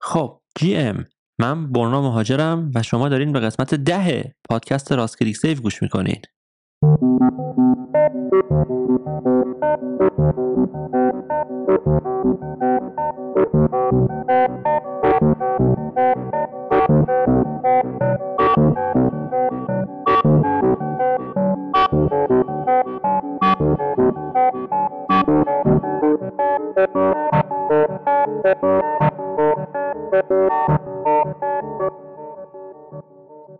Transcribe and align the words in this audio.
خب 0.00 0.40
جی 0.58 0.76
ام 0.76 1.04
من 1.40 1.72
برنا 1.72 2.02
مهاجرم 2.02 2.70
و 2.74 2.82
شما 2.82 3.08
دارین 3.08 3.32
به 3.32 3.40
قسمت 3.40 3.74
ده 3.74 4.34
پادکست 4.50 4.92
راست 4.92 5.24
سیف 5.32 5.60
گوش 5.60 5.82
می‌کنین. 5.82 6.22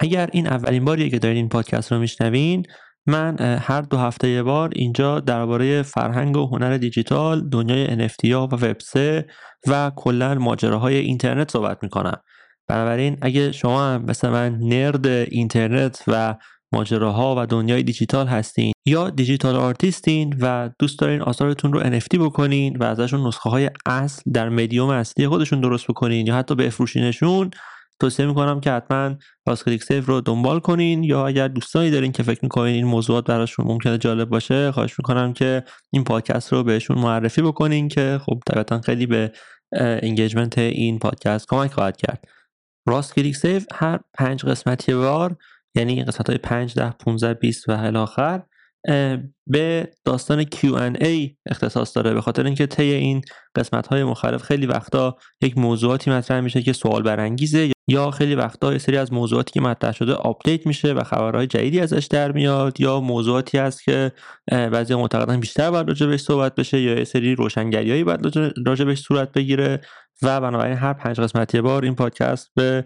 اگر 0.08 0.28
این 0.32 0.46
اولین 0.46 0.84
باریه 0.84 1.10
که 1.10 1.18
دارین 1.18 1.36
این 1.36 1.48
پادکست 1.48 1.92
رو 1.92 1.98
میشنوین 1.98 2.62
من 3.06 3.38
هر 3.40 3.82
دو 3.82 3.96
هفته 3.96 4.28
یه 4.28 4.42
بار 4.42 4.70
اینجا 4.76 5.20
درباره 5.20 5.82
فرهنگ 5.82 6.36
و 6.36 6.46
هنر 6.46 6.76
دیجیتال 6.76 7.48
دنیای 7.48 8.08
NFT 8.08 8.32
ها 8.32 8.48
و 8.52 8.54
وب 8.54 8.76
3 8.80 9.26
و 9.66 9.92
کلا 9.96 10.34
ماجراهای 10.34 10.96
اینترنت 10.96 11.50
صحبت 11.50 11.78
می‌کنم. 11.82 12.16
بنابراین 12.68 13.18
اگه 13.22 13.52
شما 13.52 13.84
هم 13.84 14.04
مثل 14.04 14.28
من 14.28 14.58
nerd 14.58 15.06
اینترنت 15.06 16.04
و 16.06 16.34
ماجراها 16.72 17.34
و 17.38 17.46
دنیای 17.46 17.82
دیجیتال 17.82 18.26
هستین 18.26 18.72
یا 18.86 19.10
digital 19.10 19.56
artist 19.56 20.16
ین 20.16 20.36
و 20.40 20.70
دوست 20.78 20.98
دارین 20.98 21.22
آثارتون 21.22 21.72
رو 21.72 22.00
NFT 22.00 22.18
بکنین 22.18 22.76
و 22.76 22.84
ازشون 22.84 23.26
نسخه 23.26 23.50
های 23.50 23.70
اصل 23.86 24.22
در 24.32 24.48
مدیوم 24.48 24.88
اصلی 24.88 25.28
خودشون 25.28 25.60
درست 25.60 25.86
بکنین 25.86 26.26
یا 26.26 26.36
حتی 26.36 26.54
بفروشینشون 26.54 27.50
توصیه 28.00 28.26
می‌کنم 28.26 28.60
که 28.60 28.70
حتما 28.70 29.14
راست 29.46 29.64
کلیک 29.64 29.82
save 29.84 30.04
رو 30.04 30.20
دنبال 30.20 30.60
کنین 30.60 31.04
یا 31.04 31.26
اگر 31.26 31.48
دوستانی 31.48 31.90
دارین 31.90 32.12
که 32.12 32.22
فکر 32.22 32.38
می‌کنین 32.42 32.74
این 32.74 32.84
موضوعات 32.84 33.26
براشون 33.26 33.66
ممکنه 33.66 33.98
جالب 33.98 34.28
باشه 34.28 34.72
خواهش 34.72 34.98
می‌کنم 34.98 35.32
که 35.32 35.64
این 35.90 36.04
پادکست 36.04 36.52
رو 36.52 36.64
بهشون 36.64 36.98
معرفی 36.98 37.42
بکنین 37.42 37.88
که 37.88 38.20
خب 38.26 38.40
طبعا 38.46 38.80
خیلی 38.80 39.06
به 39.06 39.32
engagement 40.02 40.58
این 40.58 40.98
پادکست 40.98 41.48
کمک 41.48 41.72
خواهد 41.72 41.96
کرد. 41.96 42.24
راست 42.88 43.14
کلیک 43.14 43.36
save 43.36 43.60
هر 43.74 44.00
پنج 44.14 44.44
قسمتی 44.44 44.94
بار 44.94 45.36
یعنی 45.74 46.04
قسمت 46.04 46.28
های 46.28 46.38
5 46.38 46.74
10 46.74 46.90
15 46.90 47.34
20 47.34 47.68
و 47.68 47.72
الی 47.72 47.98
آخر 47.98 48.42
به 49.46 49.92
داستان 50.04 50.44
Q&A 50.44 51.30
اختصاص 51.46 51.96
داره 51.96 52.14
به 52.14 52.20
خاطر 52.20 52.44
اینکه 52.44 52.66
طی 52.66 52.82
این 52.82 53.22
قسمت 53.54 53.86
های 53.86 54.04
مختلف 54.04 54.42
خیلی 54.42 54.66
وقتا 54.66 55.16
یک 55.42 55.58
موضوعاتی 55.58 56.10
مطرح 56.10 56.40
میشه 56.40 56.62
که 56.62 56.72
سوال 56.72 57.02
برانگیزه 57.02 57.72
یا 57.88 58.10
خیلی 58.10 58.34
وقتا 58.34 58.72
یه 58.72 58.78
سری 58.78 58.96
از 58.96 59.12
موضوعاتی 59.12 59.52
که 59.52 59.60
مطرح 59.60 59.92
شده 59.92 60.12
update 60.12 60.66
میشه 60.66 60.92
و 60.92 61.02
خبرهای 61.04 61.46
جدیدی 61.46 61.80
ازش 61.80 62.06
در 62.06 62.32
میاد 62.32 62.80
یا 62.80 63.00
موضوعاتی 63.00 63.58
هست 63.58 63.84
که 63.84 64.12
بعضی 64.50 64.94
معتقدن 64.94 65.40
بیشتر 65.40 65.70
باید 65.70 65.88
راجبش 65.88 66.16
صحبت 66.16 66.54
بشه 66.54 66.80
یا 66.80 66.98
یه 66.98 67.04
سری 67.04 67.34
روشنگریایی 67.34 68.04
باید 68.04 68.54
راجبش 68.66 68.94
صورت 68.94 69.32
بگیره. 69.32 69.80
و 70.22 70.40
بنابراین 70.40 70.76
هر 70.76 70.92
پنج 70.92 71.20
قسمتی 71.20 71.60
بار 71.60 71.84
این 71.84 71.94
پادکست 71.94 72.50
به 72.54 72.84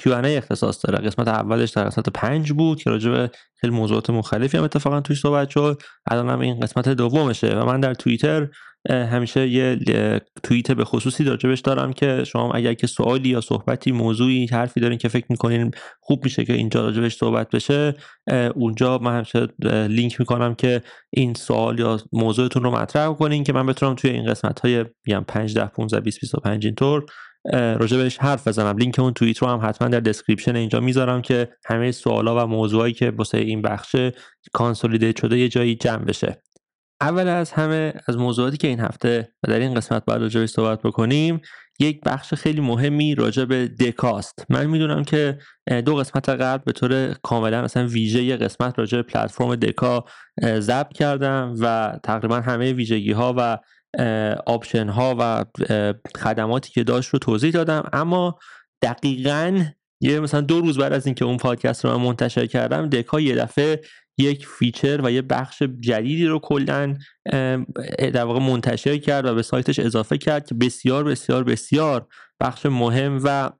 Q&A 0.00 0.24
اختصاص 0.24 0.86
داره. 0.86 1.08
قسمت 1.08 1.28
اولش 1.28 1.70
در 1.70 1.84
قسمت 1.84 2.08
پنج 2.08 2.52
بود 2.52 2.82
که 2.82 2.90
راجع 2.90 3.10
به 3.10 3.30
خیلی 3.60 3.72
موضوعات 3.72 4.10
مختلفی 4.10 4.56
هم 4.56 4.64
اتفاقا 4.64 5.00
توش 5.00 5.20
صحبت 5.20 5.48
شد. 5.50 5.82
الان 6.10 6.28
هم 6.28 6.40
این 6.40 6.60
قسمت 6.60 6.88
دومشه 6.88 7.58
و 7.58 7.64
من 7.64 7.80
در 7.80 7.94
توییتر 7.94 8.48
همیشه 8.90 9.48
یه 9.48 9.78
توییت 10.42 10.72
به 10.72 10.84
خصوصی 10.84 11.24
راجبش 11.24 11.60
دارم 11.60 11.92
که 11.92 12.24
شما 12.24 12.52
اگر 12.52 12.74
که 12.74 12.86
سوالی 12.86 13.28
یا 13.28 13.40
صحبتی 13.40 13.92
موضوعی 13.92 14.46
حرفی 14.46 14.80
دارین 14.80 14.98
که 14.98 15.08
فکر 15.08 15.26
می‌کنین 15.28 15.70
خوب 16.00 16.24
میشه 16.24 16.44
که 16.44 16.52
اینجا 16.52 16.82
راجبش 16.82 17.16
صحبت 17.16 17.50
بشه 17.50 17.94
اونجا 18.54 18.98
من 18.98 19.16
همیشه 19.16 19.48
لینک 19.88 20.20
می‌کنم 20.20 20.54
که 20.54 20.82
این 21.10 21.34
سوال 21.34 21.78
یا 21.78 22.00
موضوعتون 22.12 22.62
رو 22.62 22.70
مطرح 22.70 23.12
کنین 23.12 23.44
که 23.44 23.52
من 23.52 23.66
بتونم 23.66 23.94
توی 23.94 24.10
این 24.10 24.26
قسمت 24.26 24.60
های 24.60 24.84
5 25.28 25.54
10 25.54 25.66
15 25.66 26.00
20 26.00 26.20
25 26.20 26.66
اینطور 26.66 27.04
راجبش 27.52 28.18
حرف 28.18 28.48
بزنم. 28.48 28.76
لینک 28.76 28.98
اون 28.98 29.12
توییت 29.12 29.38
رو 29.38 29.48
هم 29.48 29.60
حتما 29.62 29.88
در 29.88 30.00
description 30.00 30.56
اینجا 30.56 30.80
می‌ذارم 30.80 31.22
که 31.22 31.48
همه 31.64 31.92
سوالا 31.92 32.44
و 32.44 32.46
موضوعایی 32.48 32.94
که 32.94 33.10
واسه 33.10 33.38
این 33.38 33.62
بخش 33.62 33.96
consolidate 34.52 35.20
شده 35.20 35.38
یه 35.38 35.48
جایی 35.48 35.74
جمع 35.74 36.04
بشه. 36.04 36.42
اول 37.02 37.28
از 37.28 37.52
همه 37.52 37.92
از 38.08 38.16
موضوعاتی 38.16 38.56
که 38.56 38.68
این 38.68 38.80
هفته 38.80 39.32
و 39.42 39.52
در 39.52 39.58
این 39.58 39.74
قسمت 39.74 40.04
باید 40.04 40.22
راجبش 40.22 40.48
صحبت 40.48 40.82
بکنیم 40.82 41.40
یک 41.80 42.00
بخش 42.04 42.34
خیلی 42.34 42.60
مهمی 42.60 43.14
راجع 43.14 43.44
به 43.44 43.68
دکاست. 43.68 44.46
من 44.48 44.66
می‌دونم 44.66 45.04
که 45.04 45.38
دو 45.86 45.96
قسمت 45.96 46.28
قبل 46.28 46.62
به 46.64 46.72
طور 46.72 47.14
کاملا 47.22 47.62
مثلا 47.62 47.86
ویژه 47.86 48.36
قسمت 48.36 48.78
راجع 48.78 48.96
به 48.96 49.02
پلتفرم 49.02 49.56
دکا 49.56 50.04
ضبط 50.42 50.92
کردم 50.92 51.54
و 51.60 51.98
تقریبا 52.02 52.40
همه 52.40 52.72
ویژگی 52.72 53.12
ها 53.12 53.34
و 53.36 53.58
option 54.46 54.88
ها 54.88 55.16
و 55.18 55.44
خدماتی 56.16 56.72
که 56.72 56.84
داشت 56.84 57.10
رو 57.10 57.18
توضیح 57.18 57.50
دادم. 57.50 57.82
اما 57.92 58.38
دقیقا 58.82 59.64
یه 60.00 60.20
مثلا 60.20 60.40
دو 60.40 60.60
روز 60.60 60.78
بعد 60.78 60.92
از 60.92 61.06
اینکه 61.06 61.24
اون 61.24 61.36
پادکست 61.36 61.84
رو 61.84 61.98
من 61.98 62.04
منتشر 62.04 62.46
کردم 62.46 62.88
دکا 62.88 63.20
یه 63.20 63.34
دفعه 63.34 63.80
یک 64.18 64.46
feature 64.46 65.00
و 65.04 65.10
یه 65.12 65.22
بخش 65.22 65.62
جدیدی 65.62 66.26
رو 66.26 66.38
کلا 66.38 66.96
در 67.98 68.24
واقع 68.24 68.40
منتشر 68.40 68.96
کرد 68.98 69.26
و 69.26 69.34
به 69.34 69.42
سایتش 69.42 69.78
اضافه 69.78 70.18
کرد 70.18 70.46
که 70.46 70.54
بسیار 70.54 71.04
بسیار 71.04 71.44
بسیار 71.44 72.06
بخش 72.40 72.66
مهم 72.66 73.20
و 73.24 73.50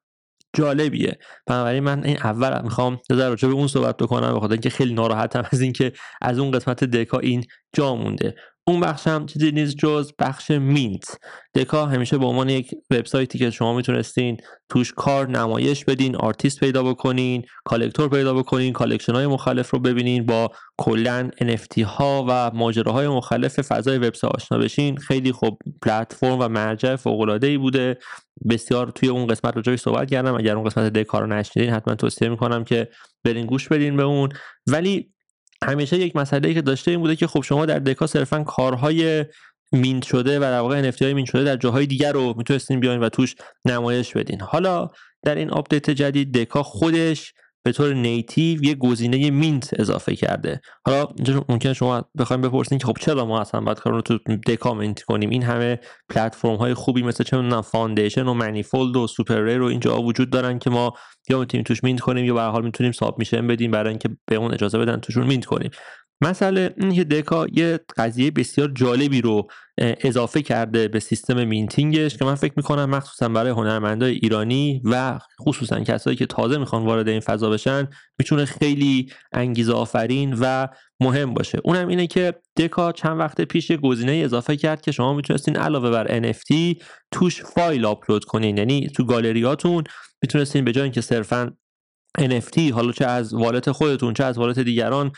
جالبیه. 0.57 1.19
بنابراین 1.47 1.83
من 1.83 2.05
این 2.05 2.17
اول 2.17 2.63
می‌خوام 2.63 2.99
در 3.09 3.29
راجع 3.29 3.49
به 3.49 3.55
اون 3.55 3.67
صحبت 3.67 3.97
بکنم 3.97 4.35
بخاطر 4.35 4.53
اینکه 4.53 4.71
خیلی 4.71 4.95
ناراحتم 4.95 5.45
از 5.53 5.61
اینکه 5.61 5.93
از 6.23 6.39
اون 6.39 6.51
قسمت 6.51 6.85
دکا 6.85 7.19
این 7.19 7.45
جا 7.73 7.95
مونده. 7.95 8.35
اون 8.69 8.81
بخش 8.81 9.07
هم 9.07 9.27
چیزی 9.27 9.53
نیست 9.53 9.77
جز 9.77 10.13
بخش 10.19 10.51
mint. 10.51 11.19
دکا 11.55 11.87
همیشه 11.87 12.19
به 12.19 12.27
عنوان 12.27 12.49
یک 12.49 12.75
وبسایتی 12.91 13.39
که 13.39 13.51
شما 13.51 13.75
می‌تونستین 13.77 14.37
توش 14.69 14.93
کار 14.97 15.29
نمایش 15.29 15.85
بدین 15.85 16.17
آرتیست 16.17 16.61
پیدا 16.61 16.83
بکنین 16.83 17.43
collector 17.65 18.09
پیدا 18.09 18.35
بکنین 18.35 18.73
collection 18.73 19.15
های 19.15 19.27
مختلف 19.27 19.71
رو 19.71 19.79
ببینین 19.79 20.27
یا 20.27 20.51
کلا 20.79 21.31
NFT 21.43 21.83
ها 21.83 22.25
و 22.29 22.51
ماجراهای 22.55 23.09
مختلف 23.09 23.61
فضای 23.61 23.99
وب 23.99 24.13
آشنا 24.35 24.59
بشین. 24.59 24.97
خیلی 24.97 25.33
خوب 25.33 25.59
پلتفرم 25.83 26.39
و 26.41 26.49
مرجع 26.49 26.97
فوق 26.97 27.39
ای 27.43 27.59
بوده. 27.59 27.99
بسیار 28.51 28.91
توی 28.91 29.09
اون 29.09 29.27
قسمت 29.27 29.57
راجبش 29.57 29.81
صحبت 29.81 30.11
کردم. 30.11 30.35
اگر 30.35 30.57
اون 30.57 30.65
قسمت 30.65 30.93
دکا 30.93 31.19
رو 31.19 31.27
نشنیدین 31.27 31.73
حتما 31.75 31.95
توصیه 31.95 32.29
می‌کنم 32.29 32.65
که 32.65 32.89
برین 33.25 33.47
گوش 33.47 33.69
بدین 33.69 33.97
به 33.97 34.03
اون. 34.03 34.29
ولی 34.67 35.12
همیشه 35.63 35.97
یک 35.97 36.17
مسئله 36.17 36.55
که 36.55 36.63
داشته 36.63 36.91
این 36.91 37.01
بوده 37.01 37.17
که 37.17 37.27
خب 37.27 37.43
شما 37.43 37.67
در 37.67 37.79
دکا 37.79 38.07
صرفا 38.07 38.45
کارهای 38.45 39.25
mint 39.73 40.05
شده 40.05 40.39
و 40.39 40.41
در 40.41 40.61
واقع 40.61 40.91
NFT 40.91 41.03
های 41.03 41.15
mint 41.15 41.29
شده 41.29 41.45
در 41.45 41.57
جاهای 41.57 41.87
دیگر 41.87 42.13
رو 42.13 42.35
می‌تونستین 42.37 42.81
بیاین 42.81 43.01
و 43.01 43.09
توش 43.09 43.35
نمایش 43.65 44.13
بدین. 44.13 44.41
حالا 44.41 44.91
در 45.23 45.35
این 45.35 45.51
update 45.51 45.91
جدید 45.91 46.39
دکا 46.39 46.63
خودش 46.63 47.35
به 47.65 47.73
طور 47.73 47.95
native 47.95 48.65
یه 48.65 48.75
گزینه 48.75 49.31
mint 49.31 49.81
اضافه 49.81 50.17
کرده. 50.17 50.61
حالا 50.87 51.07
اینجا 51.17 51.45
ممکنه 51.49 51.73
شما 51.73 52.05
بخوایم 52.19 52.43
بپرسین 52.43 52.79
که 52.79 52.87
خب 52.87 52.97
چرا 53.01 53.25
ما 53.25 53.41
اصلا 53.41 53.61
باید 53.61 53.79
کار 53.79 53.93
رو 53.93 54.01
تو 54.01 54.19
دکا 54.47 54.75
mint 54.75 55.03
کنیم؟ 55.03 55.31
این 55.31 55.43
همه 55.43 55.81
پلتفرم 56.09 56.57
های 56.57 56.75
خوبی 56.75 57.03
مثل 57.03 57.25
چه 57.25 57.37
می‌دونم 57.37 57.61
Foundation 57.61 58.27
و 58.27 58.35
Manifold 58.35 58.97
و 58.97 59.07
SuperRare 59.07 59.59
و 59.59 59.65
اینا 59.65 60.03
وجود 60.03 60.31
دارن 60.31 60.59
که 60.59 60.71
ما 60.71 60.93
یا 61.29 61.41
می‌تونیم 61.41 61.65
توش 61.65 61.85
mint 61.85 62.01
کنیم 62.01 62.25
یا 62.25 62.35
به 62.35 62.39
هر 62.39 62.43
حال 62.43 62.65
می‌تونیم 62.65 62.93
submission 62.93 63.47
بدیم 63.47 63.71
برای 63.71 63.89
اینکه 63.89 64.09
بهمون 64.27 64.55
اجازه 64.55 64.79
بدن 64.79 64.97
توشون 64.97 65.27
mint 65.27 65.45
کنیم. 65.45 65.71
مسئله 66.23 66.75
اینکه 66.79 67.05
دکا 67.05 67.47
یه 67.53 67.81
قضیه 67.97 68.31
بسیار 68.31 68.73
جالبی 68.75 69.21
رو 69.21 69.49
اضافه 69.79 70.43
کرده 70.43 70.89
به 70.89 71.01
سیستم 71.01 71.45
مینتینگش 71.45 72.17
که 72.17 72.25
من 72.25 72.35
فکر 72.35 72.53
می‌کنم 72.57 72.91
مخصوصا 72.91 73.29
برای 73.29 73.51
هنرمندای 73.51 74.13
ایرانی 74.13 74.83
و 74.85 75.19
خصوصا 75.41 75.81
کسایی 75.81 76.17
که 76.17 76.27
تازه 76.27 76.59
می‌خوان 76.59 76.85
وارد 76.85 77.09
این 77.09 77.21
فضا 77.21 77.51
بشن 77.51 77.89
می‌تونه 78.19 78.45
خیلی 78.45 79.13
انگیزه 79.33 79.73
آفرین 79.73 80.37
و 80.41 80.69
مهم 81.01 81.35
باشه. 81.35 81.61
اونم 81.65 81.89
اینه 81.89 82.07
که 82.07 82.35
دکا 82.57 82.93
چند 82.93 83.19
وقت 83.19 83.41
پیش 83.41 83.73
گزینه 83.73 84.13
اضافه 84.13 84.57
کرد 84.57 84.81
که 84.81 84.93
شما 84.93 85.15
می‌تونستین 85.15 85.57
علاوه 85.57 85.91
بر 85.91 86.33
NFT 86.33 86.83
توش 87.11 87.43
فایل 87.43 87.85
آپلود 87.85 88.25
کنین. 88.25 88.57
یعنی 88.57 88.89
تو 88.89 89.05
گالریاتون 89.05 89.85
می‌تونستین 90.23 90.65
به 90.65 90.73
جای 90.73 90.83
اینکه 90.83 91.01
صرفا 91.01 91.53
NFT 92.21 92.59
حالا 92.73 92.93
چه 92.93 93.07
از 93.07 93.35
wallet 93.35 93.71
خودتون 93.71 94.15
چه 94.15 94.25
از 94.25 94.39
wallet 94.39 94.59
دیگران 94.59 95.13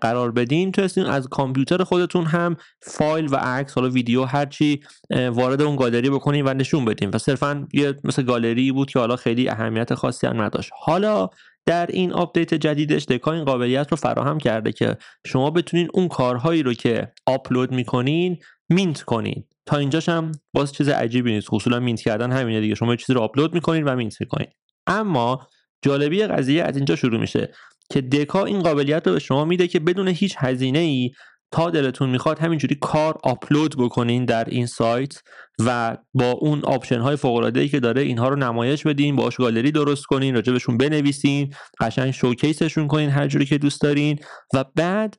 قرار 0.00 0.32
بدین. 0.32 0.72
تونستین 0.72 1.06
از 1.06 1.28
کامپیوتر 1.28 1.84
خودتون 1.84 2.24
هم 2.24 2.56
فایل 2.82 3.28
و 3.30 3.36
عکس 3.36 3.74
حالا 3.74 3.88
ویدیو 3.88 4.24
هرچی 4.24 4.80
وارد 5.10 5.62
اون 5.62 5.76
گالری 5.76 6.10
بکنین 6.10 6.46
و 6.46 6.54
نشون 6.54 6.84
بدین. 6.84 7.10
و 7.14 7.18
صرفا 7.18 7.68
یه 7.72 7.94
مثل 8.04 8.22
گالری 8.22 8.72
بود 8.72 8.90
که 8.90 8.98
حالا 8.98 9.16
خیلی 9.16 9.48
اهمیت 9.48 9.94
خاصی 9.94 10.26
هم 10.26 10.42
نداشت. 10.42 10.70
حالا 10.80 11.28
در 11.66 11.86
این 11.86 12.12
update 12.12 12.54
جدیدش 12.54 13.04
Deca 13.04 13.32
این 13.32 13.44
قابلیت 13.44 13.90
رو 13.90 13.96
فراهم 13.96 14.38
کرده 14.38 14.72
که 14.72 14.96
شما 15.26 15.50
بتونین 15.50 15.88
اون 15.94 16.08
کارهایی 16.08 16.62
رو 16.62 16.74
که 16.74 17.12
آپلود 17.26 17.72
می‌کنین 17.72 18.38
mint 18.68 19.02
کنین. 19.02 19.44
تا 19.66 19.76
اینجاش 19.76 20.08
هم 20.08 20.32
باز 20.54 20.72
چیز 20.72 20.88
عجیبی 20.88 21.32
نیست. 21.32 21.54
اصولا 21.54 21.80
mint 21.80 22.00
کردن 22.00 22.32
همینه 22.32 22.60
دیگه. 22.60 22.74
شما 22.74 22.96
چیزی 22.96 23.14
رو 23.14 23.20
آپلود 23.20 23.54
می‌کنین 23.54 23.84
و 23.84 23.96
mint 23.96 24.20
می‌کنین. 24.20 24.48
اما 24.86 25.46
جالبی 25.82 26.26
قضیه 26.26 26.62
از 26.62 26.76
اینجا 26.76 26.96
شروع 26.96 27.20
میشه 27.20 27.52
که 27.90 28.00
Deca 28.00 28.44
این 28.44 28.62
قابلیت 28.62 29.06
رو 29.06 29.12
به 29.12 29.18
شما 29.18 29.44
میده 29.44 29.68
که 29.68 29.80
بدون 29.80 30.08
هیچ 30.08 30.36
هزینه 30.38 30.78
ای 30.78 31.10
تا 31.52 31.70
دلتون 31.70 32.10
می‌خواد 32.10 32.38
همینجوری 32.38 32.74
کار 32.80 33.18
آپلود 33.24 33.74
بکنین 33.78 34.24
در 34.24 34.44
این 34.44 34.66
سایت 34.66 35.22
و 35.66 35.96
با 36.14 36.30
اون 36.30 36.60
option 36.64 37.00
های 37.00 37.16
فوق 37.16 37.34
العاده 37.34 37.60
ای 37.60 37.68
که 37.68 37.80
داره 37.80 38.02
اینها 38.02 38.28
رو 38.28 38.36
نمایش 38.36 38.86
بدین 38.86 39.16
باش 39.16 39.36
گالری 39.36 39.72
درست 39.72 40.04
کنین 40.04 40.34
راجبشون 40.34 40.76
بنویسین 40.76 41.54
قشنگ 41.80 42.10
showcase 42.10 42.62
شون 42.62 42.88
کنین 42.88 43.10
هر 43.10 43.26
جوری 43.26 43.46
که 43.46 43.58
دوست 43.58 43.80
دارین 43.80 44.18
و 44.54 44.64
بعد 44.74 45.16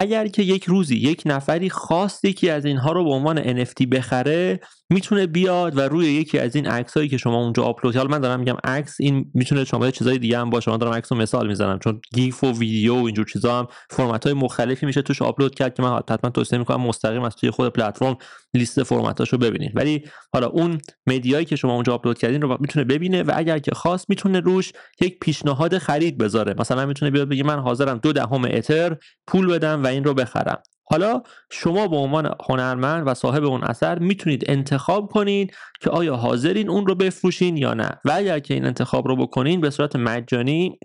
اگر 0.00 0.26
که 0.26 0.42
یک 0.42 0.64
روزی 0.64 0.96
یک 0.96 1.22
نفری 1.26 1.70
خواست 1.70 2.24
یکی 2.24 2.50
از 2.50 2.64
اینها 2.64 2.92
رو 2.92 3.04
به 3.04 3.10
عنوان 3.10 3.64
NFT 3.64 3.86
بخره 3.86 4.60
می‌تونه 4.90 5.26
بیاد 5.26 5.76
و 5.76 5.80
روی 5.80 6.06
یکی 6.06 6.38
از 6.38 6.56
این 6.56 6.66
عکس 6.66 6.96
هایی 6.96 7.08
که 7.08 7.16
شما 7.16 7.42
اونجا 7.42 7.62
آپلود 7.62 7.96
حالا 7.96 8.08
من 8.08 8.20
دارم 8.20 8.40
میگم 8.40 8.56
عکس 8.64 8.96
این 9.00 9.30
می‌تونه 9.34 9.64
شما 9.64 9.90
چیزای 9.90 10.18
دیگه 10.18 10.38
هم 10.38 10.50
باشه. 10.50 10.70
من 10.70 10.76
دارم 10.76 10.92
عکس 10.92 11.12
مثال 11.12 11.46
می‌زنم 11.46 11.78
چون 11.78 12.00
GIF 12.14 12.44
و 12.44 12.52
ویدیو 12.52 12.94
و 12.94 13.04
اینجور 13.04 13.26
چیزا 13.32 13.58
هم 13.58 13.66
فرمت 13.90 14.24
های 14.24 14.32
مختلفی 14.32 14.86
میشه 14.86 15.02
توش 15.02 15.22
آپلود 15.22 15.54
کرد 15.54 15.74
که 15.74 15.82
من 15.82 15.96
حتما 15.96 16.30
توصیه 16.30 16.58
می‌کنم 16.58 16.80
مستقیم 16.80 17.22
از 17.22 17.36
توی 17.36 17.50
خود 17.50 17.72
پلتفرم 17.72 18.16
لیست 18.54 18.82
فرمتاشو 18.82 19.38
ببینید. 19.38 19.72
ولی 19.74 20.04
حالا 20.32 20.46
اون 20.46 20.78
media 21.06 21.33
یی 21.33 21.44
که 21.44 21.56
شما 21.56 21.74
اونجا 21.74 21.94
آپلود 21.94 22.18
کردین 22.18 22.42
رو 22.42 22.56
می‌تونه 22.60 22.84
ببینه 22.84 23.22
و 23.22 23.32
اگر 23.36 23.58
که 23.58 23.74
خواست 23.74 24.06
می‌تونه 24.08 24.40
روش 24.40 24.72
یک 25.00 25.18
پیشنهاد 25.20 25.78
خرید 25.78 26.18
بذاره. 26.18 26.54
مثلا 26.58 26.86
می‌تونه 26.86 27.10
بیاد 27.10 27.28
بگه 27.28 27.44
من 27.44 27.58
حاضرم 27.58 27.98
دو 27.98 28.12
دهم 28.12 28.44
اتر 28.44 28.96
پول 29.26 29.46
بدم 29.46 29.84
و 29.84 29.86
این 29.86 30.04
رو 30.04 30.14
بخرم. 30.14 30.62
حالا 30.90 31.22
شما 31.50 31.88
به 31.88 31.96
عنوان 31.96 32.34
هنرمند 32.48 33.06
و 33.06 33.14
صاحب 33.14 33.44
اون 33.44 33.64
اثر 33.64 33.98
می‌تونید 33.98 34.44
انتخاب 34.46 35.10
کنید 35.10 35.54
که 35.80 35.90
آیا 35.90 36.16
حاضرین 36.16 36.70
اون 36.70 36.86
رو 36.86 36.94
بفروشین 36.94 37.56
یا 37.56 37.74
نه. 37.74 37.90
و 38.04 38.12
اگر 38.14 38.38
که 38.38 38.54
این 38.54 38.64
انتخاب 38.64 39.08
رو 39.08 39.16
بکنین 39.16 39.60
به 39.60 39.70
صورت 39.70 39.96
مجانی 39.96 40.78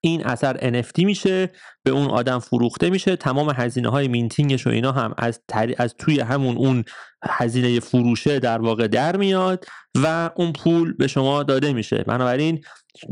این 0.00 0.26
اثر 0.26 0.56
NFT 0.56 1.04
میشه 1.04 1.50
به 1.84 1.90
اون 1.90 2.06
آدم 2.06 2.38
فروخته 2.38 2.90
میشه. 2.90 3.16
تمام 3.16 3.52
هزینه 3.56 3.88
های 3.88 4.08
مینتینگش 4.08 4.66
و 4.66 4.70
اینا 4.70 4.92
هم 4.92 5.14
از, 5.18 5.40
از 5.78 5.94
توی 5.98 6.20
همون 6.20 6.56
اون 6.56 6.84
هزینه 7.24 7.80
فروشه 7.80 8.38
در 8.38 8.58
واقع 8.58 8.86
در 8.86 9.16
میاد 9.16 9.64
و 9.94 10.30
اون 10.36 10.52
پول 10.52 10.92
به 10.92 11.06
شما 11.06 11.42
داده 11.42 11.72
میشه. 11.72 12.04
بنابراین 12.06 12.60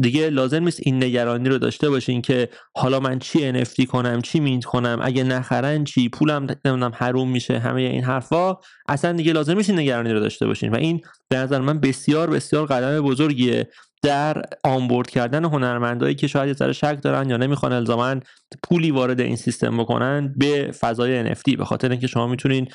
دیگه 0.01 0.31
لازم 0.31 0.65
نیست 0.65 0.81
این 0.83 1.03
نگرانی 1.05 1.49
رو 1.49 1.59
داشته 1.59 1.91
باشین 1.91 2.23
که 2.23 2.49
حالا 2.77 3.01
من 3.01 3.19
چی 3.19 3.65
NFT 3.65 3.87
کنم 3.87 4.23
چی 4.23 4.41
مینت 4.41 4.65
کنم 4.65 4.99
اگه 5.03 5.25
نخرن 5.25 5.85
چی 5.85 6.09
پولم 6.09 6.47
نمی‌دونم 6.65 6.93
حروم 6.95 7.31
میشه 7.31 7.59
همه 7.59 7.83
این 7.83 8.05
حرفا. 8.05 8.57
اصلا 8.89 9.13
دیگه 9.13 9.33
لازم 9.33 9.57
نیست 9.57 9.71
این 9.71 9.79
نگرانی 9.79 10.13
رو 10.13 10.21
داشته 10.21 10.47
باشین. 10.47 10.73
و 10.73 10.77
این 10.77 11.01
به 11.29 11.37
نظر 11.37 11.61
من 11.61 11.81
بسیار 11.81 12.31
بسیار 12.31 12.67
قدم 12.67 13.01
بزرگیه. 13.01 13.69
در 14.07 14.43
آنبورد 14.65 15.11
کردن 15.11 15.45
هنرمندایی 15.45 16.15
که 16.15 16.27
شاید 16.27 16.61
یه 16.61 16.73
شک 16.73 16.99
دارن 17.03 17.31
یا 17.31 17.37
نمی‌خوان 17.37 17.73
الزاما 17.73 18.17
پولی 18.63 18.91
وارد 18.91 19.21
این 19.21 19.37
سیستم 19.37 19.77
بکنن 19.77 20.35
به 20.37 20.73
فضای 20.81 21.35
NFT 21.35 21.57
به 21.59 21.65
خاطر 21.65 21.91
اینکه 21.91 22.07
شما 22.07 22.27
می‌تونین 22.27 22.69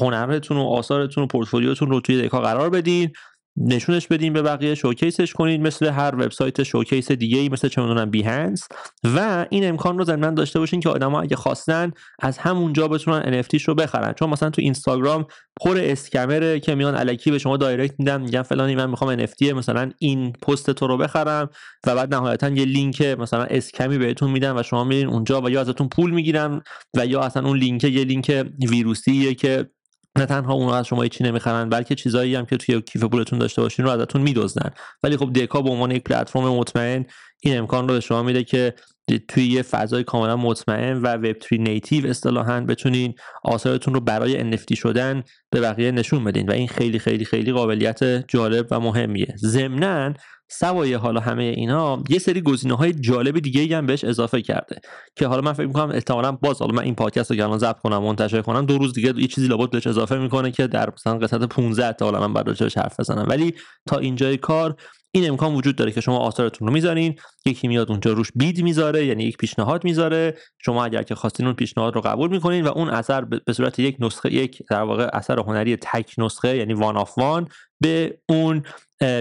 هنرتون 0.00 0.56
و 0.56 0.60
آثارتون 0.60 1.24
و 1.24 1.26
پورتفولیوتون 1.26 1.90
رو 1.90 2.00
توی 2.00 2.22
دکا 2.22 2.40
قرار 2.40 2.70
بدین. 2.70 3.12
نشونش 3.56 4.06
بدین 4.06 4.32
به 4.32 4.42
بقیه 4.42 4.74
شوکیسش 4.74 5.32
کنید 5.32 5.60
مثل 5.60 5.86
هر 5.86 6.14
وبسایت 6.14 6.62
شوکیس 6.62 7.12
دیگه 7.12 7.38
ای 7.38 7.48
مثل 7.48 7.68
چه 7.68 7.82
می‌دونم 7.82 8.10
بیهنس 8.10 8.68
و 9.04 9.46
این 9.50 9.68
امکان 9.68 9.98
رو 9.98 10.04
ضمن 10.04 10.34
داشته 10.34 10.58
باشین 10.58 10.80
که 10.80 10.88
آدما 10.88 11.20
اگه 11.20 11.36
خواستن 11.36 11.90
از 12.18 12.38
همونجا 12.38 12.88
بتونن 12.88 13.42
NFT 13.42 13.62
رو 13.64 13.74
بخرن. 13.74 14.12
چون 14.12 14.30
مثلا 14.30 14.50
تو 14.50 14.62
اینستاگرام 14.62 15.26
پر 15.60 15.78
scammer 15.78 16.50
ه 16.50 16.60
که 16.60 16.74
میان 16.74 16.96
الکی 16.96 17.30
به 17.30 17.38
شما 17.38 17.56
direct 17.56 17.94
میدن 17.98 18.20
میگن 18.20 18.42
فلانی 18.42 18.74
من 18.74 18.90
می‌خوام 18.90 19.26
NFT 19.26 19.42
مثلا 19.42 19.90
این 19.98 20.32
پست 20.32 20.70
تو 20.70 20.86
رو 20.86 20.96
بخرم. 20.96 21.50
و 21.86 21.94
بعد 21.94 22.14
نهایتا 22.14 22.48
یه 22.48 22.64
لینک 22.64 23.02
مثلا 23.02 23.44
scam 23.44 23.87
ی 23.87 23.98
بهتون 23.98 24.30
میدن 24.30 24.58
و 24.58 24.62
شما 24.62 24.84
میرین 24.84 25.06
اونجا 25.06 25.40
و 25.40 25.50
یا 25.50 25.60
ازتون 25.60 25.88
پول 25.88 26.10
می‌گیرن 26.10 26.62
و 26.96 27.06
یا 27.06 27.20
اصلا 27.20 27.46
اون 27.48 27.58
لینک 27.58 27.84
یه 27.84 28.04
لینک 28.04 28.46
ویروسیه 28.68 29.34
که 29.34 29.70
نه 30.18 30.26
تنها 30.26 30.52
اونها 30.52 30.78
از 30.78 30.86
شما 30.86 31.08
چی 31.08 31.24
نمی‌خرن 31.24 31.68
بلکه 31.68 31.94
چیزایی 31.94 32.34
هم 32.34 32.46
که 32.46 32.56
توی 32.56 32.82
کیف 32.82 33.04
پولتون 33.04 33.38
داشته 33.38 33.62
باشین 33.62 33.84
رو 33.84 33.90
ازتون 33.90 34.22
میدزدن. 34.22 34.70
ولی 35.02 35.16
خب 35.16 35.32
دکا 35.32 35.62
به 35.62 35.70
عنوان 35.70 35.90
یک 35.90 36.04
پلتفرم 36.04 36.48
مطمئن 36.48 37.06
این 37.40 37.58
امکان 37.58 37.88
رو 37.88 37.94
به 37.94 38.00
شما 38.00 38.22
میده 38.22 38.44
که 38.44 38.74
توی 39.28 39.46
یه 39.46 39.62
فضای 39.62 40.04
کاملا 40.04 40.36
مطمئن 40.36 40.96
و 41.02 41.06
وب 41.06 41.36
3 41.48 41.56
نیتیو 41.56 42.06
اصطلاحا 42.06 42.60
بتونین 42.60 43.14
آثارتون 43.44 43.94
رو 43.94 44.00
برای 44.00 44.52
NFT 44.52 44.76
شدن 44.78 45.22
به 45.50 45.60
بقیه 45.60 45.90
نشون 45.90 46.24
بدین 46.24 46.48
و 46.48 46.52
این 46.52 46.68
خیلی 46.68 46.98
خیلی 46.98 47.24
خیلی 47.24 47.52
قابلیت 47.52 48.28
جالب 48.28 48.66
و 48.70 48.80
مهمیه. 48.80 49.34
ضمنا 49.38 50.14
سوای 50.50 50.94
حالا 50.94 51.20
همه 51.20 51.42
اینا 51.42 52.02
یه 52.08 52.18
سری 52.18 52.40
گزینه 52.40 52.76
های 52.76 52.92
جالب 52.92 53.38
دیگه 53.38 53.76
هم 53.76 53.86
بهش 53.86 54.04
اضافه 54.04 54.42
کرده 54.42 54.80
که 55.16 55.26
حالا 55.26 55.40
من 55.40 55.52
فکر 55.52 55.66
می‌کنم 55.66 55.90
احتمالاً 55.90 56.32
باز 56.32 56.58
حالا 56.58 56.74
من 56.74 56.82
این 56.82 56.94
پادکست 56.94 57.32
رو 57.32 57.44
الان 57.44 57.58
ضبط 57.58 57.78
کنم 57.78 58.02
منتشر 58.02 58.42
کنم 58.42 58.66
دو 58.66 58.78
روز 58.78 58.92
دیگه 58.92 59.12
یه 59.16 59.26
چیزی 59.26 59.48
لابد 59.48 59.70
بهش 59.70 59.86
اضافه 59.86 60.18
می‌کنه 60.18 60.50
که 60.50 60.66
در 60.66 60.90
مثلا 60.94 61.18
قسمت 61.18 61.44
15 61.44 61.92
تا 61.92 62.04
حالا 62.04 62.20
من 62.20 62.32
بعد 62.32 62.48
راجعش 62.48 62.78
حرف 62.78 63.00
بزنم. 63.00 63.26
ولی 63.28 63.54
تا 63.86 63.98
اینجای 63.98 64.36
کار 64.36 64.76
این 65.14 65.28
امکان 65.28 65.54
وجود 65.54 65.76
داره 65.76 65.92
که 65.92 66.00
شما 66.00 66.18
آثارتون 66.18 66.68
رو 66.68 66.74
می‌ذارین 66.74 67.18
یکی 67.46 67.68
میاد 67.68 67.90
اونجا 67.90 68.12
روش 68.12 68.32
bid 68.34 68.62
می‌ذاره 68.62 69.06
یعنی 69.06 69.24
یک 69.24 69.36
پیشنهاد 69.36 69.84
می‌ذاره. 69.84 70.36
شما 70.58 70.84
اگر 70.84 71.02
که 71.02 71.14
خواستین 71.14 71.46
اون 71.46 71.54
پیشنهاد 71.54 71.94
رو 71.94 72.00
قبول 72.00 72.30
می‌کنین 72.30 72.64
و 72.64 72.68
اون 72.68 72.88
اثر 72.88 73.24
به 73.24 73.52
صورت 73.52 73.78
یک 73.78 73.96
نسخه 74.00 74.34
یک 74.34 74.62
در 74.70 74.82
واقع 74.82 75.10
اثر 75.12 75.40
هنری 75.40 75.76
تک 75.76 76.14
نسخه 76.18 76.56
یعنی 76.56 76.74
one 76.74 76.96
of 76.96 77.18
one 77.18 77.48
به 77.80 78.18
اون 78.28 78.62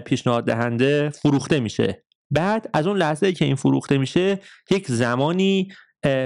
پیشنهاد 0.06 0.46
دهنده 0.46 1.10
فروخته 1.10 1.60
میشه. 1.60 2.04
بعد 2.32 2.70
از 2.74 2.88
اون 2.88 2.98
لحظه 2.98 3.32
که 3.32 3.46
این 3.46 3.56
فروخته 3.56 3.98
میشه 3.98 4.40
یک 4.72 4.88
زمانی 4.88 5.68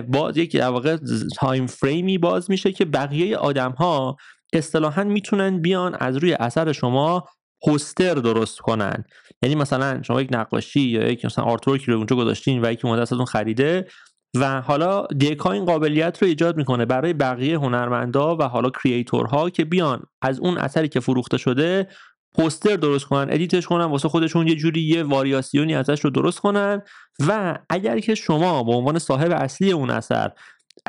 باز 0.07 0.37
یک 0.37 0.57
در 0.57 0.69
واقع 0.69 0.97
time 1.35 1.67
frame 1.67 2.09
ی 2.09 2.17
باز 2.17 2.51
میشه 2.51 2.71
که 2.71 2.85
بقیه 2.85 3.37
آدم 3.37 3.71
ها 3.71 4.17
اصطلاحا 4.53 5.03
می‌تونن 5.03 5.61
بیان 5.61 5.95
از 5.99 6.17
روی 6.17 6.33
اثر 6.33 6.71
شما 6.71 7.27
پوستر 7.65 8.13
درست 8.13 8.59
کنن. 8.59 9.03
یعنی 9.41 9.55
مثلا 9.55 10.01
شما 10.03 10.21
یک 10.21 10.29
نقاشی 10.31 10.81
یا 10.81 11.07
یک 11.07 11.25
مثلا 11.25 11.45
artwork 11.45 11.85
ی 11.86 11.91
رو 11.91 11.97
اونجا 11.97 12.15
گذاشتین 12.15 12.65
و 12.65 12.71
یکی 12.71 12.87
اومد 12.87 13.01
ازتون 13.01 13.25
خریده 13.25 13.87
و 14.35 14.61
حالا 14.61 15.05
Deca 15.17 15.51
این 15.51 15.65
قابلیت 15.65 16.21
رو 16.21 16.27
ایجاد 16.27 16.57
می‌کنه 16.57 16.85
برای 16.85 17.13
بقیه 17.13 17.57
هنرمندا 17.57 18.37
و 18.37 18.43
حالا 18.43 18.69
creator 18.69 19.39
ها 19.39 19.49
که 19.49 19.65
بیان 19.65 20.03
از 20.21 20.39
اون 20.39 20.57
اثری 20.57 20.87
که 20.87 20.99
فروخته 20.99 21.37
شده 21.37 21.87
پوستر 22.33 22.75
درست 22.75 23.05
کنن 23.05 23.33
edit 23.33 23.55
ش 23.55 23.65
کنن 23.65 23.85
واسه 23.85 24.09
خودشون 24.09 24.47
یه 24.47 24.55
جوری 24.55 24.81
یه 24.81 25.03
واریاسیونی 25.03 25.75
ازش 25.75 25.99
رو 25.99 26.09
درست 26.09 26.39
کنن 26.39 26.81
و 27.27 27.59
اگر 27.69 27.99
که 27.99 28.15
شما 28.15 28.63
به 28.63 28.71
عنوان 28.71 28.99
صاحب 28.99 29.31
اصلی 29.31 29.71
اون 29.71 29.89
اثر 29.89 30.31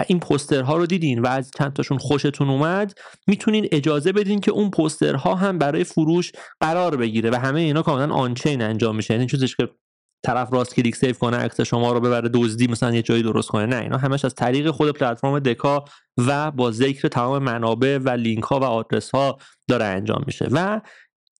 این 0.09 0.21
پوسترها 0.21 0.77
رو 0.77 0.87
دیدین 0.87 1.19
و 1.19 1.27
از 1.27 1.51
چند 1.59 1.73
تاشون 1.73 1.99
خوشتون 1.99 2.51
اومد 2.51 2.99
می‌تونین 3.27 3.69
اجازه 3.73 4.13
بدین 4.13 4.41
که 4.41 4.51
اون 4.51 4.71
پوسترها 4.71 5.35
هم 5.35 5.59
برای 5.59 5.85
فروش 5.85 6.33
قرار 6.61 6.97
بگیره 6.97 7.31
و 7.31 7.35
همه 7.35 7.61
اینا 7.61 7.83
کاملا 7.83 8.15
on-chain 8.15 8.63
انجام 8.63 8.97
میشه. 8.97 9.15
یعنی 9.15 9.27
چیزش 9.27 9.57
که 9.57 9.69
طرف 10.27 10.53
راست 10.53 10.75
کلیک 10.75 10.97
save 10.97 11.13
کنه 11.13 11.37
عکس 11.37 11.61
شما 11.61 11.93
رو 11.93 12.01
ببره 12.01 12.29
دزدی 12.29 12.67
مثلا 12.67 12.95
یه 12.95 13.03
جایی 13.03 13.23
درست 13.23 13.49
کنه. 13.49 13.67
نه 13.67 13.77
اینا 13.77 13.97
همش 13.97 14.25
از 14.25 14.35
طریق 14.35 14.71
خود 14.71 14.91
پلتفرم 14.91 15.39
Deca 15.39 15.85
و 16.27 16.51
با 16.51 16.71
ذکر 16.71 17.09
تمام 17.09 17.43
منابع 17.43 17.99
و 17.99 18.09
لینک 18.11 18.45
ها 18.45 18.61
و 18.61 18.65
آدرس 18.65 19.11
ها 19.11 19.39
داره 19.69 19.85
انجام 19.85 20.25
میشه. 20.27 20.49
و 20.53 20.81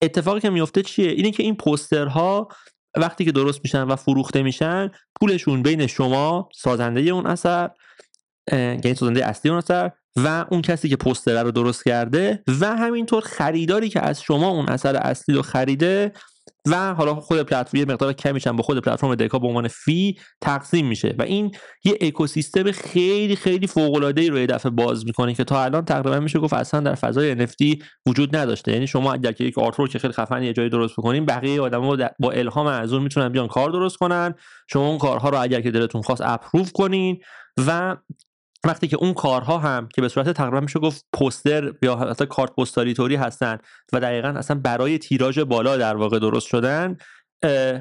اتفاقی 0.03 0.41
که 0.41 0.51
میفته 0.51 0.83
چیه؟ 0.83 1.11
اینه 1.11 1.31
که 1.31 1.43
این 1.43 1.57
پوسترها 1.57 2.49
وقتی 2.97 3.25
که 3.25 3.33
درست 3.33 3.61
میشن 3.65 3.83
و 3.83 3.97
فروخته 3.97 4.43
میشن 4.43 4.91
پولشون 5.21 5.63
بین 5.63 5.87
شما 5.87 6.49
سازنده 6.55 7.01
اون 7.01 7.27
اثر 7.27 7.71
یعنی 8.53 8.95
سازنده 8.95 9.27
اصلی 9.27 9.51
اون 9.51 9.59
اثر 9.59 9.91
و 10.17 10.45
اون 10.51 10.63
کسی 10.63 10.89
که 10.89 10.97
پوستر 10.97 11.43
رو 11.43 11.51
درست 11.51 11.85
کرده 11.85 12.43
و 12.61 12.77
همینطور 12.77 13.23
خریداری 13.23 13.89
که 13.89 14.01
از 14.01 14.23
شما 14.23 14.49
اون 14.49 14.69
اثر 14.69 14.97
اصلی 14.97 15.35
رو 15.35 15.43
خریده 15.43 16.13
و 16.67 16.95
حالا 16.95 17.15
خود 17.15 17.43
پلتفرم 17.43 17.81
یه 17.81 17.85
مقدار 17.85 18.13
کمیش 18.13 18.47
هم 18.47 18.57
با 18.57 18.63
خود 18.63 18.79
پلتفرم 18.79 19.15
دکا 19.15 19.39
به 19.39 19.47
عنوان 19.47 19.69
فی 19.69 20.19
تقسیم 20.41 20.87
میشه 20.87 21.15
و 21.19 21.23
این 21.23 21.55
یه 21.85 21.99
اکوسیستم 22.01 22.73
خیلی 22.73 23.37
خیلی 23.37 23.67
فوق 23.67 23.95
العاده 23.95 24.21
ای 24.21 24.29
رو 24.29 24.39
یه 24.39 24.47
دفعه 24.47 24.71
باز 24.71 25.07
می‌کنه 25.07 25.35
که 25.35 25.45
تا 25.45 25.65
الان 25.65 25.85
تقریبا 25.85 26.21
میشه 26.21 26.39
گفت 26.39 26.53
اصلا 26.53 26.81
در 26.81 26.95
فضای 26.95 27.47
NFT 27.47 27.85
وجود 28.07 28.37
نداشته. 28.37 28.73
یعنی 28.73 28.87
شما 28.87 29.13
اگر 29.13 29.33
که 29.33 29.45
یک 29.45 29.59
آرتور 29.59 29.89
که 29.89 29.99
خیلی 29.99 30.13
خفن 30.13 30.43
یه 30.43 30.53
جایی 30.53 30.71
درست 30.71 30.95
بکنین 30.99 31.27
بقیه 31.27 31.61
آدما 31.61 31.97
با 32.19 32.31
الهام 32.31 32.67
از 32.67 32.93
اون 32.93 33.03
می‌تونن 33.03 33.29
بیان 33.29 33.49
کار 33.49 33.71
درست 33.71 33.97
کنن. 33.97 34.35
شما 34.73 34.89
اون 34.89 34.99
کارها 34.99 35.29
رو 35.29 35.43
اگر 35.43 35.61
که 35.61 35.71
دلتون 35.71 36.03
خواست 36.03 36.23
اپروو 36.25 36.67
کنین 36.75 37.19
و 37.67 37.97
وقتی 38.67 38.89
که 38.89 38.97
اون 38.97 39.15
کارها 39.15 39.59
هم 39.59 39.89
که 39.95 40.01
به 40.01 40.09
صورت 40.09 40.31
تقریبا 40.31 40.61
میشه 40.61 40.79
گفت 40.79 41.05
پوستر 41.13 41.73
یا 41.83 41.97
حتی 41.97 42.27
کارت 42.27 42.55
پستالی 42.55 42.95
طوری 42.95 43.17
هستن 43.17 43.59
و 43.93 44.01
دقیقا 44.01 44.29
اصلا 44.29 44.61
برای 44.65 44.99
تیراژ 44.99 45.39
بالا 45.39 45.77
در 45.77 45.97
واقع 45.97 46.19
درست 46.19 46.47
شدن 46.47 46.97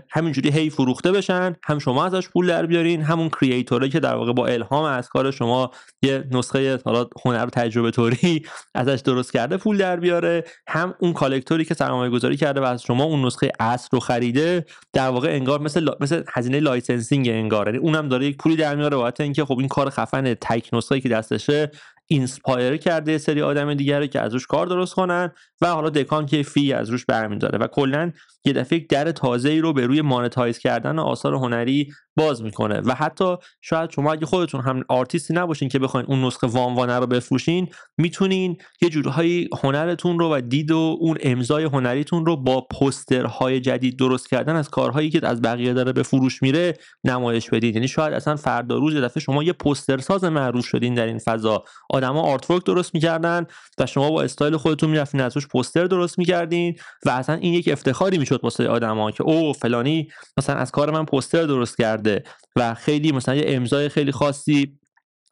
همینجوری 0.09 0.51
هی 0.51 0.69
فروخته 0.69 1.11
بشن 1.11 1.55
هم 1.63 1.79
شما 1.79 2.05
ازش 2.05 2.29
پول 2.29 2.47
در 2.47 2.65
بیارین 2.65 3.01
همون 3.01 3.29
کریئتوره 3.29 3.89
که 3.89 3.99
در 3.99 4.15
واقع 4.15 4.33
با 4.33 4.47
الهام 4.47 4.83
از 4.83 5.09
کار 5.09 5.31
شما 5.31 5.71
یه 6.01 6.23
نسخه 6.31 6.79
حالا 6.85 7.07
هنر 7.25 7.45
تجربه 7.45 7.91
طوری 7.91 8.45
ازش 8.75 9.01
درست 9.05 9.33
کرده 9.33 9.57
پول 9.57 9.77
در 9.77 9.95
بیاره 9.95 10.43
هم 10.67 10.93
اون 10.99 11.13
کالکتوری 11.13 11.65
که 11.65 11.73
سرمایه 11.73 12.11
گذاری 12.11 12.37
کرده 12.37 12.61
و 12.61 12.63
از 12.63 12.83
شما 12.83 13.03
اون 13.03 13.25
نسخه 13.25 13.51
اصل 13.59 13.89
رو 13.91 13.99
خریده 13.99 14.65
در 14.93 15.09
واقع 15.09 15.29
انگار 15.29 15.61
مثل 15.61 15.89
مثل 15.99 16.23
هزینه 16.33 16.59
licensing 16.59 17.29
انگار 17.29 17.67
یعنی 17.67 17.77
اونم 17.77 18.09
داره 18.09 18.25
یک 18.25 18.37
پولی 18.37 18.55
در 18.55 18.75
میاره 18.75 19.13
اینکه 19.19 19.45
خب 19.45 19.59
این 19.59 19.67
کار 19.67 19.89
خفن 19.89 20.33
تک 20.33 20.69
نسخه 20.73 20.99
که 20.99 21.09
دستشه 21.09 21.71
inspire 22.07 22.77
کرده 22.77 23.17
سری 23.17 23.41
آدم 23.41 23.73
دیگره 23.73 24.07
که 24.07 24.21
از 24.21 24.33
روش 24.33 24.47
کار 24.47 24.67
درست 24.67 24.93
کنن 24.93 25.31
و 25.61 25.67
حالا 25.67 25.89
Deca 25.89 26.25
یک 26.25 26.43
fee 26.43 26.73
از 26.73 26.89
روش 26.89 27.05
برمیداره. 27.05 27.57
و 27.57 27.67
کلا 27.67 28.11
یه 28.45 28.53
دفعه 28.53 28.79
یک 28.79 28.89
در 28.89 29.11
تازه 29.11 29.49
ای 29.49 29.59
رو 29.59 29.73
به 29.73 29.85
روی 29.87 30.01
monetize 30.01 30.57
کردن 30.57 30.99
آثار 30.99 31.33
هنری 31.33 31.91
باز 32.17 32.43
می‌کنه. 32.43 32.81
و 32.85 32.93
حتی 32.93 33.35
شاید 33.61 33.91
شما 33.91 34.11
اگه 34.11 34.25
خودتون 34.25 34.61
هم 34.61 34.83
آرتیستی 34.89 35.33
نباشین 35.33 35.69
که 35.69 35.79
بخواین 35.79 36.05
اون 36.09 36.25
نسخه 36.25 36.47
وانوانه 36.47 36.99
رو 36.99 37.07
بفروشین 37.07 37.67
می‌تونین 37.97 38.57
یه 38.81 38.89
جورهایی 38.89 39.49
هنرتون 39.63 40.19
رو 40.19 40.35
و 40.35 40.41
دید 40.41 40.71
و 40.71 40.97
اون 40.99 41.17
امضای 41.21 41.63
هنریتون 41.63 42.25
رو 42.25 42.37
با 42.37 42.67
پوسترهای 42.71 43.59
جدید 43.59 43.99
درست 43.99 44.29
کردن 44.29 44.55
از 44.55 44.69
کارهایی 44.69 45.09
که 45.09 45.27
از 45.27 45.41
بقیه 45.41 45.73
داره 45.73 45.93
به 45.93 46.03
فروش 46.03 46.43
میره 46.43 46.73
نمایش 47.03 47.49
بدید. 47.49 47.75
یعنی 47.75 47.87
شاید 47.87 48.13
اصلا 48.13 48.35
فردا 48.35 48.77
روز 48.77 48.93
یه 48.93 49.01
دفعه 49.01 49.21
شما 49.21 49.43
یه 49.43 49.53
پوستر 49.53 49.97
ساز 49.97 50.23
معروف 50.23 50.65
شدین 50.65 50.93
در 50.93 51.05
این 51.05 51.19
فضا. 51.19 51.63
آدما 51.89 52.21
آرت 52.21 52.63
درست 52.63 52.93
می‌کردن 52.93 53.45
و 53.77 53.85
شما 53.85 54.11
با 54.11 54.21
استایل 54.21 54.57
خودتون 54.57 54.89
می‌رفتین 54.89 55.21
ازش 55.21 55.47
پوستر 55.47 55.85
درست 55.85 56.19
می‌کردین 56.19 56.75
و 57.05 57.09
اصلا 57.09 57.35
این 57.35 57.53
یک 57.53 57.69
افتخاری 57.71 58.17
می‌شد 58.17 58.39
واسه 58.43 58.67
آدما 58.67 59.11
که 59.11 59.23
او 59.23 59.53
فلانی 59.53 60.07
مثلا 60.37 60.55
از 60.55 60.71
کار 60.71 60.91
من 60.91 61.05
پوستر 61.05 61.43
درست 61.43 61.77
کرده 62.05 62.23
و 62.55 62.73
خیلی 62.73 63.11
مثلا 63.11 63.35
یه 63.35 63.43
امضای 63.47 63.89
خیلی 63.89 64.11
خاصی 64.11 64.79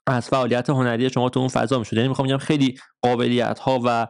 از 0.07 0.27
فعالیت 0.27 0.69
هنری 0.69 1.09
شما 1.09 1.29
تو 1.29 1.39
اون 1.39 1.49
فضا 1.49 1.79
می‌شد. 1.79 1.93
یعنی 1.93 2.07
می‌خوام 2.07 2.27
بگم 2.27 2.37
خیلی 2.37 2.77
قابلیت 3.01 3.59
ها 3.59 3.81
و 3.85 4.07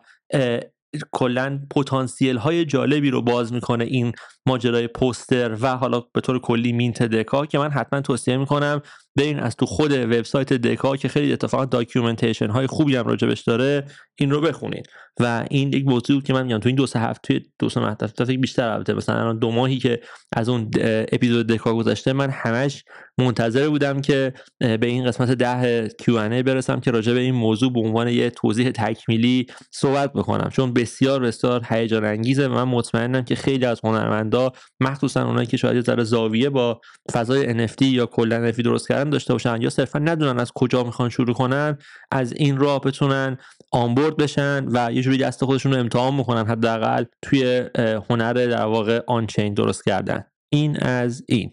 کلا 1.11 1.59
پتانسیل 1.75 2.37
های 2.37 2.65
جالبی 2.65 3.09
رو 3.09 3.21
باز 3.21 3.53
می‌کنه 3.53 3.83
این 3.83 4.11
ماجرای 4.45 4.87
پوستر 4.87 5.57
و 5.61 5.75
حالا 5.77 6.03
به 6.13 6.21
طور 6.21 6.39
کلی 6.39 6.71
mint 6.71 7.03
Deca 7.03 7.45
که 7.45 7.59
من 7.59 7.71
حتما 7.71 8.01
توصیه 8.01 8.37
می‌کنم 8.37 8.81
برین 9.15 9.39
از 9.39 9.55
تو 9.55 9.65
خود 9.65 9.91
وبسایت 9.91 10.53
Deca 10.53 10.95
که 10.95 11.07
خیلی 11.07 11.33
اتفاقا 11.33 11.65
documentation 11.65 12.49
های 12.49 12.67
خوبی 12.67 12.95
هم 12.95 13.07
راجبش 13.07 13.41
داره 13.41 13.85
این 14.15 14.31
رو 14.31 14.41
بخونید 14.41 14.87
و 15.19 15.45
این 15.49 15.73
یک 15.73 15.87
موضوع 15.87 16.21
که 16.21 16.33
من 16.33 16.43
میگم 16.43 16.59
تو 16.59 16.69
این 16.69 16.75
دو 16.75 16.87
سه 16.87 16.99
هفته 16.99 17.41
دو 17.59 17.69
سه 17.69 17.81
هفته 17.81 18.25
بیشتر 18.25 18.69
البته. 18.69 18.93
مثلا 18.93 19.33
دو 19.33 19.51
ماهی 19.51 19.77
که 19.77 19.99
از 20.35 20.49
اون 20.49 20.71
اپیزود 21.11 21.47
Deca 21.47 21.73
گذشته 21.73 22.13
من 22.13 22.29
همش 22.29 22.83
منتظر 23.17 23.69
بودم 23.69 24.01
که 24.01 24.33
به 24.59 24.85
این 24.87 25.05
قسمت 25.05 25.31
ده 25.31 25.87
Q&A 25.87 26.43
برسم 26.43 26.79
که 26.79 26.91
راجع 26.91 27.13
به 27.13 27.19
این 27.19 27.35
موضوع 27.35 27.73
به 27.73 27.79
عنوان 27.79 28.07
یه 28.07 28.29
توضیح 28.29 28.71
تکمیلی 28.71 29.45
صحبت 29.71 30.13
بکنم. 30.13 30.49
چون 30.49 30.73
بسیار 30.73 31.19
بسیار 31.19 31.65
هیجان 31.69 32.05
انگیزه 32.05 32.47
و 32.47 32.53
من 32.53 32.63
مطمئنم 32.63 33.23
که 33.23 33.35
خیلی 33.35 33.65
از 33.65 33.79
هنرمندا 33.83 34.51
مخصوصا 34.79 35.27
اونایی 35.27 35.47
که 35.47 35.57
شاید 35.57 35.85
ذره 35.85 36.03
زاویه 36.03 36.49
با 36.49 36.81
فضای 37.11 37.67
NFT 37.67 37.81
یا 37.81 38.05
کلا 38.05 38.51
NFT 38.51 38.61
درست 38.61 38.87
کردن 38.87 39.02
داشته 39.09 39.33
باشن 39.33 39.61
یا 39.61 39.69
صرفا 39.69 39.99
ندونن 39.99 40.39
از 40.39 40.51
کجا 40.55 40.83
می‌خوان 40.83 41.09
شروع 41.09 41.33
کنن 41.33 41.77
از 42.11 42.33
این 42.33 42.57
راه 42.57 42.81
بتونن 42.81 43.37
آنبورد 43.71 44.17
بشن 44.17 44.65
و 44.67 44.93
یه 44.93 45.01
جوری 45.01 45.17
دست 45.17 45.45
خودشون 45.45 45.73
رو 45.73 45.79
امتحان 45.79 46.15
می‌کنن 46.15 46.45
حداقل 46.45 47.03
توی 47.21 47.69
هنر 48.09 48.33
در 48.33 48.65
واقع 48.65 49.01
آنچین 49.07 49.53
درست 49.53 49.83
کردن. 49.85 50.23
این 50.49 50.79
از 50.79 51.23
این. 51.27 51.51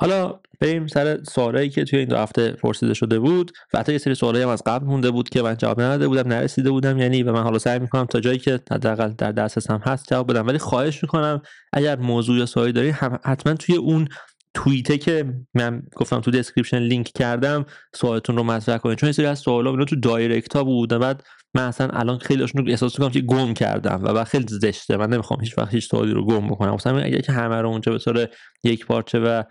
حالا 0.00 0.40
بریم 0.60 0.86
سر 0.86 1.22
سوالایی 1.22 1.70
که 1.70 1.84
توی 1.84 1.98
این 1.98 2.08
دو 2.08 2.16
هفته 2.16 2.52
پرسیده 2.52 2.94
شده 2.94 3.18
بود 3.18 3.52
و 3.74 3.78
حتی 3.78 3.92
یه 3.92 3.98
سری 3.98 4.14
سوالایی 4.14 4.44
هم 4.44 4.50
از 4.50 4.62
قبل 4.66 4.86
مونده 4.86 5.10
بود 5.10 5.28
که 5.28 5.42
من 5.42 5.56
جواب 5.56 5.80
نداده 5.80 6.08
بودم 6.08 6.28
نرسیده 6.28 6.70
بودم 6.70 6.98
یعنی 6.98 7.22
و 7.22 7.32
من 7.32 7.42
حالا 7.42 7.58
سعی 7.58 7.78
می‌کنم 7.78 8.04
تا 8.04 8.20
جایی 8.20 8.38
که 8.38 8.60
حداقل 8.70 9.08
در 9.08 9.32
دسترسم 9.32 9.82
هست 9.84 10.08
جواب 10.10 10.30
بدم. 10.30 10.46
ولی 10.46 10.58
خواهش 10.58 11.02
می‌کنم 11.02 11.42
اگر 11.72 11.96
موضوع 11.96 12.38
یا 12.38 12.46
سوالی 12.46 12.72
دارین 12.72 12.92
حتما 13.24 13.54
توی 13.54 13.76
اون 13.76 14.08
توییته 14.54 14.98
که 14.98 15.34
من 15.54 15.82
گفتم 15.96 16.20
تو 16.20 16.30
description 16.30 16.78
لینک 16.78 17.10
کردم 17.14 17.66
سوالتون 17.94 18.36
رو 18.36 18.42
مطرح 18.42 18.78
کنید. 18.78 18.98
چون 18.98 19.12
سری 19.12 19.26
از 19.26 19.38
سوالا 19.38 19.70
اینا 19.70 19.84
تو 19.84 19.96
direct 19.96 20.56
ها 20.56 20.64
بود 20.64 20.88
بعد 20.88 21.22
من 21.54 21.62
اصلا 21.62 21.88
الان 21.88 22.18
خیلی 22.18 22.42
رو 22.42 22.48
احساس 22.68 22.98
می‌کنم 22.98 23.12
که 23.12 23.20
گم 23.20 23.54
کردم 23.54 24.00
و 24.02 24.12
بعد 24.12 24.26
خیلی 24.26 24.46
زشته. 24.48 24.96
من 24.96 25.10
نمی‌خوام 25.10 25.40
هیچ 25.40 25.58
وقت 25.58 25.74
هیچ 25.74 25.88
سوالی 25.88 26.12
رو 26.12 26.26
گم 26.26 26.48
بکنم. 26.48 26.74
مثلا 26.74 26.98
اگر 26.98 27.20
که 27.20 27.32
همه 27.32 27.56
رو 27.56 27.68
اونجا 27.68 27.92
به 27.92 27.98
طور 27.98 28.28
یک 28.64 28.86
پارچه 28.86 29.18
و 29.18 29.42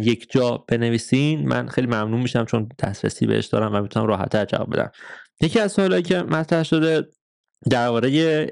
یک 0.00 0.26
جا 0.30 0.64
بنویسین 0.68 1.48
من 1.48 1.68
خیلی 1.68 1.86
ممنون 1.86 2.20
میشم 2.20 2.44
چون 2.44 2.68
دسترسی 2.78 3.26
بهش 3.26 3.46
دارم 3.46 3.74
و 3.74 3.82
می‌تونم 3.82 4.06
راحتتر 4.06 4.44
جواب 4.44 4.72
بدم. 4.72 4.90
یکی 5.40 5.60
از 5.60 5.72
سوالایی 5.72 6.02
که 6.02 6.22
مطرح 6.22 6.62
شده 6.62 7.06
درباره 7.70 8.08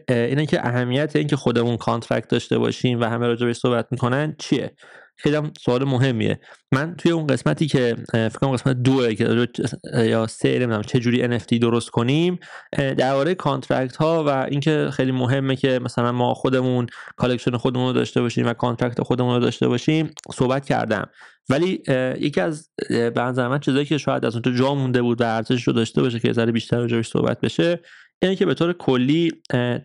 اینه 0.08 0.46
که 0.46 0.66
اهمیت 0.66 1.16
اینکه 1.16 1.36
خودمون 1.36 1.76
contract 1.76 2.28
داشته 2.28 2.58
باشیم 2.58 3.00
و 3.00 3.04
همه 3.04 3.26
راجع 3.26 3.52
صحبت 3.52 3.86
می‌کنن 3.90 4.34
چیه؟ 4.38 4.74
خیلی 5.18 5.36
هم 5.36 5.52
سوال 5.60 5.84
مهمیه. 5.84 6.40
من 6.72 6.94
توی 6.98 7.12
اون 7.12 7.26
قسمتی 7.26 7.66
که 7.66 7.96
فکر 8.12 8.28
کنم 8.28 8.50
قسمت 8.50 8.76
دوه 8.76 9.14
که 9.14 9.48
یا 9.94 10.26
سه 10.26 10.48
نمی‌دونم 10.58 10.82
چه 10.82 10.98
جوری 10.98 11.38
NFT 11.38 11.58
درست 11.60 11.90
کنیم 11.90 12.38
درباره 12.78 13.34
contract 13.34 13.96
ها 13.96 14.24
و 14.24 14.28
اینکه 14.28 14.88
خیلی 14.92 15.12
مهمه 15.12 15.56
که 15.56 15.80
مثلا 15.82 16.12
ما 16.12 16.34
خودمون 16.34 16.86
collection 17.16 17.56
خودمون 17.56 17.86
رو 17.86 17.92
داشته 17.92 18.20
باشیم 18.20 18.46
و 18.46 18.52
contract 18.52 19.02
خودمون 19.02 19.34
رو 19.34 19.40
داشته 19.40 19.68
باشیم 19.68 20.10
صحبت 20.34 20.66
کردم. 20.66 21.08
ولی 21.48 21.82
یکی 22.20 22.40
از 22.40 22.70
به 22.88 23.32
من 23.48 23.58
چیزایی 23.58 23.84
که 23.84 23.98
شاید 23.98 24.24
از 24.24 24.34
اونجا 24.34 24.50
جا 24.50 24.74
مونده 24.74 25.02
بود 25.02 25.20
و 25.20 25.24
ارزشش 25.24 25.62
رو 25.62 25.72
داشته 25.72 26.02
باشه 26.02 26.18
که 26.18 26.32
ذره 26.32 26.52
بیشتر 26.52 26.76
راجعش 26.76 27.08
صحبت 27.08 27.40
بشه 27.40 27.80
اینه 28.22 28.36
که 28.36 28.46
به 28.46 28.54
طور 28.54 28.72
کلی 28.72 29.32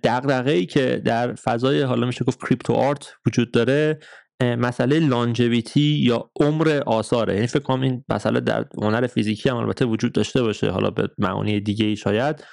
دغدغه‌ای 0.04 0.66
که 0.66 1.02
در 1.06 1.34
فضای 1.36 1.82
حالا 1.82 2.08
میشه 2.08 2.25
گفت 2.25 2.40
crypto 2.39 2.74
art 2.74 3.13
وجود 3.28 3.52
داره 3.52 4.00
مسئله 4.42 5.00
longevity 5.00 5.82
یا 5.82 6.30
عمر 6.40 6.82
آثاره. 6.86 7.34
یعنی 7.34 7.48
فکر 7.48 7.60
کنم 7.60 7.82
این 7.82 8.04
مسئله 8.10 8.40
در 8.40 8.66
هنر 8.82 9.08
فیزیکی 9.08 9.50
هم 9.50 9.58
البته 9.58 9.86
وجود 9.86 10.12
داشته 10.12 10.42
باشه 10.42 10.70
حالا 10.70 10.90
به 10.90 11.10
معانی 11.18 11.60
دیگه 11.60 11.86
ای 11.86 11.96
شاید 11.96 12.44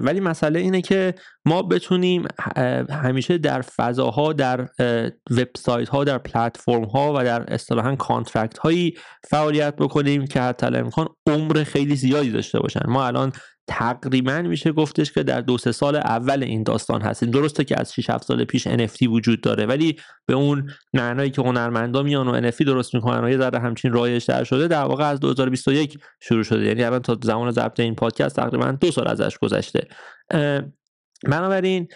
ولی 0.00 0.20
مسئله 0.20 0.58
اینه 0.58 0.82
که 0.82 1.14
ما 1.44 1.62
بتونیم 1.62 2.26
همیشه 2.90 3.38
در 3.38 3.60
فضاها 3.60 4.32
در 4.32 4.68
وبسایت 5.30 5.88
ها 5.88 6.04
در 6.04 6.18
پلتفرم 6.18 6.84
ها 6.84 7.14
و 7.16 7.24
در 7.24 7.54
اصطلاحا 7.54 7.96
contract 7.96 8.58
هایی 8.58 8.94
فعالیت 9.24 9.76
بکنیم 9.76 10.26
که 10.26 10.40
حتی 10.40 10.66
امکان 10.66 11.08
عمر 11.26 11.64
خیلی 11.64 11.96
زیادی 11.96 12.30
داشته 12.30 12.60
باشن. 12.60 12.80
ما 12.88 13.06
الان 13.06 13.32
تقریبا 13.70 14.42
میشه 14.42 14.72
گفتش 14.72 15.12
که 15.12 15.22
در 15.22 15.40
دو 15.40 15.58
سه 15.58 15.72
سال 15.72 15.96
اول 15.96 16.42
این 16.42 16.62
داستان 16.62 17.02
هستیم 17.02 17.30
درسته 17.30 17.64
که 17.64 17.80
از 17.80 17.94
6 17.94 18.10
7 18.10 18.24
سال 18.24 18.44
پیش 18.44 18.68
NFT 18.68 19.02
وجود 19.08 19.40
داره 19.40 19.66
ولی 19.66 19.96
به 20.26 20.34
اون 20.34 20.70
معنایی 20.94 21.30
که 21.30 21.42
هنرمندا 21.42 22.02
میان 22.02 22.28
و 22.28 22.50
NFT 22.50 22.64
درست 22.64 22.94
می‌کنن 22.94 23.24
و 23.24 23.30
یه 23.30 23.38
ذره 23.38 23.58
همچین 23.58 23.92
رایج 23.92 24.26
در 24.26 24.44
شده 24.44 24.68
در 24.68 24.82
واقع 24.82 25.04
از 25.04 25.20
2021 25.20 25.98
شروع 26.20 26.42
شده. 26.42 26.66
یعنی 26.66 26.82
الان 26.82 27.02
تا 27.02 27.18
زمان 27.22 27.50
ضبط 27.50 27.80
این 27.80 27.94
پادکست 27.94 28.36
تقریبا 28.36 28.72
دو 28.80 28.90
سال 28.90 29.08
ازش 29.08 29.38
گذشته. 29.38 29.88
بنابراین 31.24 31.88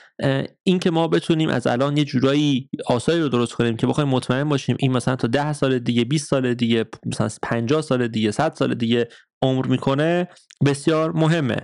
این 0.62 0.78
که 0.78 0.90
ما 0.90 1.08
بتونیم 1.08 1.48
از 1.48 1.66
الان 1.66 1.96
یه 1.96 2.04
جورایی 2.04 2.68
آثاری 2.86 3.20
رو 3.20 3.28
درست 3.28 3.52
کنیم 3.52 3.76
که 3.76 3.86
بخوایم 3.86 4.08
مطمئن 4.08 4.48
باشیم 4.48 4.76
این 4.78 4.92
مثلا 4.92 5.16
تا 5.16 5.28
10 5.28 5.52
سال 5.52 5.78
دیگه 5.78 6.04
20 6.04 6.28
سال 6.28 6.54
دیگه 6.54 6.84
مثلا 7.06 7.28
50 7.42 7.82
سال 7.82 8.08
دیگه 8.08 8.30
100 8.30 8.54
سال 8.54 8.74
دیگه 8.74 9.08
عمر 9.42 9.66
می‌کنه 9.66 10.28
بسیار 10.66 11.12
مهمه. 11.12 11.56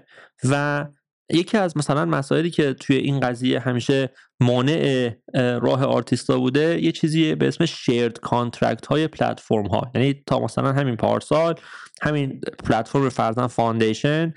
و 0.50 0.86
یکی 1.32 1.56
از 1.56 1.76
مثلا 1.76 2.04
مسائلی 2.04 2.50
که 2.50 2.72
توی 2.72 2.96
این 2.96 3.20
قضیه 3.20 3.60
همیشه 3.60 4.10
مانع 4.40 5.10
راه 5.34 5.84
آرتیستا 5.84 6.38
بوده 6.38 6.82
یه 6.82 6.92
چیزی 6.92 7.34
به 7.34 7.48
اسم 7.48 7.66
shared 7.66 8.18
contract 8.18 8.87
های 8.86 9.08
پلتفرم 9.08 9.66
ها 9.66 9.90
یعنی 9.94 10.22
تا 10.26 10.40
مثلا 10.40 10.72
همین 10.72 10.96
پارسال 10.96 11.54
همین 12.02 12.40
پلتفرم 12.64 13.09
فرضا 13.08 13.46
Foundation 13.46 14.34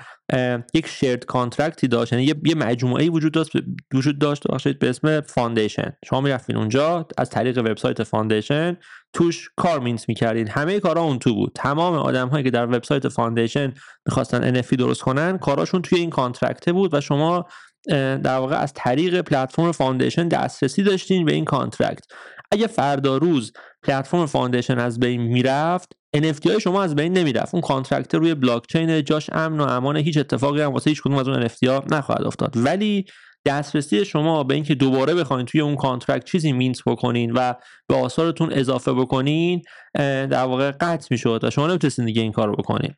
یک 0.74 0.88
shared 0.88 1.26
contract 1.26 1.81
ی 1.81 1.88
داشت. 1.88 2.14
یعنی 2.14 2.34
یه 2.46 2.56
مجموعه 2.56 3.10
وجود 3.10 3.34
داشت 3.34 3.52
وجود 3.94 4.20
داشت 4.20 4.68
به 4.80 4.90
اسم 4.90 5.22
Foundation. 5.22 5.94
شما 6.06 6.22
می‌رفتین 6.22 6.58
اونجا 6.58 7.08
از 7.18 7.30
طریق 7.30 7.58
وبسایت 7.58 8.04
Foundation 8.04 8.78
توش 9.14 9.50
کار 9.58 9.80
mint 9.80 10.10
می‌کردین. 10.10 10.48
همه 10.48 10.80
کارا 10.80 11.02
اون 11.02 11.20
تو 11.20 11.34
بود. 11.34 11.52
تمام 11.56 11.96
آدم 11.96 12.28
هایی 12.28 12.44
که 12.44 12.52
در 12.52 12.66
وبسایت 12.66 13.08
Foundation 13.08 13.74
می‌خواستن 14.08 14.62
NFT 14.62 14.76
درست 14.76 15.02
کنن 15.02 15.38
کاراشون 15.38 15.82
توی 15.82 16.00
این 16.00 16.10
contract 16.10 16.67
ه 16.67 16.74
بود 16.74 16.94
و 16.94 17.02
شما 17.02 17.46
در 17.88 18.38
واقع 18.38 18.56
از 18.56 18.74
طریق 18.76 19.22
پلتفرم 19.22 19.72
Foundation 19.72 20.28
دسترسی 20.28 20.84
داشتین 20.84 21.26
به 21.26 21.34
این 21.34 21.46
contract 21.46 22.06
اگه 22.52 22.68
فردا 22.68 23.18
روز 23.18 23.54
پلتفرم 23.84 24.26
Foundation 24.26 24.80
از 24.80 25.00
بین 25.00 25.22
می‌رفت 25.22 25.92
NFT 26.18 26.48
های 26.48 26.60
شما 26.60 26.84
از 26.84 26.96
بین 26.96 27.14
نمی‌رفت. 27.18 27.54
اون 27.54 27.62
contract 27.62 28.16
روی 28.16 28.34
بلاک 28.34 28.64
چین 28.72 29.04
جاش 29.04 29.30
امن 29.34 29.60
و 29.60 29.64
امان 29.64 29.98
هیچ 29.98 30.18
اتفاقی 30.18 30.62
هم 30.62 30.74
واسه 30.74 30.90
هیچ 30.90 31.02
کدوم 31.02 31.18
از 31.18 31.28
اون 31.28 31.48
NFT 31.48 31.68
ها 31.68 31.84
نخواهد 31.92 32.24
افتاد. 32.24 32.54
ولی 32.56 33.06
دسترسی 33.46 34.06
شما 34.06 34.44
به 34.44 34.54
اینکه 34.54 34.76
دوباره 34.76 35.14
بخواین 35.14 35.46
توی 35.46 35.62
اون 35.62 35.76
contract 35.76 36.26
چیزی 36.26 36.52
mint 36.52 36.78
بکنین 36.86 37.32
و 37.32 37.54
به 37.88 37.96
آثارتون 37.96 38.54
اضافه 38.54 38.94
بکنین 38.94 39.62
در 39.94 40.44
واقع 40.44 40.72
قطع 40.72 41.08
می‌شد 41.12 41.40
و 41.44 41.50
شما 41.50 41.68
نمی‌تونستین 41.68 42.06
دیگه 42.06 42.22
این 42.22 42.32
کار 42.32 42.52
بکنین. 42.52 42.94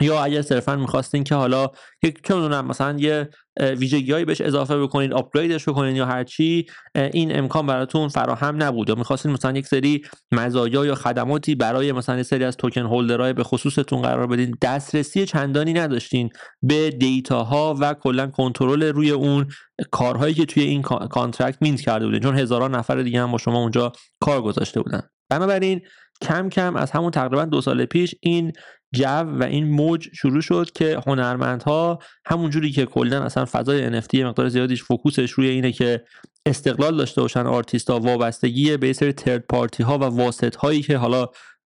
یا 0.00 0.24
اگر 0.24 0.42
صرفا 0.42 0.76
می‌خواستین 0.76 1.24
که 1.24 1.34
حالا 1.34 1.70
یک 2.02 2.26
چه 2.26 2.34
مثلا 2.34 2.98
یه 2.98 3.28
ویژگیهایی 3.60 4.24
بهش 4.24 4.40
اضافه 4.40 4.78
بکنین 4.78 5.12
آپگریدش 5.12 5.68
بکنین 5.68 5.96
یا 5.96 6.06
هرچی 6.06 6.66
این 6.94 7.38
امکان 7.38 7.66
براتون 7.66 8.08
فراهم 8.08 8.62
نبود. 8.62 8.88
یا 8.88 8.94
می‌خواستین 8.94 9.32
مثلا 9.32 9.52
یک 9.52 9.66
سری 9.66 10.02
مزایا 10.32 10.86
یا 10.86 10.94
خدماتی 10.94 11.54
برای 11.54 11.92
مثلا 11.92 12.18
یک 12.18 12.22
سری 12.22 12.44
از 12.44 12.56
توکن 12.56 12.80
هولدرهای 12.80 13.32
به 13.32 13.44
خصوصتون 13.44 14.02
قرار 14.02 14.26
بدین 14.26 14.56
دسترسی 14.62 15.26
چندانی 15.26 15.72
نداشتین 15.72 16.30
به 16.62 16.90
دیتاها 16.90 17.76
و 17.80 17.94
کلا 17.94 18.26
کنترل 18.26 18.82
روی 18.82 19.10
اون 19.10 19.46
کارهایی 19.90 20.34
که 20.34 20.46
توی 20.46 20.62
این 20.62 20.82
contract 20.82 21.62
mint 21.62 21.80
کرده 21.80 22.06
بودین. 22.06 22.20
چون 22.20 22.38
هزاران 22.38 22.74
نفر 22.74 23.02
دیگه 23.02 23.20
هم 23.20 23.32
با 23.32 23.38
شما 23.38 23.58
اونجا 23.58 23.92
کار 24.20 24.42
گذاشته 24.42 24.82
بودن. 24.82 25.02
بنابراین 25.30 25.80
کم 26.22 26.48
کم 26.48 26.76
از 26.76 26.90
همون 26.90 27.10
تقریبا 27.10 27.44
دو 27.44 27.60
سال 27.60 27.84
پیش 27.84 28.14
این 28.20 28.52
جو 28.92 29.38
و 29.38 29.42
این 29.42 29.70
موج 29.70 30.08
شروع 30.14 30.40
شد 30.40 30.70
که 30.74 31.00
هنرمندها 31.06 31.98
همونجوری 32.26 32.70
که 32.70 32.86
کلا 32.86 33.22
اصلا 33.22 33.44
فضای 33.44 34.00
NFT 34.00 34.14
مقدار 34.14 34.48
زیادیش 34.48 34.82
focus 34.82 35.16
ش 35.16 35.30
روی 35.30 35.48
اینه 35.48 35.72
که 35.72 36.04
استقلال 36.46 36.96
داشته 36.96 37.20
باشن 37.20 37.46
آرتیستا 37.46 37.98
وابستگی 37.98 38.76
به 38.76 38.92
سری 38.92 39.12
third 39.12 39.44
party 39.48 39.82
ها 39.82 39.98
و 39.98 40.02
واسط 40.04 40.56
هایی 40.56 40.82
که 40.82 40.96
حالا 40.96 41.28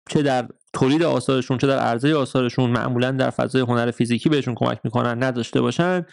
چه 0.08 0.22
در 0.22 0.48
تولید 0.72 1.02
آثارشون 1.02 1.58
چه 1.58 1.66
در 1.66 1.78
عرضه 1.78 2.14
آثارشون 2.14 2.70
معمولا 2.70 3.10
در 3.10 3.30
فضای 3.30 3.62
هنر 3.62 3.90
فیزیکی 3.90 4.28
بهشون 4.28 4.54
کمک 4.54 4.80
می‌کنن 4.84 5.22
نداشته 5.22 5.60
باشن 5.60 6.06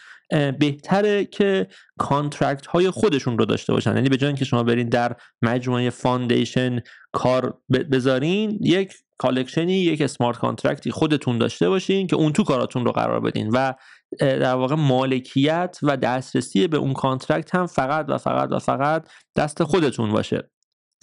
بهتره 0.60 1.26
که 1.26 1.68
contract 2.00 2.66
های 2.66 2.90
خودشون 2.90 3.38
رو 3.38 3.46
داشته 3.46 3.74
باشن. 3.74 3.96
یعنی 3.96 4.10
به 4.10 4.18
جای 4.18 4.28
اینکه 4.28 4.46
شما 4.46 4.64
برین 4.64 4.90
در 4.90 5.16
مجموعه 5.42 5.90
Foundation 5.90 6.80
کار 7.12 7.58
بذارین 7.92 8.60
یک 8.62 8.94
collection 9.20 9.69
ی 9.69 9.74
یک 9.74 10.02
smart 10.02 10.38
contract 10.38 10.86
ی 10.86 10.92
خودتون 10.92 11.38
داشته 11.38 11.70
باشین 11.70 12.08
که 12.08 12.16
اون 12.16 12.34
تو 12.34 12.44
کاراتون 12.44 12.86
رو 12.86 12.92
قرار 12.92 13.20
بدین 13.20 13.50
و 13.50 13.74
در 14.20 14.56
واقع 14.56 14.76
مالکیت 14.76 15.80
و 15.84 15.98
دسترسی 15.98 16.68
به 16.68 16.78
اون 16.78 16.94
contract 16.94 17.56
هم 17.56 17.66
فقط 17.66 18.06
و 18.10 18.18
فقط 18.18 18.52
و 18.52 18.60
فقط 18.60 19.08
دست 19.36 19.64
خودتون 19.64 20.12
باشه. 20.12 20.50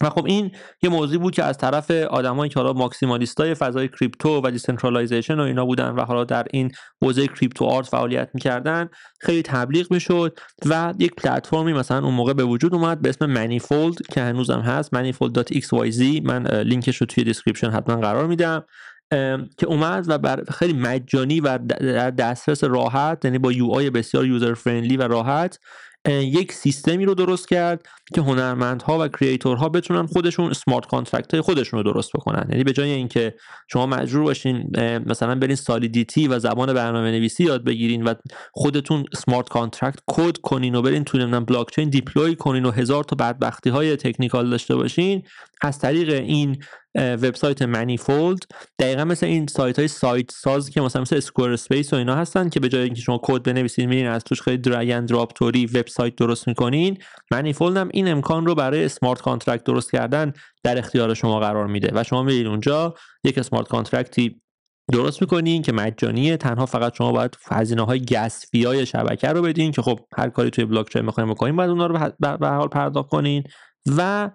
و 0.01 0.09
خب 0.09 0.25
این 0.25 0.51
یه 0.83 0.89
موضوعی 0.89 1.17
بود 1.17 1.33
که 1.33 1.43
از 1.43 1.57
طرف 1.57 1.91
آدمایی 1.91 2.49
که 2.49 2.59
حالا 2.59 2.73
maximalist 2.73 3.46
ای 3.46 3.53
فضای 3.53 3.87
کریپتو 3.87 4.41
و 4.43 4.51
decentralization 4.51 5.39
و 5.39 5.43
اینا 5.43 5.65
بودن 5.65 5.89
و 5.89 6.01
حالا 6.01 6.23
در 6.23 6.45
این 6.51 6.71
حوزه 7.01 7.27
crypto 7.27 7.65
art 7.65 7.87
فعالیت 7.87 8.29
می‌کردن 8.33 8.89
خیلی 9.19 9.41
تبلیغ 9.41 9.91
می‌شد 9.91 10.39
و 10.65 10.93
یک 10.99 11.15
پلتفرمی 11.15 11.73
مثلا 11.73 12.05
اون 12.05 12.13
موقع 12.13 12.33
به 12.33 12.43
وجود 12.43 12.73
اومد 12.73 13.01
به 13.01 13.09
اسم 13.09 13.25
Manifold 13.25 13.95
که 14.11 14.21
هنوزم 14.21 14.59
هست 14.59 14.95
manifold.xyz 14.95 16.23
من 16.23 16.47
لینکش 16.47 16.97
رو 16.97 17.07
توی 17.07 17.23
description 17.23 17.69
حتما 17.69 17.95
قرار 17.95 18.27
میدم 18.27 18.63
که 19.57 19.67
اومد 19.67 20.05
و 20.07 20.17
بر 20.17 20.43
خیلی 20.43 20.73
مجانی 20.73 21.39
و 21.39 21.57
در 21.57 22.11
دسترس 22.11 22.63
راحت 22.63 23.25
یعنی 23.25 23.37
با 23.37 23.51
UI 23.51 23.91
بسیار 23.91 24.25
user 24.25 24.53
friendly 24.53 24.97
و 24.97 25.07
راحت 25.07 25.59
یک 26.09 26.53
سیستمی 26.53 27.05
رو 27.05 27.13
درست 27.13 27.47
کرد 27.47 27.85
که 28.13 28.21
هنرمندها 28.21 28.99
و 28.99 29.07
creator 29.07 29.61
ها 29.61 29.69
بتونن 29.69 30.05
خودشون 30.05 30.53
smart 30.53 30.85
contract 30.85 31.31
های 31.31 31.41
خودشون 31.41 31.83
رو 31.83 31.93
درست 31.93 32.11
بکنن. 32.13 32.47
یعنی 32.49 32.63
به 32.63 32.73
جای 32.73 32.91
اینکه 32.91 33.35
شما 33.67 33.85
مجبور 33.85 34.23
باشین 34.23 34.71
مثلا 35.05 35.35
برین 35.35 35.55
Solidity 35.55 36.27
و 36.27 36.39
زبان 36.39 36.73
برنامه 36.73 37.11
نویسی 37.11 37.43
یاد 37.43 37.63
بگیرین 37.63 38.03
و 38.03 38.13
خودتون 38.51 39.05
smart 39.13 39.49
contract 39.49 39.99
کد 40.07 40.37
کنین 40.37 40.75
و 40.75 40.81
برین 40.81 41.03
توی 41.03 41.19
نمی‌دونم 41.19 41.45
بلاک 41.45 41.71
چین 41.75 41.89
deploy 41.89 42.35
کنین 42.35 42.65
و 42.65 42.71
هزار 42.71 43.03
تا 43.03 43.15
بدبختی 43.15 43.69
های 43.69 43.95
technical 43.95 44.49
داشته 44.49 44.75
باشین 44.75 45.23
از 45.61 45.79
طریق 45.79 46.09
این 46.09 46.57
وبسایت 46.95 47.61
Manifold 47.61 48.39
دقیقا 48.79 49.03
مثل 49.03 49.25
این 49.25 49.47
سایت 49.47 49.79
های 49.79 49.87
سایت 49.87 50.31
ساز 50.31 50.69
که 50.69 50.81
مثلا 50.81 51.01
مثل 51.01 51.15
Squarespace 51.15 51.93
و 51.93 51.95
اینا 51.95 52.15
هستن 52.15 52.49
که 52.49 52.59
به 52.59 52.69
جای 52.69 52.83
اینکه 52.83 53.01
شما 53.01 53.19
کد 53.23 53.43
بنویسید 53.43 53.89
میرین 53.89 54.07
از 54.07 54.23
توش 54.23 54.41
خیلی 54.41 54.57
drag 54.57 54.99
drop 54.99 55.33
توری 55.33 55.65
وبسایت 55.65 56.15
درست 56.15 56.47
می‌کنین 56.47 56.97
Manifold 57.31 57.77
هم 57.77 57.89
این 57.97 58.07
امکان 58.07 58.45
رو 58.45 58.55
برای 58.55 58.85
smart 58.85 59.21
contract 59.21 59.63
درست 59.63 59.91
کردن 59.91 60.33
در 60.63 60.77
اختیار 60.77 61.13
شما 61.13 61.39
قرار 61.39 61.67
میده 61.67 61.91
و 61.93 62.03
شما 62.03 62.23
میرین 62.23 62.47
اونجا 62.47 62.95
یک 63.23 63.37
smart 63.37 63.67
contract 63.67 64.33
ی 64.33 64.41
درست 64.91 65.21
می‌کنین 65.21 65.61
که 65.61 65.71
مجانیه 65.71 66.37
تنها 66.37 66.65
فقط 66.65 66.95
شما 66.95 67.11
باید 67.11 67.37
هزینه 67.51 67.85
های 67.85 68.05
gas 68.05 68.34
fee 68.34 68.63
های 68.63 68.85
شبکه 68.85 69.27
رو 69.27 69.41
بدین 69.41 69.71
که 69.71 69.81
خب 69.81 69.99
هر 70.17 70.29
کاری 70.29 70.49
توی 70.49 70.65
بلاک 70.65 70.89
چین 70.89 71.01
می‌خوایم 71.01 71.29
بکنین 71.29 71.55
باید 71.55 71.69
اونا 71.69 71.87
رو 71.87 72.11
به 72.19 72.47
حال 72.47 72.67
پرداخت 72.67 73.09
کنین 73.09 73.43
و 73.97 74.29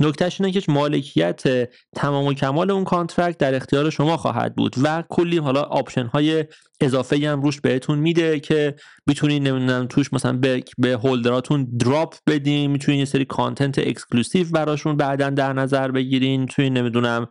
نکتهش 0.00 0.40
اینه 0.40 0.60
که 0.60 0.72
مالکیت 0.72 1.68
تمام 1.96 2.26
و 2.26 2.34
کمال 2.34 2.70
اون 2.70 2.84
contract 2.84 3.38
در 3.38 3.54
اختیار 3.54 3.90
شما 3.90 4.16
خواهد 4.16 4.54
بود 4.56 4.74
و 4.82 5.04
کلی 5.08 5.38
حالا 5.38 5.62
آپشن 5.62 6.06
های 6.06 6.44
اضافه 6.80 7.16
هم 7.16 7.42
روش 7.42 7.60
بهتون 7.60 7.98
میده 7.98 8.40
که 8.40 8.74
می‌تونین 9.06 9.46
نمی‌دونم 9.46 9.86
توش 9.86 10.12
مثلا 10.12 10.32
به, 10.32 10.62
به 10.78 10.92
holder 10.92 11.43
اتون 11.43 11.68
drop 11.78 12.14
بدین 12.26 12.70
می‌تونین 12.70 12.98
یه 12.98 13.04
سری 13.04 13.24
content 13.24 13.78
exclusive 13.78 14.46
براشون 14.52 14.96
بعدا 14.96 15.30
در 15.30 15.52
نظر 15.52 15.90
بگیرین 15.90 16.46
توی 16.46 16.70
نمی‌دونم 16.70 17.28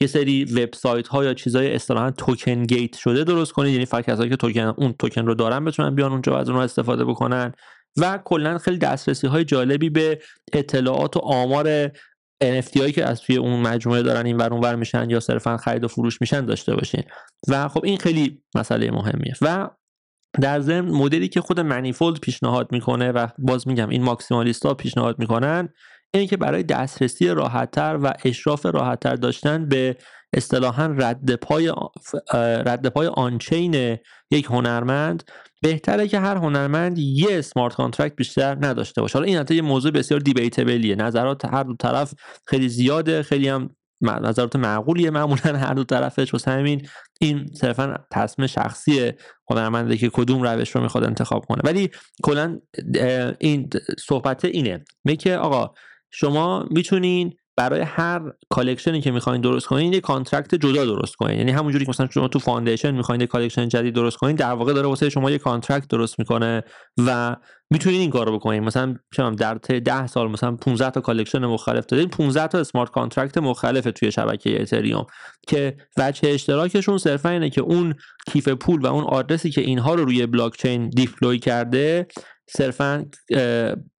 یه 0.00 0.06
سری 0.06 0.44
وبسایت 0.44 1.08
ها 1.08 1.24
یا 1.24 1.34
چیزای 1.34 1.74
اصطلاحا 1.74 2.10
توکن 2.10 2.62
گیت 2.62 2.96
شده 2.96 3.24
درست 3.24 3.52
کنید 3.52 3.72
یعنی 3.72 3.84
فقط 3.86 4.04
کسایی 4.04 4.30
که 4.30 4.36
توکن 4.36 4.74
اون 4.76 4.92
توکن 4.92 5.26
رو 5.26 5.34
دارن 5.34 5.64
بتونن 5.64 5.94
بیان 5.94 6.12
اونجا 6.12 6.38
از 6.38 6.48
اون 6.48 6.60
استفاده 6.60 7.04
بکنن. 7.04 7.52
و 7.96 8.18
کلا 8.24 8.58
خیلی 8.58 8.78
دسترسی 8.78 9.26
های 9.26 9.44
جالبی 9.44 9.90
به 9.90 10.18
اطلاعات 10.52 11.16
و 11.16 11.20
آمار 11.20 11.88
NFT 12.42 12.76
هایی 12.76 12.92
که 12.92 13.04
از 13.04 13.20
توی 13.20 13.36
اون 13.36 13.60
مجموعه 13.60 14.02
دارن 14.02 14.26
این 14.26 14.36
ور 14.36 14.74
میشن 14.76 15.10
یا 15.10 15.20
صرفا 15.20 15.56
خرید 15.56 15.84
و 15.84 15.88
فروش 15.88 16.20
میشن 16.20 16.46
داشته 16.46 16.74
باشین. 16.74 17.02
و 17.48 17.68
خب 17.68 17.84
این 17.84 17.98
خیلی 17.98 18.42
مسئله 18.54 18.90
مهمیه. 18.90 19.34
و 19.42 19.70
در 20.40 20.60
ضمن 20.60 20.90
مدلی 20.90 21.28
که 21.28 21.40
خود 21.40 21.60
منیفولد 21.60 22.20
پیشنهاد 22.20 22.72
می‌کنه 22.72 23.12
و 23.12 23.26
باز 23.38 23.68
میگم 23.68 23.88
این 23.88 24.02
ماکسیمالیست 24.02 24.66
ها 24.66 24.74
پیشنهاد 24.74 25.18
می‌کنن 25.18 25.68
اینه 26.14 26.26
که 26.26 26.36
برای 26.36 26.62
دسترسی 26.62 27.28
راحتتر 27.28 27.98
و 28.02 28.12
اشراف 28.24 28.66
راحتتر 28.66 29.14
داشتن 29.14 29.68
به 29.68 29.96
اصطلاحا 30.32 30.86
رد 30.86 31.34
پای 31.34 31.72
رد 32.66 32.88
پای 32.88 33.06
on-chain 33.06 33.98
یک 34.30 34.44
هنرمند 34.44 35.22
بهتره 35.64 36.08
که 36.08 36.18
هر 36.20 36.36
هنرمند 36.36 36.98
یه 36.98 37.40
smart 37.40 37.74
contract 37.74 38.16
بیشتر 38.16 38.56
نداشته 38.60 39.00
باشه. 39.00 39.18
حالا 39.18 39.26
این 39.26 39.44
یه 39.50 39.62
موضوع 39.62 39.90
بسیار 39.92 40.20
debatable 40.20 40.81
یه 40.81 40.94
نظرات 40.94 41.44
هر 41.44 41.62
دو 41.62 41.74
طرف 41.74 42.14
خیلی 42.46 42.68
زیاده 42.68 43.22
خیلی 43.22 43.48
هم 43.48 43.70
نظرات 44.02 44.56
معقولیه 44.56 45.10
معمولا 45.10 45.58
هر 45.66 45.74
دو 45.74 45.84
طرفش. 45.84 46.32
واسه 46.32 46.50
همین 46.50 46.88
این 47.20 47.46
صرفا 47.54 47.96
تصمیم 48.10 48.46
شخصی 48.46 49.12
هنرمنده 49.50 49.96
که 49.96 50.10
کدوم 50.10 50.42
روش 50.42 50.70
رو 50.70 50.82
می‌خواد 50.82 51.04
انتخاب 51.04 51.44
کنه. 51.44 51.60
ولی 51.64 51.90
کلا 52.22 52.60
این 53.38 53.70
صحبت 53.98 54.44
اینه. 54.44 54.84
میگه 55.04 55.36
آقا 55.36 55.74
شما 56.10 56.66
می‌تونین 56.70 57.34
برای 57.56 57.80
هر 57.80 58.20
collection 58.50 58.95
ی 58.95 59.00
که 59.00 59.10
می‌خواین 59.10 59.40
درست 59.40 59.66
کنین 59.66 59.92
یه 59.92 60.00
contract 60.00 60.54
جدا 60.54 60.84
درست 60.84 61.16
کنین. 61.16 61.38
یعنی 61.38 61.52
همونجوری 61.52 61.84
که 61.84 61.90
مثلا 61.90 62.08
شما 62.14 62.28
تو 62.28 62.38
Foundation 62.38 62.90
می‌خواین 62.90 63.20
یه 63.20 63.26
collection 63.26 63.68
جدید 63.68 63.94
درست 63.94 64.16
کنین 64.16 64.36
در 64.36 64.52
واقع 64.52 64.72
داره 64.72 64.88
واسه 64.88 65.10
شما 65.10 65.30
یه 65.30 65.38
contract 65.38 65.88
درست 65.88 66.18
می‌کنه 66.18 66.62
و 67.06 67.36
می‌تونین 67.70 68.00
این 68.00 68.10
کارو 68.10 68.38
بکنین. 68.38 68.64
مثلا 68.64 68.96
چه 69.16 69.30
در 69.30 69.54
طی 69.54 69.80
10 69.80 70.06
سال 70.06 70.30
مثلا 70.30 70.56
15 70.56 70.90
تا 70.90 71.00
collection 71.00 71.46
مختلف 71.46 71.86
دادین 71.86 72.08
15 72.08 72.46
تا 72.46 72.58
smart 72.58 72.90
contract 72.90 73.38
مختلف 73.38 73.84
توی 73.84 74.12
شبکه 74.12 74.62
اتریوم 74.62 75.06
که 75.48 75.76
وجه 75.98 76.28
اشتراکشون 76.28 76.98
صرفا 76.98 77.28
اینه 77.28 77.50
که 77.50 77.60
اون 77.60 77.94
کیف 78.26 78.48
پول 78.48 78.80
و 78.80 78.86
اون 78.86 79.04
آدرسی 79.04 79.50
که 79.50 79.60
اینها 79.60 79.94
رو 79.94 80.04
روی 80.04 80.26
بلاک 80.26 80.56
چین 80.56 80.88
deploy 80.88 81.38
کرده 81.38 82.06
صرفا 82.50 83.06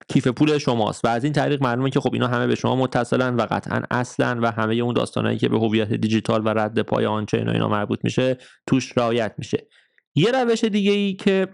کیف 0.08 0.26
پول 0.28 0.58
شماست 0.58 1.04
و 1.04 1.08
از 1.08 1.24
این 1.24 1.32
طریق 1.32 1.62
معلومه 1.62 1.90
که 1.90 2.00
خب 2.00 2.10
اینا 2.12 2.26
همه 2.26 2.46
به 2.46 2.54
شما 2.54 2.76
متصلن 2.76 3.36
و 3.36 3.46
قطعا 3.50 3.82
اصلا 3.90 4.38
و 4.42 4.52
همه 4.52 4.74
اون 4.74 4.94
داستانهایی 4.94 5.38
که 5.38 5.48
به 5.48 5.58
هویت 5.58 5.92
دیجیتال 5.92 6.42
و 6.44 6.48
رد 6.48 6.82
پای 6.82 7.06
on-chain 7.06 7.48
و 7.48 7.52
اینا 7.52 7.68
مربوط 7.68 7.98
میشه 8.04 8.38
توش 8.66 8.98
رعایت 8.98 9.34
میشه. 9.38 9.66
یه 10.14 10.30
روش 10.30 10.64
دیگه 10.64 10.92
ای 10.92 11.14
که 11.14 11.48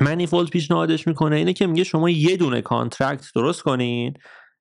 Manifold 0.00 0.48
پیشنهادش 0.48 1.06
می‌کنه 1.06 1.36
اینه 1.36 1.52
که 1.52 1.66
میگه 1.66 1.84
شما 1.84 2.10
یه 2.10 2.36
دونه 2.36 2.62
contract 2.62 3.26
درست 3.34 3.62
کنین 3.62 4.14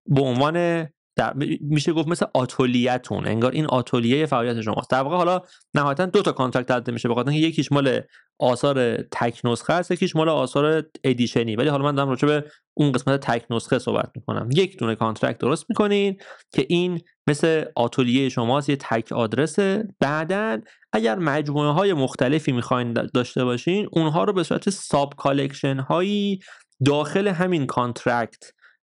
به 0.06 0.22
عنوان 0.22 0.88
در 1.20 1.34
میشه 1.62 1.94
گفت 1.94 2.08
مثل 2.08 2.26
آتولیتون. 2.34 3.28
انگار 3.28 3.52
این 3.52 3.66
آتولیه 3.66 4.26
فعالیت 4.26 4.62
شماست. 4.62 4.90
در 4.90 5.02
واقع 5.02 5.16
حالا 5.16 5.42
نهایتا 5.74 6.06
دو 6.06 6.22
تا 6.22 6.32
contract 6.32 6.68
داده 6.68 6.92
میشه 6.92 7.10
بخاطر 7.10 7.30
اینکه 7.30 7.48
یکیش 7.48 7.72
مال 7.72 8.02
آثار 8.40 8.98
تک 8.98 9.42
نسخه 9.44 9.74
است 9.74 9.92
یکیش 9.92 10.16
مال 10.16 10.30
آثار 10.30 10.84
edition 11.04 11.44
ی. 11.44 11.56
ولی 11.56 11.70
حالا 11.70 11.84
من 11.84 11.96
دارم 11.96 12.10
راجع 12.10 12.28
به 12.28 12.44
اون 12.74 12.92
قسمت 12.92 13.20
تک 13.20 13.46
نسخه 13.50 13.80
صحبت 13.80 14.12
می‌کنم. 14.16 14.50
یک 14.54 14.78
دونه 14.78 14.96
contract 14.96 15.38
درست 15.38 15.66
می‌کنین 15.70 16.18
که 16.54 16.66
این 16.70 17.02
مثل 17.28 17.66
آتولیه 17.76 18.30
شماست 18.30 18.70
یه 18.70 18.76
تک 18.76 19.12
آدرسه 19.12 19.88
بعدا 20.00 20.60
اگر 20.94 21.16
مجموعه 21.16 21.72
های 21.72 21.94
مختلفی 21.94 22.52
می‌خواین 22.52 22.94
داشته 22.94 23.44
باشین 23.44 23.88
اونها 23.92 24.24
رو 24.24 24.34
به 24.34 24.44
صورت 24.44 24.70
sub 24.70 25.14
collection 25.18 25.80
هایی 25.80 26.40
داخل 26.86 27.28
همین 27.28 27.66
contract 27.66 28.44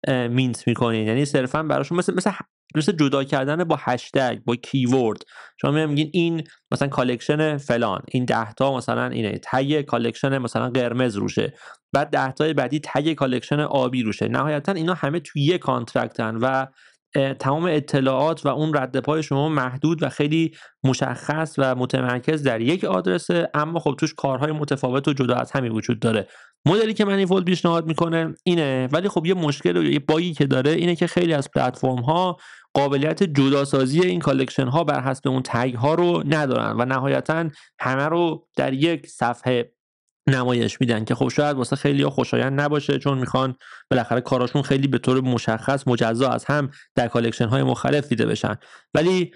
mint 0.08 0.68
می‌کنین. 0.68 1.06
یعنی 1.06 1.24
صرفا 1.24 1.62
براشون 1.62 1.98
مثل 1.98 2.14
مثل 2.14 2.30
مثل 2.76 2.92
جدا 2.92 3.24
کردن 3.24 3.64
با 3.64 3.78
هشتگ 3.80 4.38
با 4.44 4.56
keyword. 4.56 5.22
شما 5.60 5.86
میگین 5.86 6.10
این 6.12 6.42
مثلا 6.70 6.88
collection 6.88 7.56
فلان 7.56 8.02
این 8.08 8.24
ده 8.24 8.52
تا 8.52 8.76
مثلا 8.76 9.06
اینه 9.06 9.40
tag 9.42 9.80
collection 9.80 10.38
مثلا 10.38 10.70
قرمز 10.70 11.16
روشه. 11.16 11.54
بعد 11.92 12.10
ده 12.10 12.32
تای 12.32 12.52
بعدی 12.52 12.80
tag 12.84 13.12
collection 13.12 13.60
آبی 13.60 14.02
روشه. 14.02 14.28
نهایتا 14.28 14.72
اینا 14.72 14.94
همه 14.94 15.20
توی 15.20 15.42
یه 15.42 15.58
contract 15.58 16.27
ن 16.27 16.36
و 16.36 16.66
تمام 17.38 17.64
اطلاعات 17.64 18.46
و 18.46 18.48
اون 18.48 18.76
رد 18.76 19.00
پای 19.00 19.22
شما 19.22 19.48
محدود 19.48 20.02
و 20.02 20.08
خیلی 20.08 20.56
مشخص 20.84 21.54
و 21.58 21.74
متمرکز 21.74 22.42
در 22.42 22.60
یک 22.60 22.84
آدرسه. 22.84 23.50
اما 23.54 23.80
خب 23.80 23.96
توش 23.98 24.14
کارهای 24.14 24.52
متفاوت 24.52 25.08
و 25.08 25.12
جدا 25.12 25.34
از 25.34 25.52
همین 25.52 25.72
وجود 25.72 26.00
داره. 26.00 26.28
مدلی 26.66 26.94
که 26.94 27.04
Manifold 27.04 27.44
پیشنهاد 27.44 27.86
می‌کنه 27.86 28.34
اینه 28.44 28.88
ولی 28.92 29.08
خب 29.08 29.26
یه 29.26 29.34
مشکل 29.34 29.76
و 29.76 29.82
یه 29.82 29.98
باگی 29.98 30.34
که 30.34 30.46
داره 30.46 30.70
اینه 30.70 30.96
که 30.96 31.06
خیلی 31.06 31.32
از 31.32 31.50
پلتفرم 31.50 32.02
ها 32.02 32.36
قابلیت 32.74 33.22
جداسازی 33.22 34.00
این 34.00 34.20
collection 34.20 34.68
ها 34.68 34.84
بر 34.84 35.00
حسب 35.00 35.28
اون 35.28 35.42
تگ 35.44 35.74
ها 35.74 35.94
رو 35.94 36.22
ندارن 36.26 36.76
و 36.80 36.84
نهایتا 36.84 37.50
همه 37.80 38.04
رو 38.04 38.48
در 38.56 38.72
یک 38.72 39.06
صفحه 39.06 39.74
نمایش 40.26 40.80
میدن 40.80 41.04
که 41.04 41.14
خب 41.14 41.28
شاید 41.28 41.56
واسه 41.56 41.76
خیلی 41.76 42.02
ها 42.02 42.10
خوشایند 42.10 42.60
نباشه 42.60 42.98
چون 42.98 43.18
می‌خوان 43.18 43.54
بالاخره 43.90 44.20
کاراشون 44.20 44.62
خیلی 44.62 44.88
به 44.88 44.98
طور 44.98 45.20
مشخص 45.20 45.88
مجزا 45.88 46.28
از 46.28 46.44
هم 46.44 46.70
در 46.94 47.08
collection 47.08 47.48
های 47.48 47.62
مختلف 47.62 48.08
دیده 48.08 48.26
بشن. 48.26 48.56
ولی 48.94 49.32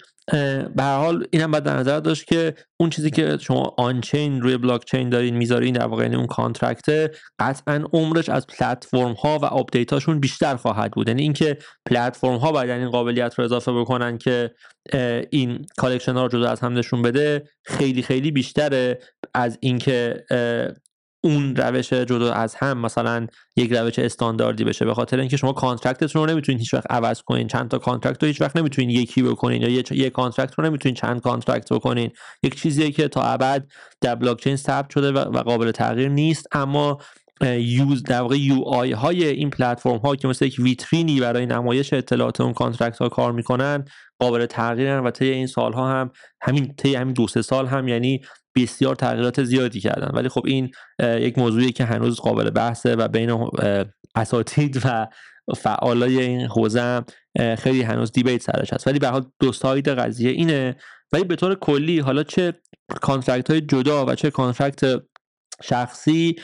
به 0.77 0.83
هر 0.83 0.97
حال 0.97 1.27
اینم 1.31 1.51
باید 1.51 1.64
در 1.64 1.77
نظر 1.77 2.01
داشت 2.01 2.27
که 2.27 2.55
اون 2.81 2.91
چیزی 2.91 3.11
که 3.11 3.38
شما 3.41 3.75
on-chain 3.79 4.43
روی 4.43 4.57
بلاک 4.57 4.85
چین 4.85 5.09
دارین 5.09 5.37
می‌ذارین 5.37 5.75
در 5.75 5.87
واقع 5.87 6.03
یعنی 6.03 6.17
اون 6.17 6.27
contract 6.27 7.11
قطعا 7.38 7.85
عمرش 7.93 8.29
از 8.29 8.47
پلتفرم 8.47 9.12
ها 9.12 9.38
و 9.38 9.45
آپدیت 9.45 9.93
هاشون 9.93 10.21
بیشتر 10.21 10.57
خواهد 10.57 10.91
بود. 10.91 11.09
یعنی 11.09 11.23
اینکه 11.23 11.59
پلتفرم 11.87 12.37
ها 12.37 12.53
باید 12.53 12.71
این 12.71 12.91
قابلیت 12.91 13.35
رو 13.35 13.45
اضافه 13.45 13.73
بکنن 13.73 14.19
که 14.19 14.51
این 15.31 15.67
collection 15.77 16.12
ها 16.12 16.23
رو 16.23 16.29
جدا 16.29 16.51
از 16.51 16.61
هم 16.61 16.79
نشون 16.79 17.03
بده 17.03 17.43
خیلی 17.64 18.03
خیلی 18.03 18.31
بیشتره 18.31 18.99
از 19.35 19.59
اینکه 19.61 20.25
اون 21.21 21.57
روش 21.57 21.93
جدا 21.93 22.33
از 22.33 22.55
هم 22.55 22.79
مثلا 22.79 23.27
یک 23.57 23.73
روش 23.73 23.99
استانداردی 23.99 24.65
بشه 24.65 24.85
به 24.85 24.95
خاطر 24.95 25.21
اینکه 25.21 25.37
شما 25.37 25.53
contractتون 25.53 26.23
رو 26.23 26.31
نمی‌تونید 26.31 26.59
هیچ 26.59 26.75
وقت 26.75 26.87
عوض 26.91 27.23
کنین. 27.23 27.47
چند 27.47 27.71
تا 27.71 27.79
contract 27.79 28.23
رو 28.23 28.27
هیچ 28.27 28.41
وقت 28.41 28.57
نمی‌تونید 28.57 28.91
یکی 29.01 29.23
بکنین 29.23 29.63
یا 29.63 29.69
یک 29.69 30.13
contract 30.12 30.55
رو 30.59 30.65
نمی‌تونید 30.65 30.99
چند 30.99 31.21
contract 31.21 31.73
بکنین. 31.73 32.11
یک 32.43 32.61
چیزیه 32.61 32.91
که 32.91 33.09
تا 33.09 33.23
ابد 33.23 33.67
در 34.01 34.15
بلاک 34.15 34.41
چین 34.41 34.57
ثبت 34.57 34.91
شده 34.91 35.13
و 35.13 35.43
قابل 35.43 35.71
تغییر 35.71 36.09
نیست 36.09 36.47
اما 36.53 36.99
use 37.59 38.03
در 38.03 38.21
واقع 38.21 38.37
UI 38.37 38.93
های 38.93 39.25
این 39.25 39.51
پلتفرم 39.51 39.99
ها 39.99 40.17
که 40.17 40.29
مثل 40.29 40.45
یک 40.45 40.57
ویترینی 40.59 41.21
برای 41.21 41.47
نمایش 41.47 41.93
اطلاعات 41.93 42.41
اون 42.41 42.53
contract 42.53 42.99
ها 42.99 43.09
کار 43.09 43.33
می‌کنن 43.33 43.85
قابل 44.19 44.47
تغییرن 44.47 45.05
و 45.05 45.11
طی 45.11 45.29
این 45.29 45.47
سالها 45.47 45.91
هم 45.91 46.11
همین 46.41 46.75
طی 46.75 46.95
همین 46.95 47.15
دو 47.15 47.29
سه 47.29 47.43
سال 47.43 47.67
هم 47.67 47.89
یعنی 47.89 48.21
بسیار 48.62 48.94
تغییرات 48.94 49.44
زیادی 49.44 49.81
کردن. 49.81 50.11
ولی 50.14 50.29
خب 50.29 50.42
این 50.47 50.71
یک 51.01 51.38
موضوعی 51.38 51.73
که 51.73 51.85
هنوز 51.85 52.21
قابل 52.21 52.51
بحثه 52.51 52.94
و 52.94 53.09
بین 53.09 53.49
اساتید 54.14 54.83
و 54.85 55.07
فعالای 55.57 56.21
این 56.21 56.40
حوزه 56.40 57.05
خیلی 57.59 57.83
هنوز 57.83 58.12
debate 58.12 58.43
سرش 58.42 58.73
هست. 58.73 58.87
ولی 58.87 58.99
به 58.99 59.09
حال 59.09 59.25
دو 59.40 59.53
side 59.53 59.88
قضیه 59.88 60.31
اینه. 60.31 60.77
ولی 61.12 61.25
به 61.25 61.37
طور 61.37 61.55
کلی 61.55 61.99
حالا 61.99 62.23
چه 62.23 62.53
contract 63.01 63.51
های 63.51 63.61
جدا 63.61 64.07
و 64.07 64.14
چه 64.14 64.31
contract 64.31 65.03
شخصی 65.62 66.37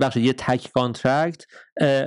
بخش 0.00 0.16
یه 0.16 0.32
تک 0.32 0.70
contract 0.74 1.44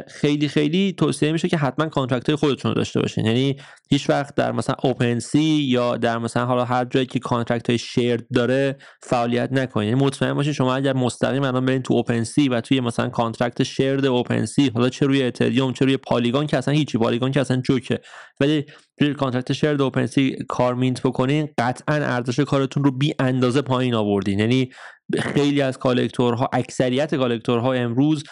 خیلی 0.07 0.47
خیلی 0.47 0.93
توصیه 0.97 1.31
میشه 1.31 1.47
که 1.47 1.57
حتما 1.57 1.85
contract 1.85 2.29
های 2.29 2.35
خودتون 2.35 2.71
رو 2.71 2.75
داشته 2.75 2.99
باشین. 2.99 3.25
یعنی 3.25 3.55
هیچ 3.89 4.09
وقت 4.09 4.35
در 4.35 4.51
مثلا 4.51 4.75
OpenSea 4.83 5.39
یا 5.43 5.97
در 5.97 6.17
مثلا 6.17 6.45
حالا 6.45 6.65
هر 6.65 6.85
جایی 6.85 7.05
که 7.05 7.19
contract 7.19 7.69
های 7.69 7.77
shared 7.77 8.25
داره 8.33 8.77
فعالیت 9.01 9.49
نکنین. 9.51 9.89
یعنی 9.89 10.05
مطمئن 10.05 10.33
باشین 10.33 10.53
شما 10.53 10.75
اگر 10.75 10.93
مستقیم 10.93 11.43
الان 11.43 11.65
برین 11.65 11.81
تو 11.81 11.93
OpenSea 11.93 12.49
و 12.49 12.61
توی 12.61 12.79
مثلا 12.79 13.09
contract 13.09 13.63
shared 13.63 14.05
OpenSea 14.05 14.71
حالا 14.75 14.89
چه 14.89 15.05
روی 15.05 15.23
اتریوم 15.23 15.73
چه 15.73 15.85
روی 15.85 15.97
Polygon 15.97 16.47
که 16.47 16.57
اصلا 16.57 16.73
هیچی 16.73 16.97
Polygon 16.97 17.31
که 17.31 17.39
اصلا 17.39 17.57
جوکه. 17.57 17.99
ولی 18.39 18.65
روی 18.99 19.13
contract 19.13 19.53
shared 19.53 19.81
OpenSea 19.81 20.35
کار 20.49 20.75
mint 20.75 21.01
بکنین 21.01 21.49
قطعا 21.57 21.95
ارزش 21.95 22.39
کارتون 22.39 22.83
رو 22.83 22.91
بی 22.91 23.13
اندازه 23.19 23.61
پایین 23.61 23.93
آوردین. 23.93 24.39
یعنی 24.39 24.69
خیلی 25.19 25.61
از 25.61 25.77
collectorها 25.77 26.49
اکثریت 26.53 27.15
collectorها 27.15 27.73
امروز 27.73 28.23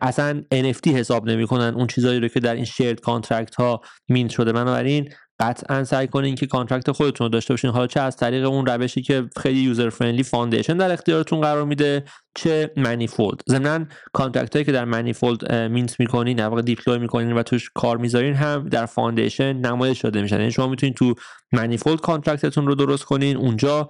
اصلا 0.00 0.42
NFT 0.54 0.88
حساب 0.88 1.26
نمی‌کنن. 1.26 1.74
اون 1.74 1.86
چیزایی 1.86 2.20
رو 2.20 2.28
که 2.28 2.40
در 2.40 2.54
این 2.54 2.64
shared 2.64 3.00
contract 3.00 3.54
ها 3.54 3.80
mint 4.08 4.30
شده. 4.30 4.52
بنابراین 4.52 5.08
قطعا 5.40 5.84
سعی 5.84 6.06
کنین 6.06 6.34
که 6.34 6.46
contract 6.46 6.92
خودتون 6.92 7.24
رو 7.24 7.28
داشته 7.28 7.52
باشین. 7.52 7.70
حالا 7.70 7.86
چه 7.86 8.00
از 8.00 8.16
طریق 8.16 8.46
اون 8.46 8.66
روشی 8.66 9.02
که 9.02 9.28
خیلی 9.42 9.60
user 9.60 9.90
friendly 9.90 10.22
Foundation 10.22 10.76
در 10.76 10.92
اختیارتون 10.92 11.40
قرار 11.40 11.64
میده 11.64 12.04
چه 12.34 12.70
Manifold 12.76 13.40
ضمن 13.48 13.88
contract 14.12 14.56
هایی 14.56 14.64
که 14.64 14.72
در 14.72 14.84
Manifold 14.84 15.52
mint 15.54 16.00
می‌کنین 16.00 16.36
در 16.36 16.48
واقع 16.48 16.62
deploy 16.62 16.98
می‌کنین 16.98 17.32
و 17.32 17.42
توش 17.42 17.70
کار 17.74 17.96
می‌ذارین 17.96 18.34
هم 18.34 18.68
در 18.68 18.86
Foundation 18.86 19.52
نمایش 19.52 20.00
داده 20.00 20.22
میشن. 20.22 20.38
یعنی 20.38 20.50
شما 20.50 20.66
می‌تونین 20.66 20.94
تو 20.94 21.14
Manifold 21.52 22.00
contractتون 22.00 22.66
رو 22.66 22.74
درست 22.74 23.04
کنین 23.04 23.36
اونجا 23.36 23.88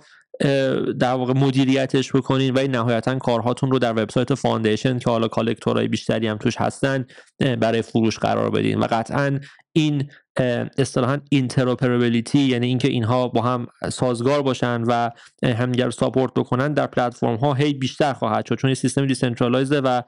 در 1.00 1.12
واقع 1.12 1.32
مدیریتش 1.32 2.12
بکنین 2.12 2.54
و 2.54 2.66
نهایتا 2.68 3.18
کارهاتون 3.18 3.70
رو 3.70 3.78
در 3.78 3.92
وبسایت 3.92 4.34
Foundation 4.34 4.98
که 4.98 5.10
حالا 5.10 5.28
collectorهای 5.28 5.88
بیشتری 5.88 6.26
هم 6.26 6.36
توش 6.36 6.56
هستن 6.56 7.04
برای 7.60 7.82
فروش 7.82 8.18
قرار 8.18 8.50
بدین. 8.50 8.78
و 8.78 8.86
قطعا 8.90 9.40
این 9.72 10.10
اصطلاحا 10.78 11.20
interoperability 11.30 12.38
یعنی 12.38 12.66
اینکه 12.66 12.88
اینها 12.88 13.28
با 13.28 13.42
هم 13.42 13.66
سازگار 13.92 14.42
باشن 14.42 14.82
و 14.82 15.10
همدیگر 15.42 15.90
support 15.90 16.34
بکنن 16.34 16.72
در 16.72 16.86
پلتفرم 16.86 17.36
ها 17.36 17.54
هی 17.54 17.74
بیشتر 17.74 18.12
خواهد 18.12 18.46
شد 18.46 18.54
چون 18.54 18.68
این 18.68 18.74
سیستم 18.74 19.06
decentralizeه 19.06 19.80
و 19.80 20.02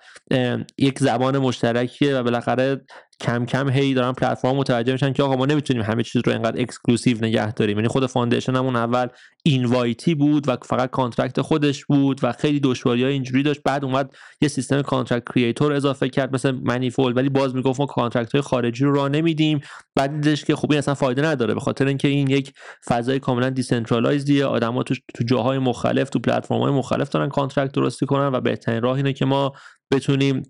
یک 0.78 0.98
زبان 0.98 1.38
مشترکیه 1.38 2.16
و 2.16 2.22
بالاخره 2.22 2.80
کم 3.20 3.46
کم 3.46 3.70
هی 3.70 3.94
دارن 3.94 4.12
پلتفرم 4.12 4.56
متوجه 4.56 4.92
میشن 4.92 5.12
که 5.12 5.22
آقا 5.22 5.36
ما 5.36 5.46
نمی‌تونیم 5.46 5.82
همه 5.82 6.02
چیز 6.02 6.22
رو 6.26 6.32
اینقدر 6.32 6.60
exclusive 6.60 7.18
نگه 7.18 7.52
داریم. 7.52 7.76
یعنی 7.76 7.88
خود 7.88 8.06
Foundation 8.06 8.56
همون 8.56 8.76
اول 8.76 9.06
inviteی 9.42 10.14
بود 10.14 10.48
و 10.48 10.56
فقط 10.62 10.90
contract 10.90 11.40
خودش 11.40 11.84
بود 11.84 12.20
و 12.22 12.32
خیلی 12.32 12.60
دشواری 12.60 13.04
های 13.04 13.12
اینجوری 13.12 13.42
داشت. 13.42 13.60
بعد 13.64 13.84
اومد 13.84 14.14
یه 14.40 14.48
سیستم 14.48 14.82
contract 14.82 15.24
creator 15.32 15.72
اضافه 15.72 16.08
کرد 16.08 16.34
مثل 16.34 16.50
Manifold 16.50 17.16
ولی 17.16 17.28
باز 17.28 17.54
می‌گفت 17.54 17.80
ما 17.80 17.86
contract 17.86 18.32
های 18.32 18.40
خارجی 18.40 18.84
رو 18.84 18.94
راه 18.94 19.08
نمیدیم. 19.08 19.60
بعد 19.94 20.20
دیدش 20.20 20.44
که 20.44 20.56
خوبی 20.56 20.76
اصلا 20.76 20.94
فایده 20.94 21.22
نداره 21.22 21.54
به 21.54 21.60
خاطر 21.60 21.86
اینکه 21.86 22.08
این 22.08 22.30
یک 22.30 22.52
فضای 22.86 23.20
کاملا 23.20 23.50
decentralizedیه 23.50 24.44
آدما 24.44 24.82
تو 24.82 24.94
تو 25.14 25.24
جاهای 25.24 25.58
مختلف 25.58 26.10
تو 26.10 26.18
پلتفرم 26.18 26.60
های 26.60 26.72
مختلف 26.72 27.08
دارن 27.08 27.28
contract 27.28 27.72
درست 27.72 28.06
کنن 28.06 28.26
و 28.32 28.40
بهترین 28.40 28.82
راه 28.82 28.96
اینه 28.96 29.12
که 29.12 29.24
ما 29.24 29.52
بتونیم 29.92 30.42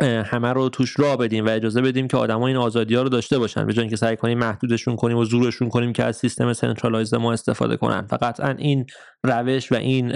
همه 0.00 0.52
رو 0.52 0.68
توش 0.68 0.98
راه 0.98 1.16
بدیم 1.16 1.46
و 1.46 1.48
اجازه 1.48 1.82
بدیم 1.82 2.08
که 2.08 2.16
آدما 2.16 2.46
این 2.46 2.56
آزادی 2.56 2.94
ها 2.94 3.02
رو 3.02 3.08
داشته 3.08 3.38
باشن. 3.38 3.66
به 3.66 3.72
جای 3.72 3.82
اینکه 3.82 3.96
سعی 3.96 4.16
کنیم 4.16 4.38
محدودشون 4.38 4.96
کنیم 4.96 5.16
و 5.16 5.24
زورشون 5.24 5.68
کنیم 5.68 5.92
که 5.92 6.04
از 6.04 6.16
سیستم 6.16 6.52
centralized 6.52 7.16
ما 7.16 7.32
استفاده 7.32 7.76
کنن. 7.76 8.06
و 8.12 8.18
قطعا 8.20 8.54
این 8.58 8.86
روش 9.24 9.72
و 9.72 9.74
این 9.74 10.12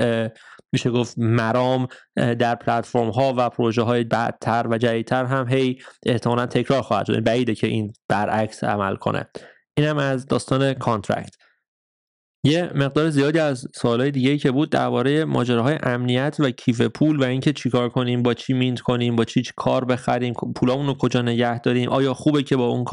میشه 0.72 0.90
گفت 0.90 1.18
مرام 1.18 1.88
در 2.16 2.54
پلتفرم 2.54 3.10
ها 3.10 3.34
و 3.36 3.50
پروژه 3.50 3.82
های 3.82 4.04
بعدتر 4.04 4.66
و 4.70 4.78
جدیدتر 4.78 5.24
هم 5.24 5.48
هی 5.48 5.78
احتمالا 6.06 6.46
تکرار 6.46 6.82
خواهد 6.82 7.06
شد. 7.06 7.24
بعیده 7.24 7.54
که 7.54 7.66
این 7.66 7.92
برعکس 8.08 8.64
عمل 8.64 8.96
کنه. 8.96 9.26
اینم 9.76 9.98
از 9.98 10.26
داستان 10.26 10.74
contract 10.74 11.34
یه 12.44 12.70
مقدار 12.74 13.10
زیادی 13.10 13.38
از 13.38 13.68
سوالای 13.74 14.10
دیگه 14.10 14.38
که 14.38 14.50
بود 14.50 14.70
درباره 14.70 15.24
ماجراهای 15.24 15.78
امنیت 15.82 16.36
و 16.38 16.50
کیف 16.50 16.80
پول 16.80 17.16
و 17.20 17.24
اینکه 17.24 17.52
چیکار 17.52 17.88
کنیم 17.88 18.22
با 18.22 18.34
چی 18.34 18.52
mint 18.52 18.80
کنیم 18.80 19.16
با 19.16 19.24
چی 19.24 19.42
کار 19.56 19.84
بخریم 19.84 20.34
پولامون 20.56 20.86
رو 20.86 20.94
کجا 20.94 21.22
نگه 21.22 21.58
داریم 21.58 21.88
آیا 21.88 22.14
خوبه 22.14 22.42
که 22.42 22.56
با 22.56 22.66
اون 22.66 22.84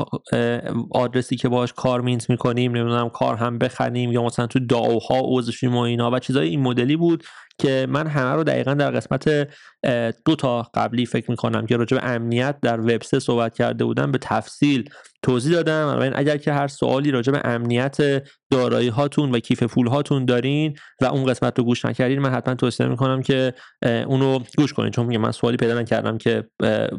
آدرسی 0.91 1.35
که 1.35 1.49
باهاش 1.49 1.73
کار 1.73 2.01
مینت 2.01 2.29
می‌کنیم 2.29 2.75
نمی‌دونم 2.75 3.09
کار 3.09 3.35
هم 3.35 3.57
بخریم 3.57 4.11
یا 4.11 4.23
مثلا 4.23 4.47
تو 4.47 4.59
داوها 4.59 5.21
عضوشیم 5.23 5.75
و 5.75 5.79
اینا 5.79 6.11
و 6.11 6.19
چیزای 6.19 6.49
این 6.49 6.61
مدلی 6.61 6.95
بود 6.95 7.23
که 7.57 7.87
من 7.89 8.07
همه 8.07 8.31
رو 8.31 8.43
دقیقا 8.43 8.73
در 8.73 8.91
قسمت 8.91 9.47
دو 10.25 10.35
تا 10.35 10.61
قبلی 10.73 11.05
فکر 11.05 11.31
می‌کنم 11.31 11.65
که 11.65 11.77
راجع 11.77 11.97
به 11.97 12.03
امنیت 12.03 12.55
در 12.61 12.79
وب 12.79 13.01
صحبت 13.01 13.55
کرده 13.55 13.85
بودم 13.85 14.11
به 14.11 14.17
تفصیل 14.17 14.89
توضیح 15.21 15.53
دادم. 15.53 15.97
و 15.99 16.11
اگر 16.15 16.37
که 16.37 16.53
هر 16.53 16.67
سوالی 16.67 17.11
راجع 17.11 17.31
به 17.31 17.41
امنیت 17.43 17.97
دارایی 18.51 18.87
هاتون 18.87 19.31
و 19.31 19.39
کیف 19.39 19.63
پول 19.63 19.87
هاتون 19.87 20.25
دارین 20.25 20.75
و 21.01 21.05
اون 21.05 21.25
قسمت 21.25 21.59
رو 21.59 21.65
گوش 21.65 21.85
نکردین 21.85 22.19
من 22.19 22.29
حتما 22.29 22.55
توصیه 22.55 22.87
می‌کنم 22.87 23.21
که 23.21 23.53
اونو 23.83 24.39
گوش 24.57 24.73
کنین. 24.73 24.91
چون 24.91 25.05
میگم 25.05 25.21
من 25.21 25.31
سوالی 25.31 25.57
پیدا 25.57 25.79
نکردم 25.79 26.17
که 26.17 26.43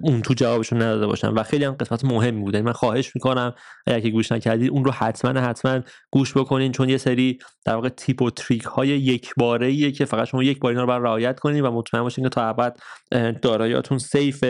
اون 0.02 0.22
تو 0.22 0.35
جوابشون 0.35 0.83
نداده 0.83 1.06
باشم 1.06 1.35
و 1.37 1.42
خیلی 1.42 1.64
هم 1.64 1.72
قسمت 1.72 2.04
مهمی 2.04 2.40
بوده 2.40 2.62
من 2.62 2.72
خواهش 2.72 3.12
می‌کنم 3.14 3.54
اگر 3.87 4.00
که 4.00 4.11
گوش 4.11 4.33
نکردید 4.33 4.70
اون 4.70 4.85
رو 4.85 4.90
حتما 4.90 5.40
حتما 5.40 5.80
گوش 6.12 6.37
بکنین. 6.37 6.72
چون 6.72 6.88
یه 6.88 6.96
سری 6.96 7.38
در 7.64 7.74
واقع 7.74 7.88
تیپ 7.88 8.22
و 8.22 8.30
تریک 8.30 8.62
های 8.62 8.88
یک 8.88 9.30
باره 9.37 9.92
که 9.92 10.04
فقط 10.04 10.28
شما 10.28 10.42
یک 10.42 10.59
بار 10.59 10.72
اینا 10.72 10.85
رو 10.85 11.04
رعایت 11.04 11.40
کنید 11.40 11.64
و 11.64 11.70
مطمئن 11.70 12.02
باشین 12.02 12.24
که 12.24 12.28
تا 12.28 12.48
ابد 12.48 12.76
داراییاتون 13.42 13.98
سیف 13.98 14.44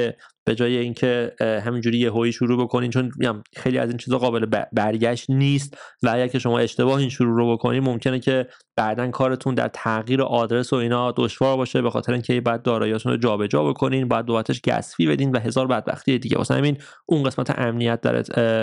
به 0.51 0.55
جای 0.57 0.77
اینکه 0.77 1.33
همینجوری 1.41 1.99
یهویی 1.99 2.33
شروع 2.33 2.65
بکنین 2.65 2.91
چون 2.91 3.13
خیلی 3.57 3.79
از 3.79 3.89
این 3.89 3.99
چیزا 3.99 4.19
قابل 4.19 4.47
برگشت 4.73 5.31
نیست 5.31 5.77
و 6.03 6.09
اگر 6.09 6.27
که 6.27 6.39
شما 6.39 6.59
اشتباه 6.59 6.99
این 6.99 7.09
شروع 7.09 7.37
رو 7.37 7.53
بکنین 7.53 7.85
ممکنه 7.85 8.19
که 8.19 8.47
بعدا 8.77 9.11
کارتون 9.11 9.55
در 9.55 9.69
تغییر 9.69 10.23
آدرس 10.23 10.73
و 10.73 10.77
اینا 10.77 11.13
دشوار 11.17 11.57
باشه 11.57 11.83
به 11.83 11.91
خاطر 11.91 12.13
اینکه 12.13 12.41
بعد 12.41 12.63
داراییاتون 12.63 13.13
رو 13.13 13.19
جابجا 13.19 13.65
بکنین 13.65 14.09
بعد 14.09 14.27
بابتش 14.27 14.61
گسفی 14.61 15.07
بدین 15.07 15.31
و 15.31 15.39
هزار 15.39 15.67
بدبختی 15.67 16.19
دیگه. 16.19 16.37
واسه 16.37 16.55
همین 16.55 16.77
اون 17.07 17.23
قسمت 17.23 17.59
امنیت 17.59 18.01
در 18.01 18.17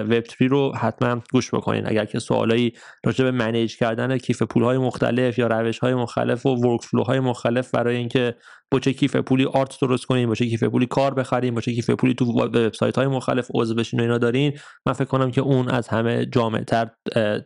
وب 0.03 0.23
3 0.39 0.47
رو 0.47 0.75
حتما 0.75 1.21
گوش 1.31 1.53
بکنین. 1.53 1.87
اگر 1.87 2.05
که 2.05 2.19
سوالایی 2.19 2.73
راجع 3.05 3.23
به 3.23 3.31
منیج 3.31 3.77
کردن 3.77 4.17
کیف 4.17 4.41
پول 4.41 4.63
های 4.63 4.77
مختلف 4.77 5.39
یا 5.39 5.47
روش 5.47 5.79
های 5.79 5.93
مختلف 5.93 6.45
و 6.45 6.49
ورک 6.49 7.09
مختلف 7.09 7.71
برای 7.71 7.95
اینکه 7.95 8.35
با 8.71 8.79
چه 8.79 8.93
کیف 8.93 9.15
پولی 9.15 9.45
آرت 9.45 9.77
درست 9.81 10.05
کنین 10.05 10.27
با 10.27 10.35
چه 10.35 10.45
کیف 10.45 10.63
پولی 10.63 10.85
کار 10.85 11.13
بخرین 11.13 11.55
با 11.55 11.61
چه 11.61 11.73
کیف 11.73 11.89
پولی 11.89 12.13
تو 12.13 12.25
وبسایت 12.25 12.97
های 12.97 13.07
مختلف 13.07 13.51
عضو 13.53 13.75
بشین 13.75 13.99
و 13.99 14.03
اینا 14.03 14.17
دارین 14.17 14.59
من 14.85 14.93
فکر 14.93 15.05
کنم 15.05 15.31
که 15.31 15.41
اون 15.41 15.69
از 15.69 15.87
همه 15.87 16.25
جامع 16.25 16.63
تر 16.63 16.89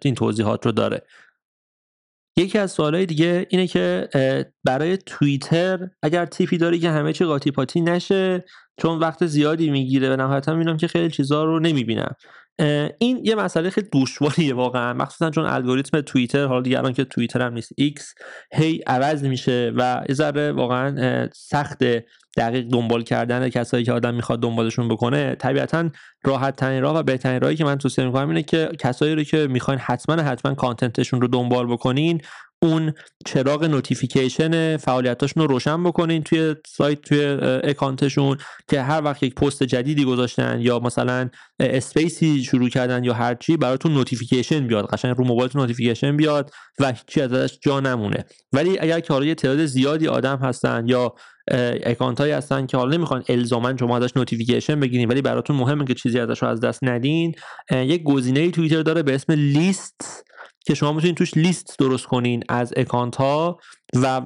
این 0.04 0.16
توضیحات 0.16 0.66
رو 0.66 0.72
داره. 0.72 1.02
یکی 2.38 2.58
از 2.58 2.72
سوالهای 2.72 3.06
دیگه 3.06 3.48
اینه 3.50 3.68
که 3.68 4.10
برای 4.64 4.98
توییتر 4.98 5.90
اگر 6.04 6.26
تیپی 6.26 6.58
داری 6.58 6.80
که 6.80 6.90
همه 6.90 7.14
چی 7.14 7.26
قاطی 7.26 7.52
پاتی 7.52 7.82
نشه 7.82 8.46
چون 8.82 9.00
وقت 9.00 9.26
زیادی 9.26 9.70
می‌گیره 9.70 10.14
و 10.14 10.16
نهایتا 10.16 10.54
می‌بینم 10.54 10.78
که 10.78 10.88
خیلی 10.88 11.10
چیزها 11.10 11.44
رو 11.44 11.60
نمی‌بینم. 11.60 12.16
این 13.00 13.22
یه 13.24 13.36
مسئله 13.36 13.70
خیلی 13.70 13.88
دشواریه 13.94 14.54
واقعا. 14.54 14.94
مخصوصا 14.94 15.30
چون 15.30 15.46
الگوریتم 15.46 16.02
توییتر 16.02 16.46
حالا 16.46 16.62
دیگه 16.62 16.78
الان 16.78 16.94
که 16.94 17.04
توییتر 17.04 17.42
هم 17.42 17.54
نیست 17.54 17.72
X 17.78 18.14
هی 18.54 18.82
عوض 18.88 19.24
میشه 19.24 19.74
و 19.76 20.04
یه 20.10 20.16
ذره 20.16 20.52
واقعا 20.52 21.30
سخت 21.34 21.84
دقیق 22.38 22.68
دنبال 22.68 23.04
کردن 23.04 23.50
کسایی 23.50 23.84
که 23.84 23.94
آدم 23.94 24.14
می‌خواد 24.14 24.42
دنبالشون 24.42 24.88
بکنه. 24.88 25.36
طبیعتا 25.36 25.90
راحت 26.24 26.56
ترین 26.56 26.82
راه 26.82 26.98
و 26.98 27.04
بهترین 27.04 27.42
راهی 27.42 27.56
که 27.56 27.66
من 27.66 27.78
توصیه 27.78 28.06
می‌کنم 28.06 28.30
اینه 28.30 28.44
که 28.44 28.70
کسایی 28.80 29.16
رو 29.16 29.24
که 29.24 29.48
می‌خواین 29.48 29.80
حتما 29.80 30.16
حتما 30.16 30.54
contentشون 30.54 31.22
رو 31.22 31.28
دنبال 31.28 31.68
بکنین. 31.68 32.22
اون 32.64 32.94
چراغ 33.26 33.64
notification 33.64 34.78
فعالیتاشون 34.78 35.44
رو 35.44 35.48
روشن 35.54 35.84
بکنین 35.84 36.24
توی 36.24 36.56
سایت 36.68 37.02
توی 37.02 37.26
اکانتشون 37.64 38.38
که 38.68 38.82
هر 38.82 39.04
وقت 39.04 39.24
یک 39.24 39.36
پست 39.36 39.64
جدیدی 39.64 40.06
گذاشتن 40.06 40.62
یا 40.62 40.80
مثلا 40.80 41.30
spaceی 41.60 42.44
شروع 42.44 42.70
کردن 42.70 43.04
یا 43.04 43.14
هر 43.14 43.36
چی 43.36 43.58
براتون 43.58 43.94
notification 43.94 44.68
بیاد 44.68 44.90
قشنگ 44.90 45.16
رو 45.18 45.24
موبایلتون 45.24 45.62
notification 45.62 46.18
بیاد 46.18 46.52
و 46.80 46.94
چی 47.08 47.22
ازش 47.22 47.58
جا 47.62 47.80
نمونه. 47.80 48.26
ولی 48.54 48.80
اگر 48.80 49.00
که 49.00 49.14
حالا 49.14 49.26
یه 49.26 49.36
تعداد 49.36 49.66
زیادی 49.66 50.08
آدم 50.08 50.38
هستن 50.38 50.84
یا 50.88 51.14
اکانت 51.84 52.20
هایی 52.20 52.34
هستن 52.34 52.66
که 52.66 52.78
حالا 52.78 52.98
نمی‌خوان 52.98 53.24
الزاما 53.30 53.78
شما 53.78 53.98
ازش 53.98 54.18
notification 54.18 54.80
بگیرین 54.80 55.10
ولی 55.10 55.22
براتون 55.22 55.56
مهمه 55.56 55.86
که 55.86 55.94
چیزی 55.94 56.20
ازش 56.20 56.42
رو 56.42 56.48
از 56.48 56.60
دست 56.60 56.84
ندین 56.84 57.36
یک 57.72 58.04
گزینه 58.04 58.52
توییتر 58.52 58.82
داره 58.82 59.04
به 59.04 59.16
اسم 59.16 59.34
لیست 59.34 60.26
که 60.66 60.74
شما 60.74 60.94
می‌تونید 60.94 61.18
توش 61.18 61.38
لیست 61.38 61.76
درست 61.80 62.06
کنین 62.06 62.44
از 62.50 62.74
اکانت 62.76 63.16
ها 63.16 63.60
و 63.94 64.22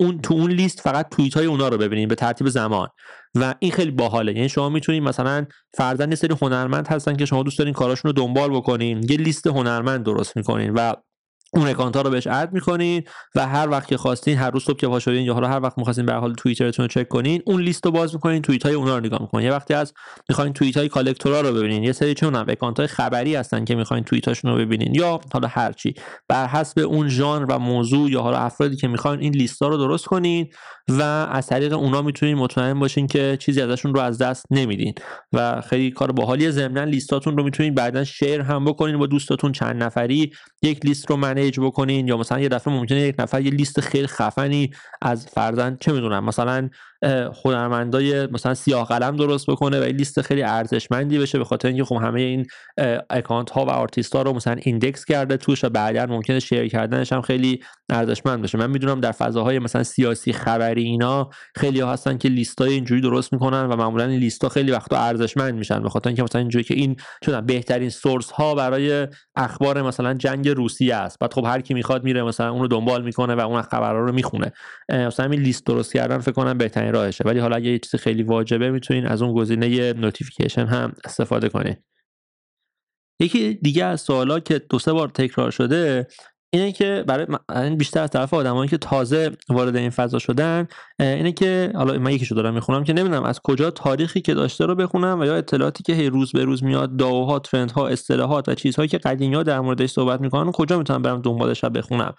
اون 0.00 0.20
تو 0.20 0.34
اون 0.34 0.50
لیست 0.50 0.80
فقط 0.80 1.08
توییت 1.08 1.34
های 1.34 1.46
اونا 1.46 1.68
رو 1.68 1.78
ببینین 1.78 2.08
به 2.08 2.14
ترتیب 2.14 2.48
زمان. 2.48 2.88
و 3.34 3.54
این 3.58 3.72
خیلی 3.72 3.90
باحاله. 3.90 4.32
یعنی 4.32 4.48
شما 4.48 4.68
می‌تونید 4.68 5.02
مثلا 5.02 5.46
فرضاً 5.76 6.04
یه 6.04 6.14
سری 6.14 6.34
هنرمند 6.42 6.88
هستن 6.88 7.16
که 7.16 7.26
شما 7.26 7.42
دوست 7.42 7.58
دارین 7.58 7.74
کاراشون 7.74 8.08
رو 8.08 8.12
دنبال 8.12 8.50
بکنین. 8.50 9.10
یه 9.10 9.16
لیست 9.16 9.46
هنرمند 9.46 10.04
درست 10.04 10.36
می‌کنین 10.36 10.70
و 10.70 10.94
اون 11.54 11.68
اکانت 11.68 11.96
ها 11.96 12.02
رو 12.02 12.10
بهش 12.10 12.26
add 12.26 12.52
می‌کنین 12.52 13.02
و 13.34 13.46
هر 13.46 13.68
وقت 13.68 13.88
که 13.88 13.96
خواستین 13.96 14.38
هر 14.38 14.50
روز 14.50 14.64
صبح 14.64 14.76
که 14.76 14.88
پا 14.88 15.12
یا 15.12 15.34
حالا 15.34 15.48
هر 15.48 15.60
وقت 15.60 15.78
می‌خواستین 15.78 16.06
به 16.06 16.12
حال 16.12 16.34
توییترتون 16.34 16.82
رو 16.82 16.88
چک 16.88 17.08
کنین 17.08 17.42
اون 17.46 17.60
لیست 17.62 17.86
رو 17.86 17.92
باز 17.92 18.14
می‌کنین 18.14 18.42
توییت 18.42 18.66
های 18.66 18.74
اونا 18.74 18.98
رو 18.98 19.04
نگاه 19.04 19.22
می‌کنین. 19.22 19.46
یه 19.46 19.52
وقتی 19.52 19.74
از 19.74 19.94
می‌خواین 20.28 20.52
توییت 20.52 20.76
های 20.76 20.88
collectorا 20.88 21.40
رو 21.40 21.52
ببینین 21.52 21.82
یه 21.82 21.92
سری 21.92 22.14
چون 22.14 22.34
اکانت 22.34 22.78
های 22.78 22.86
خبری 22.86 23.34
هستن 23.34 23.64
که 23.64 23.74
می‌خواین 23.74 24.04
توییتاشون 24.04 24.50
رو 24.50 24.58
ببینین 24.58 24.94
یا 24.94 25.20
حالا 25.32 25.48
هر 25.48 25.72
چی. 25.72 25.94
بر 26.28 26.46
حسب 26.46 26.78
اون 26.78 27.08
ژانر 27.08 27.46
و 27.48 27.58
موضوع 27.58 28.10
یا 28.10 28.22
حالا 28.22 28.38
افرادی 28.38 28.76
که 28.76 28.88
می‌خواین 28.88 29.20
این 29.20 29.32
لیست 29.32 29.62
ها 29.62 29.68
رو 29.68 29.76
درست 29.76 30.06
کنین 30.06 30.48
و 30.88 31.02
از 31.02 31.46
طریق 31.46 31.72
اونا 31.72 32.02
می‌تونین 32.02 32.34
مطمئن 32.34 32.78
باشین 32.78 33.06
که 33.06 33.36
چیزی 33.40 33.60
ازشون 33.60 33.94
رو 33.94 34.00
از 34.00 34.18
دست 34.18 34.46
نمیدین. 34.50 34.94
و 35.32 35.60
خیلی 35.60 35.90
کار 35.90 36.12
باحالی 36.12 36.50
ضمن 36.50 36.84
لیستاتون 36.84 37.36
رو 37.36 37.44
می‌تونین 37.44 37.74
بعدا 37.74 38.04
شیر 38.04 38.40
هم 38.40 38.64
بکنین 38.64 38.98
با 38.98 39.06
دوستاتون 39.06 39.52
چند 39.52 39.82
نفری. 39.82 40.32
یک 40.62 40.86
لیست 40.86 41.10
رو 41.10 41.16
منیج 41.42 41.60
بکنین 41.60 42.08
یا 42.08 42.16
مثلا 42.16 42.40
یه 42.40 42.48
دفعه 42.48 42.74
ممکنه 42.74 43.00
یک 43.00 43.14
نفر 43.18 43.40
یه 43.40 43.50
لیست 43.50 43.80
خیلی 43.80 44.06
خفنی 44.06 44.70
از 45.02 45.26
فرزند 45.26 45.78
چه 45.78 45.92
می‌دونم 45.92 46.24
مثلا 46.24 46.68
هنرمندای 47.44 48.26
مثلا 48.26 48.54
سیاه 48.54 48.88
قلم 48.88 49.16
درست 49.16 49.46
بکنه 49.50 49.80
و 49.80 49.82
این 49.82 49.96
لیست 49.96 50.22
خیلی 50.22 50.42
ارزشمندی 50.42 51.18
بشه 51.18 51.38
به 51.38 51.44
خاطر 51.44 51.68
اینکه 51.68 51.84
خب 51.84 51.96
همه 51.96 52.20
این 52.20 52.46
اکانت 53.10 53.50
ها 53.50 53.64
و 53.64 53.70
آرتیست 53.70 54.16
ها 54.16 54.22
رو 54.22 54.32
مثلا 54.32 54.56
index 54.62 55.04
کرده 55.04 55.36
توش 55.36 55.64
و 55.64 55.68
بعدا 55.68 56.06
ممکنه 56.06 56.40
share 56.40 56.68
کردنش 56.68 57.12
هم 57.12 57.20
خیلی 57.20 57.60
ارزشمند 57.90 58.42
بشه. 58.42 58.58
من 58.58 58.70
می‌دونم 58.70 59.00
در 59.00 59.12
فضاهای 59.12 59.58
مثلا 59.58 59.82
سیاسی 59.82 60.32
خبری 60.32 60.82
اینا 60.82 61.30
خیلی 61.56 61.80
ها 61.80 61.92
هستن 61.92 62.18
که 62.18 62.28
لیستای 62.28 62.72
اینجوری 62.72 63.00
درست 63.00 63.32
می‌کنن 63.32 63.66
و 63.66 63.76
معمولا 63.76 64.04
این 64.04 64.20
لیست 64.20 64.42
ها 64.42 64.48
خیلی 64.48 64.72
وقتا 64.72 64.98
ارزشمند 64.98 65.54
میشن 65.54 65.82
به 65.82 65.88
خاطر 65.88 66.08
اینکه 66.08 66.22
مثلا 66.22 66.40
اینجوری 66.40 66.64
که 66.64 66.74
این 66.74 66.96
چون 67.22 67.40
بهترین 67.40 67.88
source 67.88 68.30
ها 68.30 68.54
برای 68.54 69.08
اخبار 69.36 69.82
مثلا 69.82 70.14
جنگ 70.14 70.48
روسیه 70.48 70.96
است. 70.96 71.18
بعد 71.18 71.32
خب 71.32 71.44
هر 71.44 71.60
کی 71.60 71.74
می‌خواد 71.74 72.04
میره 72.04 72.22
مثلا 72.22 72.50
اون 72.50 72.60
رو 72.60 72.68
دنبال 72.68 73.04
می‌کنه 73.04 73.34
و 73.34 73.40
اون 73.40 73.62
خبرها 73.62 74.00
رو 74.00 74.12
می‌خونه. 74.12 74.52
مثلا 74.88 75.30
این 75.30 75.40
لیست 75.40 75.66
درست 75.66 75.92
کردن 75.92 76.18
فکر 76.18 76.32
کنم 76.32 76.58
بهترین 76.58 76.91
راهشه. 76.92 77.24
ولی 77.24 77.38
حالا 77.38 77.56
اگه 77.56 77.70
یه 77.70 77.78
چیز 77.78 78.00
خیلی 78.00 78.22
واجبه 78.22 78.70
می‌تونین 78.70 79.06
از 79.06 79.22
اون 79.22 79.34
گزینه 79.34 79.92
notification 79.92 80.66
هم 80.66 80.92
استفاده 81.04 81.48
کنین. 81.48 81.76
یکی 83.20 83.54
دیگه 83.54 83.84
از 83.84 84.00
سوالا 84.00 84.40
که 84.40 84.58
دو 84.58 84.78
سه 84.78 84.92
بار 84.92 85.08
تکرار 85.08 85.50
شده 85.50 86.06
اینه 86.54 86.72
که 86.72 87.04
برای 87.06 87.76
بیشتر 87.76 88.02
از 88.02 88.10
طرف 88.10 88.34
آدمایی 88.34 88.70
که 88.70 88.78
تازه 88.78 89.30
وارد 89.48 89.76
این 89.76 89.90
فضا 89.90 90.18
شدن 90.18 90.68
اینه 91.00 91.32
که 91.32 91.72
حالا 91.74 91.98
من 91.98 92.12
یکیشو 92.12 92.34
دارم 92.34 92.54
می‌خونم 92.54 92.84
که 92.84 92.92
نمی‌دونم 92.92 93.24
از 93.24 93.40
کجا 93.40 93.70
تاریخی 93.70 94.20
که 94.20 94.34
داشته 94.34 94.66
رو 94.66 94.74
بخونم 94.74 95.20
و 95.20 95.24
یا 95.24 95.36
اطلاعاتی 95.36 95.82
که 95.82 95.92
هی 95.92 96.10
روز 96.10 96.32
به 96.32 96.44
روز 96.44 96.64
میاد 96.64 96.96
داوها 96.96 97.38
ترندها 97.38 97.88
اصطلاحات 97.88 98.48
و 98.48 98.54
چیزهایی 98.54 98.88
که 98.88 98.98
قدیمی 98.98 99.34
ها 99.34 99.42
در 99.42 99.60
موردش 99.60 99.90
صحبت 99.90 100.20
می‌کنن 100.20 100.52
کجا 100.52 100.78
می‌تونم 100.78 101.02
برم 101.02 101.22
دنبالش 101.22 101.64
بخونم؟ 101.64 102.14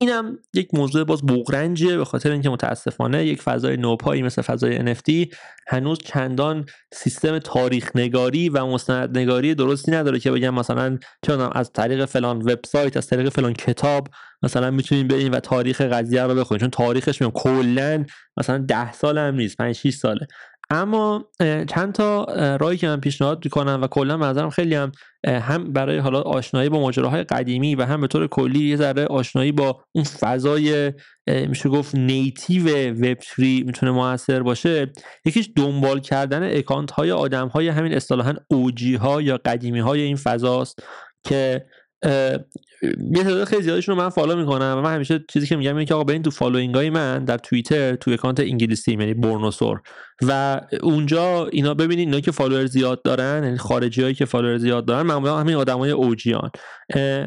اینم 0.00 0.38
یک 0.54 0.74
موضوع 0.74 1.04
باز 1.04 1.26
بغرنجه 1.26 1.96
به 1.96 2.04
خاطر 2.04 2.30
اینکه 2.30 2.50
متاسفانه 2.50 3.26
یک 3.26 3.42
فضای 3.42 3.76
نوپایی 3.76 4.22
مثل 4.22 4.42
فضای 4.42 4.94
NFT 4.94 5.34
هنوز 5.68 5.98
چندان 5.98 6.66
سیستم 6.92 7.38
تاریخ 7.38 7.90
نگاری 7.94 8.48
و 8.48 8.66
مستند 8.66 9.18
نگاری 9.18 9.54
درستی 9.54 9.92
نداره 9.92 10.18
که 10.20 10.30
بگم 10.30 10.54
مثلا 10.54 10.98
چون 11.26 11.40
از 11.40 11.72
طریق 11.72 12.04
فلان 12.04 12.38
وبسایت 12.38 12.96
از 12.96 13.06
طریق 13.06 13.28
فلان 13.28 13.52
کتاب 13.52 14.08
مثلا 14.42 14.70
می‌تونین 14.70 15.08
برین 15.08 15.30
و 15.30 15.40
تاریخ 15.40 15.80
قضیه 15.80 16.22
رو 16.22 16.34
بخونید 16.34 16.60
چون 16.60 16.70
تاریخش 16.70 17.20
میگم 17.20 17.32
کلا 17.32 18.04
مثلا 18.36 18.58
ده 18.58 18.92
سال 18.92 19.18
هم 19.18 19.34
نیست 19.34 19.56
5 19.56 19.74
6 19.74 19.94
ساله. 19.94 20.26
اما 20.70 21.24
چند 21.68 21.92
تا 21.92 22.24
راهی 22.60 22.76
که 22.76 22.86
من 22.86 23.00
پیشنهاد 23.00 23.44
می‌کنم 23.44 23.78
و 23.82 23.86
کلا 23.86 24.16
نظرم 24.16 24.50
خیلی 24.50 24.74
هم 24.74 24.92
هم 25.26 25.72
برای 25.72 25.98
حالا 25.98 26.20
آشنایی 26.20 26.68
با 26.68 26.80
ماجراهای 26.80 27.22
قدیمی 27.22 27.74
و 27.74 27.82
هم 27.84 28.00
به 28.00 28.06
طور 28.06 28.26
کلی 28.26 28.68
یه 28.68 28.76
ذره 28.76 29.06
آشنایی 29.06 29.52
با 29.52 29.84
اون 29.92 30.04
فضای 30.04 30.92
میشه 31.26 31.68
گفت 31.68 31.94
native 31.94 32.92
web 32.92 33.18
3 33.20 33.42
می‌تونه 33.42 33.92
موثر 33.92 34.42
باشه. 34.42 34.92
یکیش 35.24 35.50
دنبال 35.56 36.00
کردن 36.00 36.56
اکانت 36.56 36.90
های 36.90 37.10
آدم 37.10 37.48
های 37.48 37.68
همین 37.68 37.94
اصطلاحا 37.94 38.34
OG 38.48 38.94
ها 38.94 39.22
یا 39.22 39.40
قدیمی 39.44 39.80
های 39.80 40.00
این 40.00 40.16
فضاست 40.16 40.82
که 41.24 41.66
یه 42.02 43.24
تعداد 43.24 43.44
خیلی 43.44 43.62
زیادشون 43.62 43.96
رو 43.96 44.02
من 44.02 44.08
follow 44.08 44.36
می‌کنم 44.36 44.74
و 44.78 44.80
من 44.82 44.94
همیشه 44.94 45.24
چیزی 45.28 45.46
که 45.46 45.56
میگم 45.56 45.74
اینه 45.74 45.84
که 45.84 45.94
آقا 45.94 46.04
برین 46.04 46.22
تو 46.22 46.30
following 46.30 46.74
های 46.74 46.90
من 46.90 47.24
در 47.24 47.38
توییتر 47.38 47.94
تو 47.94 48.10
اکانت 48.10 48.40
انگلیسی 48.40 48.92
یعنی 48.92 49.14
برنوسور 49.14 49.80
و 50.22 50.60
اونجا 50.82 51.46
اینا 51.46 51.74
ببینید 51.74 52.08
اینا 52.08 52.20
که 52.20 52.30
follower 52.30 52.66
زیاد 52.66 53.02
دارن 53.02 53.44
یعنی 53.44 53.58
خارجی 53.58 54.02
هایی 54.02 54.14
که 54.14 54.24
follower 54.24 54.58
زیاد 54.58 54.84
دارن 54.84 55.02
معمولا 55.06 55.38
همین 55.38 55.54
آدمای 55.54 55.90
OG 55.90 56.30
ان 56.30 56.50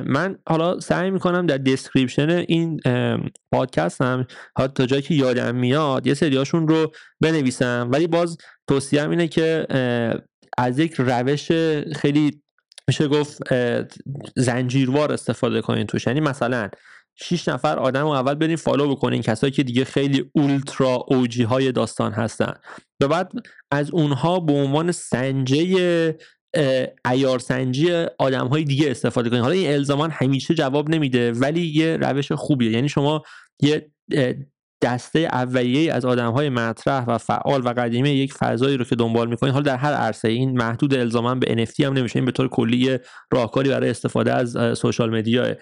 من 0.05 0.37
حالا 0.49 0.79
سعی 0.79 1.11
می‌کنم 1.11 1.45
در 1.45 1.57
description 1.57 2.29
این 2.29 2.79
پادکست 3.51 4.01
هم 4.01 4.25
حالا 4.55 4.67
تا 4.67 4.85
جایی 4.85 5.01
که 5.01 5.13
یادم 5.13 5.55
میاد 5.55 6.07
یه 6.07 6.13
سریاشون 6.13 6.67
رو 6.67 6.91
بنویسم. 7.21 7.89
ولی 7.91 8.07
باز 8.07 8.37
توصیه 8.67 9.09
اینه 9.09 9.27
که 9.27 9.67
از 10.57 10.79
یک 10.79 10.93
روش 10.97 11.51
خیلی 11.95 12.41
میشه 12.87 13.07
گفت 13.07 13.41
زنجیروار 14.35 15.13
استفاده 15.13 15.61
کنین 15.61 15.87
توش. 15.87 16.07
یعنی 16.07 16.19
مثلا 16.19 16.69
6 17.15 17.47
نفر 17.47 17.79
آدم 17.79 18.01
رو 18.01 18.09
اول 18.09 18.33
برین 18.33 18.55
follow 18.55 18.95
بکنین. 18.95 19.21
کسایی 19.21 19.51
که 19.51 19.63
دیگه 19.63 19.85
خیلی 19.85 20.31
ultra 20.33 21.05
OG 21.07 21.43
های 21.43 21.71
داستان 21.71 22.11
هستن. 22.11 22.53
و 23.01 23.07
بعد 23.07 23.31
از 23.71 23.91
اونها 23.91 24.39
به 24.39 24.53
عنوان 24.53 24.91
سنجه 24.91 26.17
عیار 27.05 27.39
سنجی 27.39 27.91
آدم 28.19 28.47
های 28.47 28.63
دیگه 28.63 28.91
استفاده 28.91 29.29
کنین. 29.29 29.41
حالا 29.41 29.53
این 29.53 29.71
الزاما 29.71 30.11
همیشه 30.11 30.53
جواب 30.53 30.89
نمیده 30.89 31.31
ولی 31.31 31.61
یه 31.61 31.97
روش 31.97 32.31
خوبیه. 32.31 32.71
یعنی 32.71 32.89
شما 32.89 33.23
یه 33.61 33.91
دسته 34.81 35.19
اولیه 35.19 35.93
از 35.93 36.05
آدم 36.05 36.31
های 36.31 36.49
مطرح 36.49 37.05
و 37.05 37.17
فعال 37.17 37.61
و 37.65 37.69
قدیمی 37.69 38.09
یک 38.09 38.33
فضایی 38.33 38.77
رو 38.77 38.85
که 38.85 38.95
دنبال 38.95 39.29
می‌کنین 39.29 39.53
حالا 39.53 39.63
در 39.63 39.77
هر 39.77 39.93
عرصه 39.93 40.27
این 40.27 40.57
محدود 40.57 40.93
الزاما 40.93 41.35
به 41.35 41.65
NFT 41.65 41.79
هم 41.79 41.93
نمیشه. 41.93 42.19
این 42.19 42.25
به 42.25 42.31
طور 42.31 42.47
کلی 42.47 42.97
راهکاری 43.31 43.69
برای 43.69 43.89
استفاده 43.89 44.33
از 44.33 44.77
social 44.77 45.17
media 45.17 45.55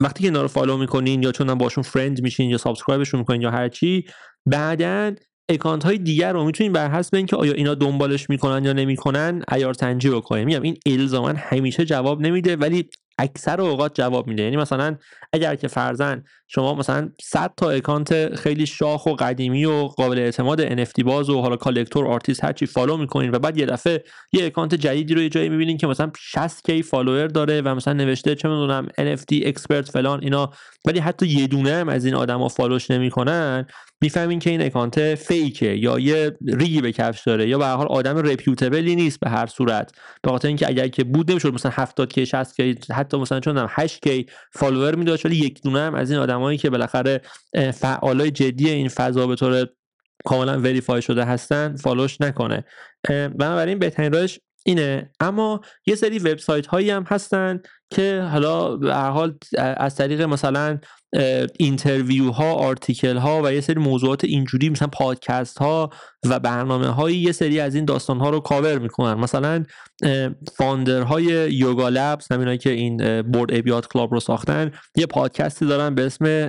وقتی 0.00 0.20
که 0.20 0.24
اینا 0.24 0.42
رو 0.42 0.48
follow 0.48 0.76
می‌کنین 0.76 1.22
یا 1.22 1.32
چون 1.32 1.54
باشون 1.54 1.84
friend 1.84 2.22
میشین 2.22 2.50
یا 2.50 2.58
subscribe 2.58 3.01
شون 3.01 3.20
می‌کنین 3.20 3.42
یا 3.42 3.50
هر 3.50 3.68
چی 3.68 4.04
بعدا 4.46 5.14
اکانت 5.48 5.84
های 5.84 5.98
دیگر 5.98 6.32
رو 6.32 6.44
می‌تونین 6.44 6.72
بر 6.72 6.90
حسب 6.90 7.14
اینکه 7.14 7.36
آیا 7.36 7.52
اینا 7.52 7.74
دنبالش 7.74 8.30
می‌کنن 8.30 8.64
یا 8.64 8.72
نمی‌کنن 8.72 9.42
عیار 9.48 9.74
سنجی 9.74 10.10
بکنین 10.10 10.44
میگم 10.44 10.62
این 10.62 10.76
الزاما 10.86 11.28
همیشه 11.36 11.84
جواب 11.84 12.20
نمیده 12.20 12.56
ولی 12.56 12.90
اکثر 13.18 13.60
اوقات 13.60 13.94
جواب 13.94 14.26
میده. 14.26 14.42
یعنی 14.42 14.56
مثلا 14.56 14.96
اگر 15.32 15.54
که 15.54 15.68
فرضا 15.68 16.24
شما 16.48 16.74
مثلا 16.74 17.10
100 17.22 17.52
تا 17.56 17.70
اکانت 17.70 18.34
خیلی 18.34 18.66
شاخ 18.66 19.06
و 19.06 19.14
قدیمی 19.14 19.64
و 19.64 19.72
قابل 19.72 20.18
اعتماد 20.18 20.84
NFT 20.84 21.04
باز 21.04 21.30
و 21.30 21.40
حالا 21.40 21.56
collector 21.56 22.06
artist 22.06 22.44
هرچی 22.44 22.66
follow 22.66 22.96
می‌کنین 22.96 23.30
و 23.34 23.38
بعد 23.38 23.58
یه 23.58 23.66
دفعه 23.66 24.04
یه 24.32 24.46
اکانت 24.46 24.74
جدیدی 24.74 25.14
رو 25.14 25.22
یه 25.22 25.28
جایی 25.28 25.48
می‌بینین 25.48 25.76
که 25.76 25.86
مثلا 25.86 26.10
60 26.18 26.66
K 26.66 26.82
follower 26.82 27.26
داره 27.26 27.60
و 27.60 27.74
مثلا 27.74 27.94
نوشته 27.94 28.34
چه 28.34 28.48
می‌دونم 28.48 28.86
NFT 28.98 29.46
expert 29.46 29.90
فلان 29.90 30.22
اینا 30.22 30.50
ولی 30.86 30.98
حتی 30.98 31.26
یه 31.26 31.46
دونه 31.46 31.74
هم 31.74 31.88
از 31.88 32.04
این 32.04 32.14
آدما 32.14 32.48
follow 32.48 32.80
ش 32.80 32.90
نمی‌کنن 32.90 33.66
می‌فهمین 34.00 34.38
که 34.38 34.50
این 34.50 34.62
اکانت 34.62 35.14
fake 35.14 35.56
ه 35.56 35.66
یا 35.66 35.98
یه 35.98 36.36
ریگی 36.46 36.80
به 36.80 36.92
کفش 36.92 37.22
داره 37.26 37.48
یا 37.48 37.58
به 37.58 37.64
هر 37.64 37.76
حال 37.76 37.86
آدم 37.86 38.18
reputable 38.18 38.88
ی 38.88 38.96
نیست 38.96 39.20
به 39.20 39.30
هر 39.30 39.46
صورت. 39.46 39.92
به 40.22 40.30
خاطر 40.30 40.48
اینکه 40.48 40.68
اگر 40.68 40.88
که 40.88 41.04
بود 41.04 41.30
نمی‌شد 41.30 41.54
مثلا 41.54 41.72
70 41.74 42.12
K 42.12 42.26
60 42.26 42.56
K 42.56 42.74
حتی 43.06 43.16
مثلا 43.16 43.40
چون 43.40 43.66
8 43.68 44.02
K 44.02 44.26
follower 44.52 44.94
می‌داد 44.94 45.20
ولی 45.24 45.36
یک 45.36 45.62
دونه 45.62 45.80
هم 45.80 45.94
از 45.94 46.10
این 46.10 46.20
آدمایی 46.20 46.58
که 46.58 46.70
بالاخره 46.70 47.20
فعالای 47.74 48.30
جدی 48.30 48.70
این 48.70 48.88
فضا 48.88 49.26
به 49.26 49.34
طور 49.34 49.68
کاملا 50.24 50.60
verify 50.60 51.02
شده 51.02 51.24
هستن 51.24 51.76
follow 51.76 52.09
ش 52.09 52.20
نکنه. 52.20 52.64
بنابراین 53.08 53.78
بهترین 53.78 54.12
راهش 54.12 54.40
اینه. 54.64 55.10
اما 55.20 55.60
یه 55.86 55.94
سری 55.94 56.18
وبسایت 56.18 56.66
هایی 56.66 56.90
هم 56.90 57.04
هستن 57.08 57.60
که 57.90 58.28
حالا 58.32 58.76
به 58.76 58.94
حال 58.94 59.38
از 59.58 59.96
طریق 59.96 60.22
مثلا 60.22 60.78
interview 61.58 62.30
ها 62.30 62.52
article 62.54 63.16
ها 63.16 63.42
و 63.44 63.52
یه 63.52 63.60
سری 63.60 63.80
موضوعات 63.80 64.24
اینجوری 64.24 64.68
مثلا 64.68 64.88
پادکست 64.88 65.58
ها 65.58 65.90
و 66.26 66.40
برنامه 66.40 66.88
هایی 66.88 67.16
یه 67.16 67.32
سری 67.32 67.60
از 67.60 67.74
این 67.74 67.84
داستان 67.84 68.20
ها 68.20 68.30
رو 68.30 68.40
کاور 68.40 68.78
می‌کنن. 68.78 69.14
مثلا 69.14 69.64
founder 70.56 71.02
های 71.02 71.24
Yuga 71.52 71.88
Labs 71.88 72.32
همینایی 72.32 72.58
که 72.58 72.70
این 72.70 73.22
Bored 73.22 73.54
Ape 73.54 73.66
Yacht 73.66 73.86
Club 73.86 74.14
رو 74.14 74.20
ساختن 74.20 74.70
یه 74.96 75.06
پادکستی 75.06 75.66
دارن 75.66 75.94
به 75.94 76.06
اسم 76.06 76.48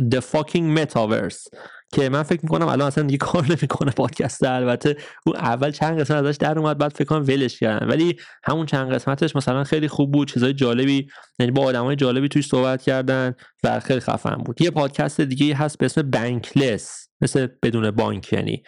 The 0.00 0.20
Fucking 0.32 0.78
Metaverse. 0.78 1.58
که 1.92 2.08
من 2.08 2.22
فکر 2.22 2.40
می‌کنم 2.42 2.68
الان 2.68 2.86
اصلا 2.86 3.04
دیگه 3.04 3.18
کار 3.18 3.44
نمی‌کنه 3.44 3.90
پادکست 3.90 4.44
البته 4.44 4.96
اون 5.26 5.36
اول 5.36 5.70
چند 5.70 6.00
قسمت 6.00 6.24
ازش 6.24 6.36
در 6.36 6.58
اومد 6.58 6.78
بعد 6.78 6.92
فکر 6.92 7.04
کنم 7.04 7.22
ولش 7.22 7.58
کردن 7.58 7.88
ولی 7.88 8.16
همون 8.44 8.66
چند 8.66 8.92
قسمتش 8.92 9.36
مثلا 9.36 9.64
خیلی 9.64 9.88
خوب 9.88 10.12
بود 10.12 10.28
چیزای 10.28 10.52
جالبی 10.52 11.08
یعنی 11.38 11.52
با 11.52 11.62
آدمای 11.64 11.96
جالبی 11.96 12.28
توش 12.28 12.46
صحبت 12.46 12.82
کردن 12.82 13.34
و 13.64 13.80
خیلی 13.80 14.00
خفن 14.00 14.34
بود. 14.34 14.62
یه 14.62 14.70
پادکست 14.70 15.20
دیگه 15.20 15.54
هست 15.54 15.78
به 15.78 15.86
اسم 15.86 16.02
بانکلس 16.02 17.11
مثل 17.22 17.48
بدون 17.62 17.90
بانک 17.90 18.32
یعنی. 18.32 18.62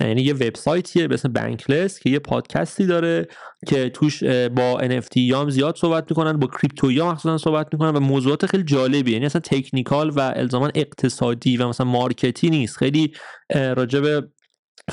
یعنی 0.00 0.22
یه 0.22 0.34
وبسایتیه 0.34 1.08
به 1.08 1.14
اسم 1.14 1.32
بانکلس 1.32 1.98
که 1.98 2.10
یه 2.10 2.18
پادکستی 2.18 2.86
داره 2.86 3.28
که 3.66 3.88
توش 3.88 4.24
با 4.24 4.80
NFT 4.80 5.16
هم 5.16 5.50
زیاد 5.50 5.76
صحبت 5.76 6.06
می‌کنن 6.10 6.32
با 6.32 6.46
کریپتو 6.46 6.92
یا 6.92 7.10
مخصوصا 7.10 7.38
صحبت 7.38 7.68
می‌کنن 7.72 7.90
و 7.90 8.00
موضوعات 8.00 8.46
خیلی 8.46 8.62
جالبی 8.62 9.12
یعنی 9.12 9.26
اصلا 9.26 9.40
تکنیکال 9.40 10.10
و 10.10 10.20
الزاما 10.20 10.70
اقتصادی 10.74 11.56
و 11.56 11.68
مثلا 11.68 11.86
مارکتی 11.86 12.50
نیست. 12.50 12.76
خیلی 12.76 13.12
راجب 13.54 14.24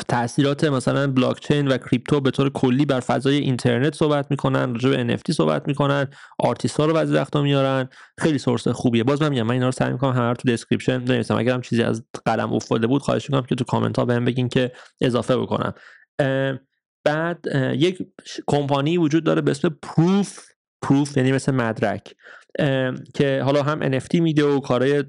تاثیرات 0.07 0.63
مثلا 0.63 1.11
بلاک 1.11 1.39
چین 1.39 1.67
و 1.67 1.77
کریپتو 1.77 2.19
به 2.21 2.31
طور 2.31 2.49
کلی 2.49 2.85
بر 2.85 2.99
فضای 2.99 3.37
اینترنت 3.37 3.95
صحبت 3.95 4.31
می‌کنن 4.31 4.73
راجع 4.73 4.89
به 4.89 5.17
NFT 5.17 5.31
صحبت 5.31 5.67
می‌کنن 5.67 6.07
آرتیست 6.39 6.77
ها 6.77 6.85
رو 6.85 6.93
بعضی 6.93 7.13
وقتا 7.13 7.41
میارن. 7.41 7.89
خیلی 8.19 8.37
source 8.37 8.67
خوبیه. 8.67 9.03
باز 9.03 9.21
من 9.21 9.29
میگم 9.29 9.43
من 9.43 9.53
اینا 9.53 9.65
رو 9.65 9.71
سعی 9.71 9.91
می‌کنم 9.91 10.11
همه 10.11 10.27
رو 10.27 10.33
تو 10.33 10.51
description 10.51 11.05
بنویسم. 11.05 11.35
اگر 11.35 11.53
هم 11.53 11.61
چیزی 11.61 11.83
از 11.83 12.03
قلم 12.25 12.53
افتاده 12.53 12.87
بود 12.87 13.01
خواهش 13.01 13.29
می‌کنم 13.29 13.45
که 13.45 13.55
تو 13.55 13.63
کامنت 13.63 13.99
ها 13.99 14.05
بهم 14.05 14.25
بگین 14.25 14.49
که 14.49 14.71
اضافه 15.01 15.37
بکنم. 15.37 15.73
بعد 17.05 17.45
یک 17.73 18.07
کمپانی 18.47 18.97
وجود 18.97 19.23
داره 19.23 19.41
به 19.41 19.51
اسم 19.51 19.69
PROOF 19.81 20.39
proof 20.81 21.17
یعنی 21.17 21.31
مثل 21.31 21.51
مدرک. 21.51 22.15
که 23.13 23.41
حالا 23.45 23.63
هم 23.63 23.99
NFT 23.99 24.15
میده 24.15 24.43
و 24.43 24.59
کارهای 24.59 25.03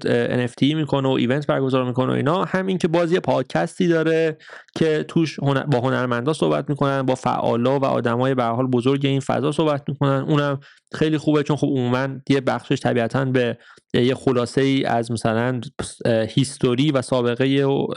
NFT 0.47 0.75
می‌کنه 0.75 1.07
و 1.07 1.11
ایونت 1.11 1.47
برگزار 1.47 1.83
می‌کنه 1.83 2.13
و 2.13 2.15
اینا. 2.15 2.43
همین 2.43 2.77
که 2.77 2.87
باز 2.87 3.11
یه 3.11 3.19
پادکستی 3.19 3.87
داره 3.87 4.37
که 4.75 5.05
توش 5.07 5.39
با 5.39 5.79
هنرمندا 5.79 6.33
صحبت 6.33 6.69
می‌کنن 6.69 7.01
با 7.01 7.15
فعالا 7.15 7.79
و 7.79 7.85
آدمای 7.85 8.35
به 8.35 8.43
حال 8.43 8.67
بزرگ 8.67 9.05
این 9.05 9.19
فضا 9.19 9.51
صحبت 9.51 9.83
می‌کنن. 9.87 10.25
اونم 10.27 10.59
خیلی 10.93 11.17
خوبه 11.17 11.43
چون 11.43 11.57
خب 11.57 11.67
عموما 11.67 12.07
یه 12.29 12.41
بخشش 12.41 12.79
طبیعتا 12.79 13.25
به 13.25 13.57
یه 13.93 14.15
خلاصه 14.15 14.61
ای 14.61 14.85
از 14.85 15.11
مثلا 15.11 15.61
هیستوری 16.29 16.91
و 16.91 17.01
سابقه 17.01 17.63
و 17.63 17.87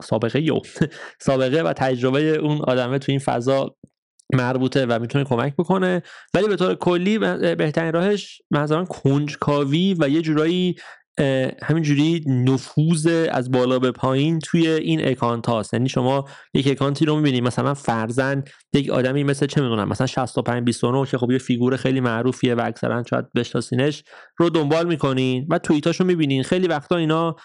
سابقه 0.00 0.40
و 0.40 0.60
سابقه 1.28 1.62
و 1.62 1.72
تجربه 1.72 2.20
اون 2.20 2.58
آدمه 2.62 2.98
تو 2.98 3.12
این 3.12 3.18
فضا 3.18 3.74
مربوطه 4.32 4.86
و 4.86 4.98
می‌تونه 5.00 5.24
کمک 5.24 5.54
بکنه. 5.56 6.02
ولی 6.34 6.48
به 6.48 6.56
طور 6.56 6.74
کلی 6.74 7.18
بهترین 7.54 7.92
راهش 7.92 8.42
مثلا 8.50 8.84
کنجکاوی 8.84 9.96
و 9.98 10.08
یه 10.08 10.22
جورایی 10.22 10.76
همینجوری 11.62 12.24
نفوذ 12.26 13.06
از 13.30 13.50
بالا 13.50 13.78
به 13.78 13.90
پایین 13.90 14.38
توی 14.38 14.68
این 14.68 15.08
اکانت 15.08 15.46
هاست. 15.46 15.74
یعنی 15.74 15.88
شما 15.88 16.24
یک 16.54 16.68
اکانتی 16.68 17.04
رو 17.04 17.16
می‌بینید 17.16 17.42
مثلا 17.42 17.74
فرضا 17.74 18.44
یک 18.74 18.90
آدمی 18.90 19.24
مثل 19.24 19.46
چه 19.46 19.60
می‌دونم 19.60 19.88
مثلا 19.88 20.06
65 20.06 20.64
29 20.64 21.06
که 21.06 21.18
خب 21.18 21.30
یه 21.30 21.38
figure 21.38 21.76
خیلی 21.76 22.00
معروفیه 22.00 22.54
و 22.54 22.62
اکثرا 22.64 23.04
شاید 23.10 23.32
بشناسینش 23.32 24.04
رو 24.36 24.50
دنبال 24.50 24.86
می‌کنین 24.86 25.46
و 25.50 25.58
توییتاشو 25.58 26.04
می‌بینین. 26.04 26.42
خیلی 26.42 26.66
وقتا 26.66 26.96
اینا 26.96 27.36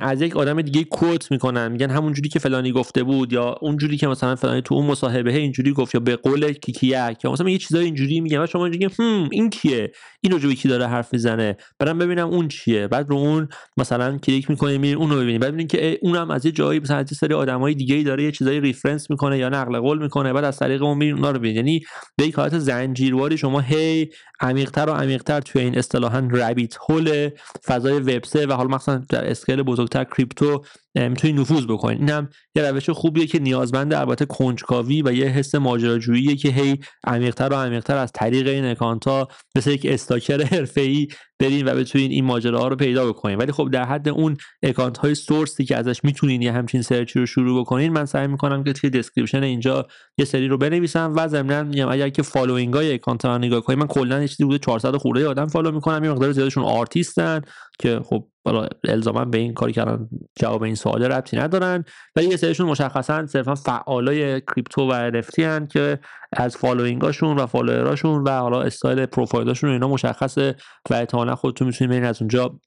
از 0.00 0.22
یک 0.22 0.36
آدم 0.36 0.62
دیگه 0.62 0.84
quote 0.84 1.30
می‌کنن. 1.30 1.72
میگن 1.72 1.90
همون 1.90 2.12
جوری 2.12 2.28
که 2.28 2.38
فلانی 2.38 2.72
گفته 2.72 3.02
بود 3.02 3.32
یا 3.32 3.54
اون 3.60 3.76
جوری 3.76 3.96
که 3.96 4.06
مثلا 4.06 4.36
فلانی 4.36 4.62
تو 4.62 4.74
اون 4.74 4.86
مصاحبه 4.86 5.36
اینجوری 5.36 5.72
گفت 5.72 5.94
یا 5.94 6.00
به 6.00 6.16
قول 6.16 6.52
کیکیک 6.52 6.92
یا 7.24 7.32
مثلا 7.32 7.50
یه 7.50 7.58
چیزای 7.58 7.84
اینجوری 7.84 8.20
میگن. 8.20 8.38
و 8.42 8.46
شما 8.46 8.66
اینجوری 8.66 8.94
هم 8.98 9.28
این 9.32 9.50
کیه؟ 9.50 9.92
این 10.20 10.32
رو 10.32 10.54
کی 10.54 10.68
داره 10.68 10.86
حرف 10.86 11.12
می‌زنه؟ 11.12 11.56
برام 11.78 11.98
ببینم 11.98 12.28
اون 12.28 12.48
چیه. 12.48 12.88
بعد 12.88 13.10
رو 13.10 13.16
اون 13.16 13.48
مثلا 13.76 14.18
کلیک 14.18 14.50
می‌کنید 14.50 14.80
میرین 14.80 14.96
اون 14.96 15.10
رو 15.10 15.16
ببینید 15.16 15.40
بعد 15.40 15.50
ببینید 15.50 15.70
که 15.70 15.98
اونم 16.02 16.30
از 16.30 16.46
یه 16.46 16.52
جایی 16.52 16.80
مثلا 16.80 16.96
از 16.96 17.08
سری 17.16 17.34
آدمای 17.34 17.74
دیگه 17.74 17.94
ای 17.94 18.02
داره 18.02 18.24
یه 18.24 18.32
چیزایی 18.32 18.60
reference 18.60 19.10
می‌کنه 19.10 19.38
یا 19.38 19.48
نقل 19.48 19.80
قول 19.80 20.02
می‌کنه. 20.02 20.32
بعد 20.32 20.44
از 20.44 20.58
طریق 20.58 20.82
اون 20.82 20.98
میرین 20.98 21.14
اونا 21.14 21.30
رو 21.30 21.38
ببینید 21.38 21.56
یعنی 21.56 21.80
به 22.16 22.26
یک 22.26 22.34
حالت 22.34 22.58
زنجیرواری 22.58 23.38
شما 23.38 23.60
هی 23.60 24.08
عمیق‌تر 24.40 24.88
و 24.88 24.92
عمیق‌تر 24.92 25.40
توی 25.40 25.62
این 25.62 25.78
اصطلاحا 25.78 26.28
rabbit 26.30 26.76
hole 26.88 27.30
فضای 27.64 27.98
وب 27.98 28.22
و 28.48 28.54
حالا 28.54 28.68
مثلا 28.68 29.02
در 29.08 29.30
scale 29.30 29.62
بزرگتر 29.64 30.04
کریپتو 30.04 30.64
می‌تونی 30.94 31.32
نفوذ 31.32 31.66
بکنید 31.66 32.00
اینم 32.00 32.28
یه 32.54 32.70
روش 32.70 32.90
خوبیه 32.90 33.26
که 33.26 33.38
نیازمند 33.38 33.94
البته 33.94 34.26
کنجکاوی 34.26 35.02
و 35.02 35.12
یه 35.12 35.26
حس 35.26 35.54
ماجراجوییه 35.54 36.36
که 36.36 36.48
هی 36.48 36.80
عمیق‌تر 37.06 37.48
و 37.48 37.54
عمیق‌تر 37.54 37.96
از 37.96 38.12
طریق 38.14 38.46
این 38.46 38.64
اکانت 38.64 39.08
ها 39.08 39.28
مثل 39.56 39.70
یک 39.70 39.86
stalker 39.86 40.42
حرفه‌ای 40.52 41.08
برین 41.40 41.68
و 41.68 41.74
بتونین 41.74 42.10
این 42.10 42.24
ماجراها 42.24 42.68
رو 42.68 42.76
پیدا 42.76 43.08
بکنین. 43.08 43.38
ولی 43.38 43.52
خب 43.52 43.70
در 43.70 43.84
حد 43.84 44.08
اون 44.08 44.36
اکانت 44.62 44.98
های 44.98 45.14
source 45.14 45.57
ی 45.57 45.64
که 45.64 45.76
ازش 45.76 46.04
می‌تونین 46.04 46.42
یه 46.42 46.52
همچین 46.52 46.82
search 46.82 47.13
ی 47.13 47.18
رو 47.18 47.26
شروع 47.26 47.60
بکنین 47.60 47.92
من 47.92 48.04
سعی 48.04 48.26
می‌کنم 48.26 48.64
که 48.64 48.72
توی 48.72 48.90
description 48.90 49.42
اینجا 49.42 49.86
یه 50.18 50.24
سری 50.24 50.48
رو 50.48 50.58
بنویسم 50.58 51.12
و 51.16 51.28
ضمن 51.28 51.66
میگم 51.66 51.88
اگر 51.88 52.08
که 52.08 52.22
following 52.22 52.74
های 52.74 52.94
اکانت 52.94 53.24
رو 53.24 53.38
نگاه 53.38 53.60
کنین 53.60 53.78
من 53.78 53.86
کلا 53.86 54.20
یه 54.20 54.28
چیزی 54.28 54.44
بوده 54.44 54.58
400 54.58 54.96
خورده 54.96 55.28
آدم 55.28 55.46
follow 55.46 55.72
می‌کنم. 55.72 56.04
یه 56.04 56.10
مقدار 56.10 56.32
زیادشون 56.32 56.64
آرتیستن 56.64 57.42
که 57.78 58.00
خب 58.04 58.26
حالا 58.44 58.68
الزاما 58.84 59.24
به 59.24 59.38
این 59.38 59.54
کاری 59.54 59.72
کردن 59.72 60.08
جواب 60.38 60.62
این 60.62 60.74
سوال 60.84 61.02
ربطی 61.02 61.36
ندارن. 61.36 61.84
ولی 62.16 62.26
یه 62.26 62.36
سریشون 62.36 62.66
مشخصا 62.66 63.26
صرفا 63.26 63.54
فعالای 63.54 64.40
کریپتو 64.40 64.90
و 64.90 65.10
NFT 65.10 65.38
هن 65.38 65.66
که 65.66 65.98
از 66.32 66.56
following 66.56 67.11
اشون 67.11 67.36
و 67.36 67.46
follower 67.46 67.97
اشون 67.97 68.22
و 68.22 68.30
حالا 68.30 68.62
style 68.62 69.06
profile 69.06 69.47
اشون 69.47 69.70
اینا 69.70 69.88
مشخصه 69.88 70.54
و 70.90 70.94
احتمالا 70.94 71.34
خودتون 71.34 71.66
می‌تونید 71.66 72.04
از 72.04 72.22
اونجا 72.22 72.60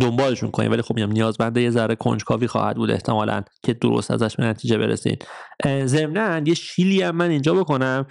دنبالشون 0.00 0.50
کنید 0.50 0.72
ولی 0.72 0.82
خب 0.82 0.94
میگم 0.94 1.12
نیازمنده 1.12 1.62
یه 1.62 1.70
ذره 1.70 1.94
کنجکاوی 1.94 2.46
خواهد 2.46 2.76
بود 2.76 2.90
احتمالا 2.90 3.42
که 3.62 3.74
درست 3.74 4.10
ازش 4.10 4.36
به 4.36 4.44
نتیجه 4.44 4.78
برسید 4.78 5.26
ضمنا 5.84 6.42
یه 6.46 6.54
shill 6.54 6.94
ی 6.94 7.02
هم 7.02 7.16
من 7.16 7.30
اینجا 7.30 7.54
بکنم. 7.54 8.06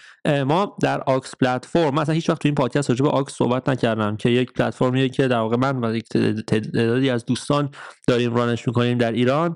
ما 0.45 0.77
در 0.81 1.01
آکس 1.01 1.35
پلتفرم 1.35 1.93
مثلا 1.95 2.15
هیچ 2.15 2.29
وقت 2.29 2.41
تو 2.41 2.47
این 2.47 2.55
پادکست 2.55 2.89
راجع 2.89 3.03
به 3.03 3.09
آکس 3.09 3.33
صحبت 3.33 3.69
نکردم 3.69 4.15
که 4.15 4.29
یک 4.29 4.53
پلتفرمیه 4.53 5.09
که 5.09 5.27
در 5.27 5.39
واقع 5.39 5.57
من 5.57 5.83
و 5.83 5.95
یک 5.95 6.07
تعدادی 6.47 7.09
از 7.09 7.25
دوستان 7.25 7.69
داریم 8.07 8.35
رانش 8.35 8.67
می‌کنیم 8.67 8.97
در 8.97 9.11
ایران. 9.11 9.55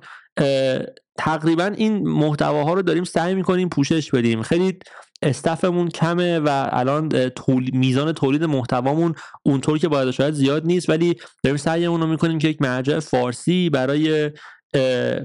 تقریبا 1.17 1.65
این 1.65 2.07
محتواها 2.07 2.73
رو 2.73 2.81
داریم 2.81 3.03
سعی 3.03 3.35
می‌کنیم 3.35 3.69
پوشش 3.69 4.11
بدیم. 4.11 4.41
خیلی 4.41 4.79
استفمون 5.21 5.89
کمه 5.89 6.39
و 6.39 6.69
الان 6.71 7.31
میزان 7.73 8.11
تولید 8.11 8.43
محتوامون 8.43 9.15
اونطور 9.43 9.77
که 9.77 9.87
باید 9.87 10.11
شاید 10.11 10.33
زیاد 10.33 10.65
نیست 10.65 10.89
ولی 10.89 11.15
داریم 11.43 11.57
سعیمون 11.57 12.01
رو 12.01 12.07
می‌کنیم 12.07 12.37
که 12.37 12.47
یک 12.47 12.61
مرجع 12.61 12.99
فارسی 12.99 13.69
برای 13.69 14.31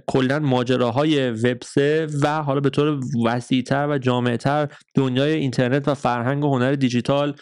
کلا 0.06 0.38
ماجراهای 0.38 1.30
وب 1.30 1.58
و 2.22 2.42
حالا 2.42 2.60
به 2.60 2.70
طور 2.70 3.00
وسیعتر 3.24 3.88
و 3.90 3.98
جامعتر 3.98 4.68
دنیای 4.94 5.32
اینترنت 5.32 5.88
و 5.88 5.94
فرهنگ 5.94 6.44
و 6.44 6.54
هنر 6.54 6.72
دیجیتال 6.72 7.34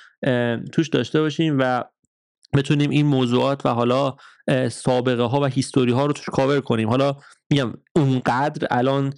توش 0.72 0.88
داشته 0.88 1.20
باشیم 1.20 1.56
و 1.60 1.84
بتونیم 2.56 2.90
این 2.90 3.06
موضوعات 3.06 3.66
و 3.66 3.68
حالا 3.68 4.16
سابقه 4.70 5.22
ها 5.22 5.40
و 5.40 5.44
history 5.44 5.92
ها 5.92 6.06
رو 6.06 6.12
توش 6.12 6.26
کاور 6.26 6.60
کنیم. 6.60 6.88
حالا 6.88 7.16
میگم 7.50 7.72
اونقدر 7.96 8.66
الان 8.70 9.12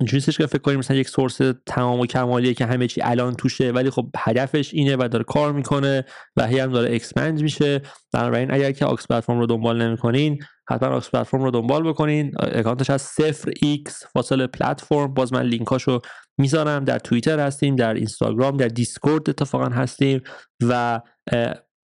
اینجوری 0.00 0.20
که 0.20 0.46
فکر 0.46 0.62
کنیم 0.62 0.78
مثلا 0.78 0.96
یک 0.96 1.08
source 1.08 1.40
تمام 1.66 2.00
و 2.00 2.06
کمالیه 2.06 2.54
که 2.54 2.66
همه 2.66 2.86
چی 2.86 3.00
الان 3.02 3.34
توشه 3.34 3.70
ولی 3.70 3.90
خب 3.90 4.06
هدفش 4.16 4.74
اینه 4.74 4.96
و 4.96 5.08
داره 5.08 5.24
کار 5.24 5.52
می‌کنه 5.52 6.04
و 6.36 6.46
هی 6.46 6.58
هم 6.58 6.72
داره 6.72 6.94
expand 6.94 7.42
میشه. 7.42 7.82
بنابراین 8.12 8.54
اگر 8.54 8.72
که 8.72 8.84
آکس 8.84 9.06
پلتفرم 9.06 9.38
رو 9.38 9.46
دنبال 9.46 9.82
نمی‌کنین 9.82 10.38
حتما 10.70 10.88
آکس 10.88 11.10
پلتفرم 11.10 11.42
رو 11.42 11.50
دنبال 11.50 11.82
بکنین. 11.82 12.32
اکانتش 12.38 12.90
از 12.90 13.02
0 13.02 13.50
x 13.50 13.92
فاصله 14.12 14.46
پلتفرم. 14.46 15.14
باز 15.14 15.32
من 15.32 15.42
لینکاشو 15.42 16.00
می‌ذارم. 16.38 16.84
در 16.84 16.98
توییتر 16.98 17.40
هستیم 17.40 17.76
در 17.76 17.94
اینستاگرام 17.94 18.56
در 18.56 18.68
دیسکورد 18.68 19.30
اتفاقا 19.30 19.64
هستیم 19.64 20.20
و 20.62 21.00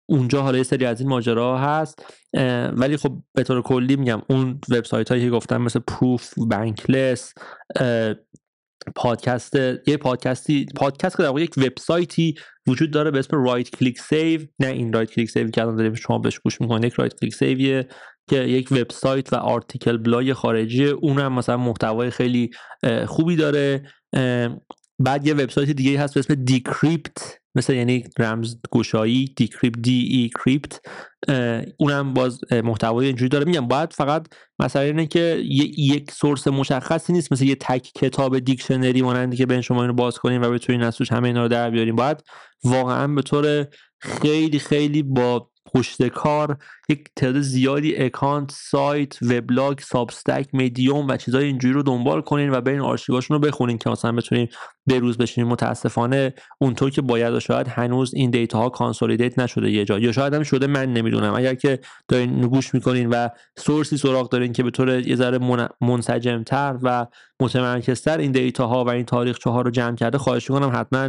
اونجا 0.07 0.42
حالا 0.42 0.59
یه 0.59 0.64
سری 0.64 0.84
از 0.84 1.00
این 1.00 1.09
ماجرا 1.09 1.59
هست. 1.59 2.07
ولی 2.72 2.96
خب 2.96 3.12
به 3.34 3.42
طور 3.42 3.62
کلی 3.62 3.96
میگم 3.96 4.22
اون 4.28 4.61
وبسایت 4.70 5.09
هایی 5.09 5.24
که 5.24 5.30
گفتم 5.30 5.62
مثل 5.62 5.78
Proof 5.78 6.34
Bankless 6.36 7.32
پادکست 8.96 9.55
یه 9.86 9.96
پادکستی 9.96 10.66
پادکست 10.76 11.16
که 11.16 11.22
در 11.22 11.28
واقع 11.28 11.42
یک 11.42 11.55
وبسایتی 11.57 12.34
وجود 12.66 12.90
داره 12.90 13.11
به 13.11 13.18
اسم 13.18 13.44
Right 13.45 13.70
Click 13.70 14.01
Save. 14.01 14.40
نه 14.61 14.66
این 14.66 14.92
Right 14.92 15.11
Click 15.11 15.30
Save 15.30 15.51
که 15.50 15.62
الان 15.62 15.76
داریم 15.76 15.94
شما 15.94 16.18
بهش 16.18 16.38
گوش 16.38 16.61
می‌کنید 16.61 16.84
یک 16.84 16.92
Right 16.92 17.20
Click 17.20 17.34
Save 17.34 17.70
یه 17.70 17.88
که 18.30 18.36
یک 18.36 18.72
وبسایت 18.72 19.32
و 19.32 19.36
article 19.36 19.97
blog 19.97 20.32
خارجی. 20.32 20.86
اونم 20.86 21.32
مثلا 21.32 21.57
محتوای 21.57 22.11
خیلی 22.11 22.50
خوبی 23.07 23.36
داره. 23.36 23.82
بعد 24.98 25.26
یه 25.26 25.34
وبسایت 25.34 25.70
دیگه 25.70 26.00
هست 26.00 26.14
به 26.14 26.20
اسم 26.20 26.34
Decrypt. 26.34 27.38
مثل 27.55 27.74
یعنی 27.74 28.05
رمز 28.18 28.57
گشایی 28.72 29.32
Decrypt 29.36 29.78
D 29.78 30.09
E 30.11 30.30
crypt 30.45 30.80
اونم 31.76 32.14
باز 32.14 32.40
محتوای 32.52 33.07
اینجوری 33.07 33.28
داره. 33.28 33.44
میگم 33.44 33.68
باید 33.68 33.92
فقط 33.92 34.26
مثلا 34.59 34.82
اینه 34.82 35.07
که 35.07 35.42
یک 35.78 36.11
source 36.11 36.49
مشخصی 36.48 37.12
نیست 37.12 37.32
مثل 37.32 37.44
یه 37.44 37.55
تک 37.55 37.90
کتاب 37.94 38.38
دیکشنری 38.38 39.02
مانندی 39.02 39.36
که 39.36 39.46
بین 39.46 39.61
شما 39.61 39.82
اینو 39.82 39.92
باز 39.92 40.18
کنیم 40.18 40.42
و 40.42 40.50
بتونین 40.50 40.82
از 40.82 40.96
توش 40.96 41.12
همه 41.12 41.28
اینا 41.28 41.42
رو 41.42 41.48
در 41.48 41.70
بیاریم 41.70 41.96
باید 41.96 42.22
واقعا 42.64 43.09
به 43.09 43.22
طور 43.22 43.66
خیلی 44.00 44.59
خیلی 44.59 45.02
با 45.02 45.50
پشت 45.74 46.09
کار 46.09 46.59
یک 46.89 47.09
تعداد 47.16 47.43
زیادی 47.43 47.97
اکانت 47.97 48.51
سایت 48.53 49.22
وبلاگ 49.22 49.78
Substack 49.78 50.49
Medium 50.53 51.09
و 51.09 51.16
چیزای 51.16 51.45
اینجوری 51.45 51.74
رو 51.74 51.82
دنبال 51.82 52.20
کنین 52.20 52.51
و 52.51 52.61
برین 52.61 52.80
آرشیوهاشون 52.80 53.35
رو 53.35 53.41
بخونین 53.41 53.78
که 53.78 53.91
مثلا 53.91 54.12
بتونیم 54.12 54.49
بروز 54.87 55.18
بشیم 55.18 55.51
متاسفانه 55.51 56.35
اونطور 56.61 56.91
که 56.91 57.03
باید 57.03 57.35
و 57.35 57.41
شاید 57.41 57.68
هنوز 57.68 58.14
این 58.14 58.30
data 58.30 58.59
ها 58.59 58.68
consolidate 58.68 59.38
نشده 59.39 59.70
یه 59.70 59.85
جا. 59.85 59.99
یا 59.99 60.12
شاید 60.12 60.35
هم 60.35 60.43
شده 60.43 60.66
من 60.66 60.93
نمی‌دونم. 60.93 61.35
اگر 61.35 61.55
که 61.55 61.78
دارین 62.09 62.41
گوش 62.41 62.74
می‌کنین 62.74 63.09
و 63.09 63.28
source 63.59 63.91
ی 63.91 63.97
سراغ 63.97 64.30
دارین 64.30 64.53
که 64.53 64.62
به 64.62 64.70
طور 64.70 64.99
یه 65.09 65.16
ذره 65.16 65.39
منسجمتر 65.80 66.78
و 66.82 67.07
متمرکزتر 67.41 68.18
این 68.18 68.32
data 68.32 68.66
ها 68.66 68.85
و 68.85 68.89
این 68.89 69.05
تاریخ 69.05 69.39
ها 69.47 69.61
رو 69.61 69.70
جمع 69.70 69.97
کرده 69.97 70.18
خواهش 70.18 70.51
می‌کنم 70.51 70.70
حتما 70.74 71.09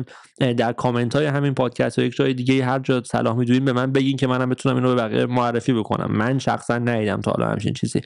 در 0.54 0.74
کامنت 0.74 1.16
های 1.16 1.26
همین 1.26 1.54
پادکست 1.54 2.00
و 2.00 2.02
یک 2.02 2.16
جای 2.16 2.34
دیگه 2.34 2.66
هر 2.66 2.80
جا 2.80 3.04
صلاح 3.04 3.36
می‌دونین 3.36 3.66
به 3.66 3.74
من 3.74 3.92
بگین 3.92 4.18
که 4.18 4.28
منم 4.28 4.50
بتونم 4.50 4.76
اینو 4.76 4.96
به 4.96 4.96
بقیه 4.96 5.26
معرفی 5.26 5.65
بکنم. 5.74 6.12
من 6.12 6.40
شخصا 6.40 6.78
ندیدم 6.78 7.22
تا 7.22 7.32
حالا 7.32 7.48
همچین 7.48 7.74
چیزی. 7.74 8.02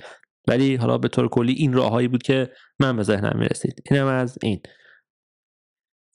ولی 0.47 0.76
حالا 0.76 0.97
به 0.97 1.07
طور 1.07 1.30
کلی 1.30 1.53
این 1.53 1.74
راههایی 1.74 2.07
بود 2.07 2.24
که 2.24 2.49
من 2.80 2.95
به 2.97 3.03
ذهنم 3.03 3.39
می‌رسید. 3.39 3.84
اینم 3.91 4.05
از 4.05 4.38
این. 4.43 4.62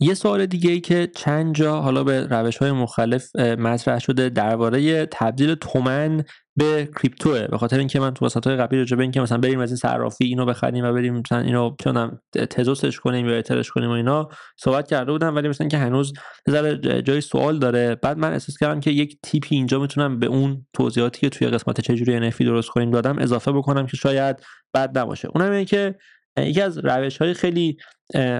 یه 0.00 0.14
سوال 0.14 0.46
دیگه 0.46 0.70
ای 0.70 0.80
که 0.80 1.06
چند 1.16 1.54
جا 1.54 1.80
حالا 1.80 2.04
به 2.04 2.26
روش 2.26 2.56
های 2.56 2.72
مختلف 2.72 3.36
مطرح 3.36 3.98
شده 3.98 4.28
درباره 4.28 5.06
تبدیل 5.06 5.54
تومن 5.54 6.24
به 6.56 6.88
کریپتوه 6.96 7.46
به 7.46 7.58
خاطر 7.58 7.78
اینکه 7.78 8.00
من 8.00 8.14
تو 8.14 8.26
وسط 8.26 8.46
های 8.46 8.56
قبلی 8.56 8.78
راجع 8.78 8.96
به 8.96 9.02
اینکه 9.02 9.20
مثلا 9.20 9.38
بریم 9.38 9.60
از 9.60 9.70
این 9.70 9.76
صرافی 9.76 10.24
اینو 10.24 10.46
بخریم 10.46 10.84
و 10.84 10.92
بریم 10.92 11.14
مثلا 11.14 11.38
اینو 11.38 11.76
چونم 11.84 12.20
تزوسش 12.50 13.00
کنیم 13.00 13.28
یا 13.28 13.36
اترش 13.36 13.70
کنیم 13.70 13.88
و 13.88 13.92
اینا 13.92 14.28
صحبت 14.56 14.88
کرده 14.88 15.12
بودم 15.12 15.36
ولی 15.36 15.48
مثلا 15.48 15.68
که 15.68 15.78
هنوز 15.78 16.12
یه 16.46 16.78
جای 17.02 17.20
سوال 17.20 17.58
داره. 17.58 17.94
بعد 17.94 18.18
من 18.18 18.32
احساس 18.32 18.58
کردم 18.58 18.80
که 18.80 18.90
یک 18.90 19.18
تیپی 19.22 19.56
اینجا 19.56 19.78
می‌تونم 19.78 20.18
به 20.18 20.26
اون 20.26 20.66
توضیحاتی 20.72 21.20
که 21.20 21.28
توی 21.28 21.48
قسمت 21.48 21.80
چجوری 21.80 22.30
NFT 22.30 22.38
درست 22.38 22.68
کنیم 22.68 22.90
دادم 22.90 23.18
اضافه 23.18 23.52
بکنم 23.52 23.86
که 23.86 23.96
شاید 23.96 24.36
بد 24.74 24.98
نباشه. 24.98 25.28
اونم 25.34 25.50
اینه 25.50 25.64
که 25.64 25.94
یکی 26.38 26.60
از 26.60 26.78
روش 26.78 27.18
های 27.18 27.34
خیلی 27.34 27.76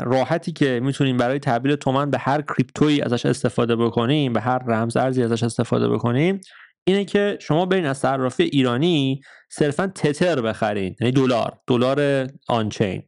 راحتی 0.04 0.52
که 0.52 0.80
می‌تونیم 0.82 1.16
برای 1.16 1.38
تبدیل 1.38 1.76
تومن 1.76 2.10
به 2.10 2.18
هر 2.18 2.42
کریپتویی 2.42 3.02
ازش 3.02 3.26
استفاده 3.26 3.76
بکنیم 3.76 4.32
به 4.32 4.40
هر 4.40 4.58
رمز 4.58 4.96
ارزی 4.96 5.22
ازش 5.22 5.42
استفاده 5.42 5.88
بکنیم 5.88 6.40
اینه 6.86 7.04
که 7.04 7.38
شما 7.40 7.66
برین 7.66 7.86
از 7.86 7.98
صرافی 7.98 8.42
ایرانی 8.42 9.20
صرفا 9.50 9.86
تتر 9.86 10.40
بخرین 10.40 10.96
یعنی 11.00 11.12
دلار 11.12 11.58
دلار 11.66 12.28
آنچین. 12.48 13.02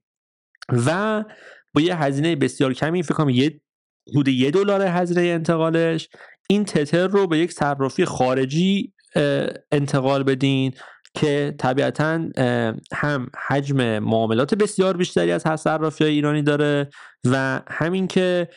و 0.87 1.25
با 1.75 1.81
یه 1.81 1.97
هزینه 1.97 2.37
بسیار 2.37 2.73
کمی 2.73 3.03
فکر 3.03 3.15
کنم 3.15 3.29
یه 3.29 3.61
حدود 4.11 4.29
یه 4.29 4.51
دلار 4.51 4.83
هزینه 4.83 5.21
انتقالش 5.21 6.09
این 6.49 6.65
تتر 6.65 7.07
رو 7.07 7.27
به 7.27 7.39
یک 7.39 7.53
صرافی 7.53 8.05
خارجی 8.05 8.93
انتقال 9.73 10.23
بدین. 10.23 10.73
که 11.17 11.55
طبیعتا 11.59 12.21
هم 12.95 13.31
حجم 13.49 13.99
معاملات 13.99 14.55
بسیار 14.55 14.97
بیشتری 14.97 15.33
از 15.33 15.61
صرافی 15.61 16.05
های 16.05 16.13
ایرانی 16.13 16.43
داره 16.43 16.89
و 17.25 17.61
همین 17.69 18.07
که 18.07 18.49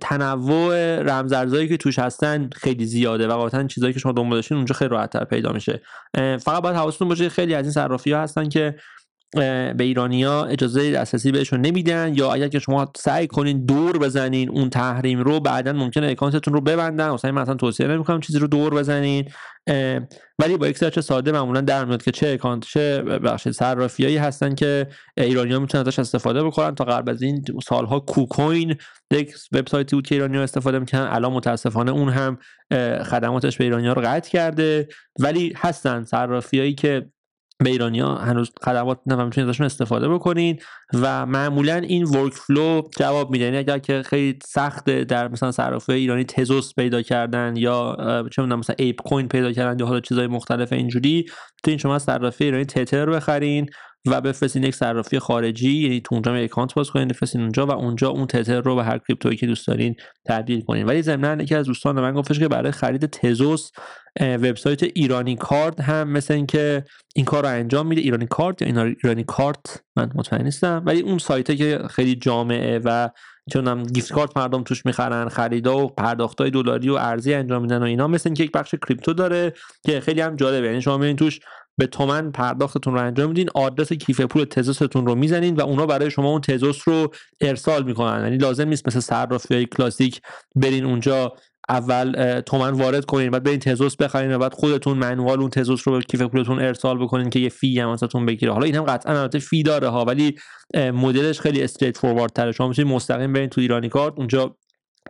تنوع 0.00 1.02
رمزارزهایی 1.02 1.68
که 1.68 1.76
توش 1.76 1.98
هستن 1.98 2.50
خیلی 2.54 2.86
زیاده 2.86 3.26
و 3.28 3.32
قاطعا 3.32 3.64
چیزایی 3.64 3.92
که 3.92 3.98
شما 3.98 4.12
دنبال 4.12 4.42
اونجا 4.50 4.74
خیلی 4.74 4.90
راحت 4.90 5.28
پیدا 5.28 5.52
میشه. 5.52 5.82
فقط 6.14 6.62
باید 6.62 6.76
حواستون 6.76 7.08
باشه 7.08 7.28
خیلی 7.28 7.54
از 7.54 7.64
این 7.64 7.72
صرافی 7.72 8.12
ها 8.12 8.20
هستن 8.20 8.48
که 8.48 8.76
به 9.34 9.74
ایرانیا 9.80 10.44
اجازه 10.44 10.92
دسترسی 10.92 11.32
بهشون 11.32 11.60
نمیدن 11.60 12.12
یا 12.14 12.32
اگر 12.32 12.48
که 12.48 12.58
شما 12.58 12.92
سعی 12.96 13.26
کنین 13.26 13.64
دور 13.64 13.98
بزنین 13.98 14.50
اون 14.50 14.70
تحریم 14.70 15.20
رو 15.20 15.40
بعدا 15.40 15.72
ممکنه 15.72 16.06
اکانتتون 16.10 16.54
رو 16.54 16.60
ببندن. 16.60 17.10
مثلا 17.10 17.32
من 17.32 17.42
اصلا 17.42 17.54
توصیه 17.54 17.86
نمی‌کنم 17.86 18.20
چیزی 18.20 18.38
رو 18.38 18.46
دور 18.46 18.74
بزنین. 18.74 19.28
ولی 20.38 20.56
با 20.56 20.68
یک 20.68 20.78
search 20.78 20.98
ساده 20.98 21.32
معمولا 21.32 21.60
در 21.60 21.84
میاد 21.84 22.02
که 22.02 22.10
چه 22.10 22.28
اکانت 22.28 22.64
چه 22.64 23.02
بخش 23.02 23.48
صرافیایی 23.48 24.16
هستن 24.16 24.54
که 24.54 24.86
ایرانیا 25.16 25.60
می‌تونن 25.60 25.86
ازش 25.86 25.98
استفاده 25.98 26.44
بکنن. 26.44 26.74
تا 26.74 26.84
قبل 26.84 27.10
از 27.10 27.22
این 27.22 27.44
سالها 27.64 28.00
KuCoin 28.00 28.76
یک 29.12 29.34
وبسایتی 29.52 29.96
بود 29.96 30.06
که 30.06 30.14
ایرانیا 30.14 30.42
استفاده 30.42 30.78
می‌کنن 30.78 31.08
الان 31.10 31.32
متاسفانه 31.32 31.90
اون 31.90 32.08
هم 32.08 32.38
خدماتش 33.04 33.56
به 33.56 33.64
ایرانیا 33.64 33.92
رو 33.92 34.02
قطع 34.02 34.30
کرده. 34.30 34.88
ولی 35.20 35.54
هستن 35.56 36.04
صرافیایی 36.04 36.74
که 36.74 37.06
به 37.58 37.70
ایرانیا 37.70 38.14
هنوز 38.14 38.50
خدمات 38.64 39.00
و 39.06 39.24
می‌تونید 39.24 39.50
ازشون 39.50 39.66
استفاده 39.66 40.08
بکنین 40.08 40.58
و 40.94 41.26
معمولا 41.26 41.74
این 41.74 42.04
workflow 42.04 42.82
جواب 42.98 43.30
میده. 43.30 43.44
یعنی 43.44 43.56
اگر 43.56 43.78
که 43.78 44.02
خیلی 44.02 44.38
سخته 44.46 45.04
در 45.04 45.28
مثلا 45.28 45.52
صرافه 45.52 45.92
ایرانی 45.92 46.24
تزوس 46.24 46.74
پیدا 46.74 47.02
کردن 47.02 47.56
یا 47.56 47.96
چه 48.32 48.42
می‌دونم 48.42 48.58
مثلا 48.58 48.76
ApeCoin 48.78 49.28
پیدا 49.28 49.52
کردن 49.52 49.78
یا 49.78 49.86
حالا 49.86 50.00
چیزای 50.00 50.26
مختلف 50.26 50.72
اینجوری 50.72 51.24
تو 51.64 51.70
این 51.70 51.78
شما 51.78 51.98
صرافه 51.98 52.44
ایرانی 52.44 52.64
تتر 52.64 53.06
بخرین 53.06 53.70
و 54.06 54.20
بفرستین 54.20 54.62
یک 54.62 54.74
صرافی 54.74 55.18
خارجی 55.18 55.70
یعنی 55.70 56.00
تو 56.00 56.14
اونجا 56.14 56.34
اکانت 56.34 56.74
باز 56.74 56.90
کنین 56.90 57.08
بفرستین 57.08 57.40
اونجا 57.40 57.66
و 57.66 57.70
اونجا 57.70 58.08
اون 58.08 58.26
تتر 58.26 58.60
رو 58.60 58.76
به 58.76 58.84
هر 58.84 58.98
crypto 58.98 59.26
یی 59.26 59.36
که 59.36 59.46
دوست 59.46 59.66
دارین 59.66 59.96
تبدیل 60.24 60.60
کنین. 60.60 60.86
ولی 60.86 61.02
ضمن 61.02 61.40
یکی 61.40 61.54
از 61.54 61.66
دوستان 61.66 62.00
من 62.00 62.12
گفتش 62.12 62.38
که 62.38 62.48
برای 62.48 62.72
خرید 62.72 63.06
تزوس 63.06 63.70
وبسایت 64.20 64.82
ایرانی 64.82 65.36
کارت 65.36 65.80
هم 65.80 66.08
مثل 66.08 66.34
اینکه 66.34 66.84
این 67.14 67.24
کار 67.24 67.42
رو 67.42 67.48
انجام 67.48 67.86
میده. 67.86 68.00
ایرانی 68.00 68.26
کارت 68.26 68.62
یا 68.62 68.84
ایرانی 68.84 69.24
کارت؟ 69.24 69.82
من 69.96 70.10
مطمئن 70.14 70.44
نیستم. 70.44 70.82
ولی 70.86 71.00
اون 71.00 71.18
سایته 71.18 71.56
که 71.56 71.80
خیلی 71.90 72.14
جامعه 72.14 72.80
و 72.84 73.10
چون 73.52 73.68
هم 73.68 73.82
گیفت 73.82 74.12
کارت 74.12 74.36
مردم 74.36 74.62
توش 74.62 74.86
می‌خرن 74.86 75.28
خریدا 75.28 75.78
و 75.78 75.88
پرداختای 75.88 76.50
دلاری 76.50 76.90
و 76.90 76.94
ارزی 76.94 77.34
انجام 77.34 77.62
میدن 77.62 77.78
و 77.78 77.82
اینا 77.82 78.08
مثل 78.08 78.28
اینکه 78.28 78.44
یک 78.44 78.52
بخش 78.52 78.74
کریپتو 78.86 79.12
داره 79.12 79.52
که 79.86 80.00
خیلی 80.00 80.20
هم 80.20 80.36
جالبه. 80.36 80.66
یعنی 80.66 80.82
شما 80.82 80.96
می‌بینید 80.96 81.18
توش 81.18 81.40
به 81.78 81.86
تومن 81.86 82.30
پرداختتون 82.30 82.94
رو 82.94 83.00
انجام 83.00 83.28
میدین. 83.28 83.48
آدرس 83.54 83.92
کیف 83.92 84.20
پول 84.20 84.44
تزوستون 84.44 85.06
رو 85.06 85.14
می‌زنین 85.14 85.56
و 85.56 85.60
اونا 85.60 85.86
برای 85.86 86.10
شما 86.10 86.30
اون 86.30 86.40
تزوس 86.40 86.88
رو 86.88 87.12
ارسال 87.40 87.84
می‌کنن. 87.84 88.22
یعنی 88.22 88.36
لازم 88.36 88.68
نیست 88.68 88.88
مثل 88.88 89.00
صرافی 89.00 89.54
های 89.54 89.66
کلاسیک 89.66 90.20
برین 90.56 90.84
اونجا 90.84 91.32
اول 91.68 92.40
تومن 92.40 92.70
وارد 92.70 93.04
کنین 93.04 93.30
بعد 93.30 93.42
برین 93.42 93.58
تزوس 93.58 93.96
بخرین 93.96 94.34
و 94.34 94.38
بعد 94.38 94.52
خودتون 94.52 94.98
منوال 94.98 95.40
اون 95.40 95.50
تزوس 95.50 95.88
رو 95.88 95.94
به 95.94 96.00
کیف 96.00 96.22
پولتون 96.22 96.58
ارسال 96.58 96.98
بکنین 96.98 97.30
که 97.30 97.38
یه 97.38 97.48
فی 97.48 97.80
هم 97.80 97.88
ازتون 97.88 98.26
بگیره. 98.26 98.52
حالا 98.52 98.64
این 98.64 98.74
هم 98.74 98.84
قطعا 98.84 99.20
البته 99.20 99.38
فی 99.38 99.62
داره 99.62 99.88
ها 99.88 100.04
ولی 100.04 100.34
مدلش 100.76 101.40
خیلی 101.40 101.62
straightforward 101.62 102.32
تره 102.32 102.52
شما 102.52 102.68
می‌تونید 102.68 102.92
مستقیم 102.92 103.32
برین 103.32 103.48
تو 103.48 103.60
ایرانی 103.60 103.88
کارت 103.88 104.12
اونجا 104.16 104.56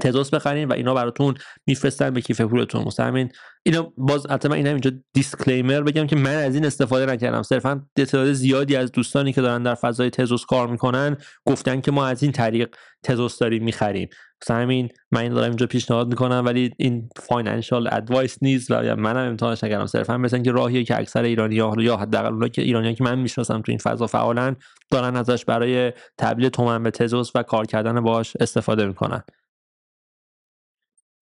تزوس 0.01 0.35
بخرین 0.35 0.69
و 0.69 0.73
اینا 0.73 0.95
براتون 0.95 1.35
میفرستن 1.67 2.11
به 2.11 2.21
کیف 2.21 2.41
پولتون. 2.41 2.85
مثلا 2.87 3.29
اینا 3.63 3.93
باز 3.97 4.27
البته 4.27 4.49
من 4.49 4.67
اینجا 4.67 4.91
disclaimer 5.13 5.81
بگم 5.81 6.07
که 6.07 6.17
من 6.17 6.35
از 6.35 6.55
این 6.55 6.65
استفاده 6.65 7.07
نکردم. 7.07 7.43
صرفا 7.43 7.87
تعداد 7.97 8.33
زیادی 8.33 8.77
از 8.77 8.93
دوستانی 8.93 9.33
که 9.33 9.41
دارن 9.41 9.63
در 9.63 9.75
فضای 9.75 10.11
تزوس 10.11 10.45
کار 10.45 10.69
می‌کنن 10.69 11.17
گفتن 11.47 11.81
که 11.81 11.91
ما 11.91 12.07
از 12.07 12.23
این 12.23 12.33
طریق 12.33 12.75
تزوس 13.03 13.39
داریم 13.39 13.65
می‌خریم. 13.65 14.09
مثلا 14.43 14.57
همین 14.57 14.89
من 15.13 15.21
این 15.21 15.33
دارم 15.33 15.49
اینجا 15.49 15.67
پیشنهاد 15.67 16.09
می‌کنم 16.09 16.43
ولی 16.47 16.71
این 16.79 17.09
financial 17.17 17.89
advice 17.93 18.39
نیست 18.43 18.71
و 18.71 18.97
منم 18.97 19.29
امتحانش 19.29 19.65
نکردم. 19.65 19.87
صرفا 19.87 20.19
مثلا 20.19 20.39
که 20.39 20.53
راهیه 20.53 20.85
که 20.85 20.99
اکثر 20.99 21.23
ایرانی 21.23 21.59
ها 21.59 21.75
یا 21.79 21.97
حداقل 21.97 22.33
اونایی 22.33 22.51
که 22.51 22.63
ایرانی 22.63 22.95
که 22.95 23.05
من 23.05 23.19
می‌شناسم 23.19 23.61
تو 23.61 23.73
این 23.73 23.79
فضا 23.79 24.07
فعالن 24.07 24.57
دارن 24.91 25.17
ازش 25.17 25.45
برای 25.45 25.93
تبدیل 26.19 26.49
تومن 26.49 26.83
به 26.83 26.91
تزوس 26.91 27.31
و 27.35 27.43
کار 27.43 27.67
کردن 27.67 28.01
باش 28.01 28.37
استفاده 28.41 28.87
می‌کنن. 28.87 29.23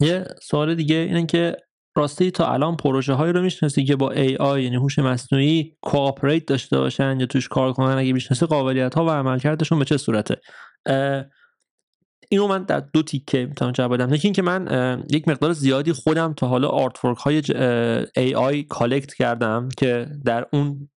یه 0.01 0.24
سوال 0.43 0.74
دیگه 0.74 0.97
اینه 0.97 1.26
که 1.26 1.57
راستی 1.97 2.30
تا 2.30 2.53
الان 2.53 2.76
پروژه 2.76 3.12
هایی 3.12 3.32
رو 3.32 3.43
می‌شناسی 3.43 3.84
که 3.84 3.97
با 3.97 4.14
AI 4.14 4.59
یعنی 4.59 4.76
هوش 4.76 4.99
مصنوعی 4.99 5.76
cooperate 5.82 6.46
داشته 6.47 6.78
باشن 6.78 7.20
یا 7.20 7.26
توش 7.26 7.49
کار 7.49 7.72
کنن؟ 7.72 7.99
اگه 7.99 8.12
می‌شناسی 8.12 8.47
قابلیت 8.47 8.95
ها 8.95 9.05
و 9.05 9.11
عملکردشون 9.11 9.78
به 9.78 9.84
چه 9.84 9.97
صورته؟ 9.97 10.36
اینو 12.32 12.46
من 12.46 12.62
در 12.62 12.82
دو 12.92 13.02
تیکه 13.02 13.46
می‌تونم 13.46 13.72
جواب 13.72 13.94
بدم. 13.94 14.14
یکی 14.14 14.28
اینکه 14.28 14.42
من 14.42 15.02
یک 15.10 15.28
مقدار 15.28 15.52
زیادی 15.52 15.92
خودم 15.92 16.32
تا 16.32 16.46
حالا 16.46 16.68
art 16.68 16.98
های 16.98 17.42
AI 18.16 18.34
collect 18.34 19.14
کردم 19.14 19.68
که 19.78 20.06
در 20.24 20.46
اون 20.52 20.88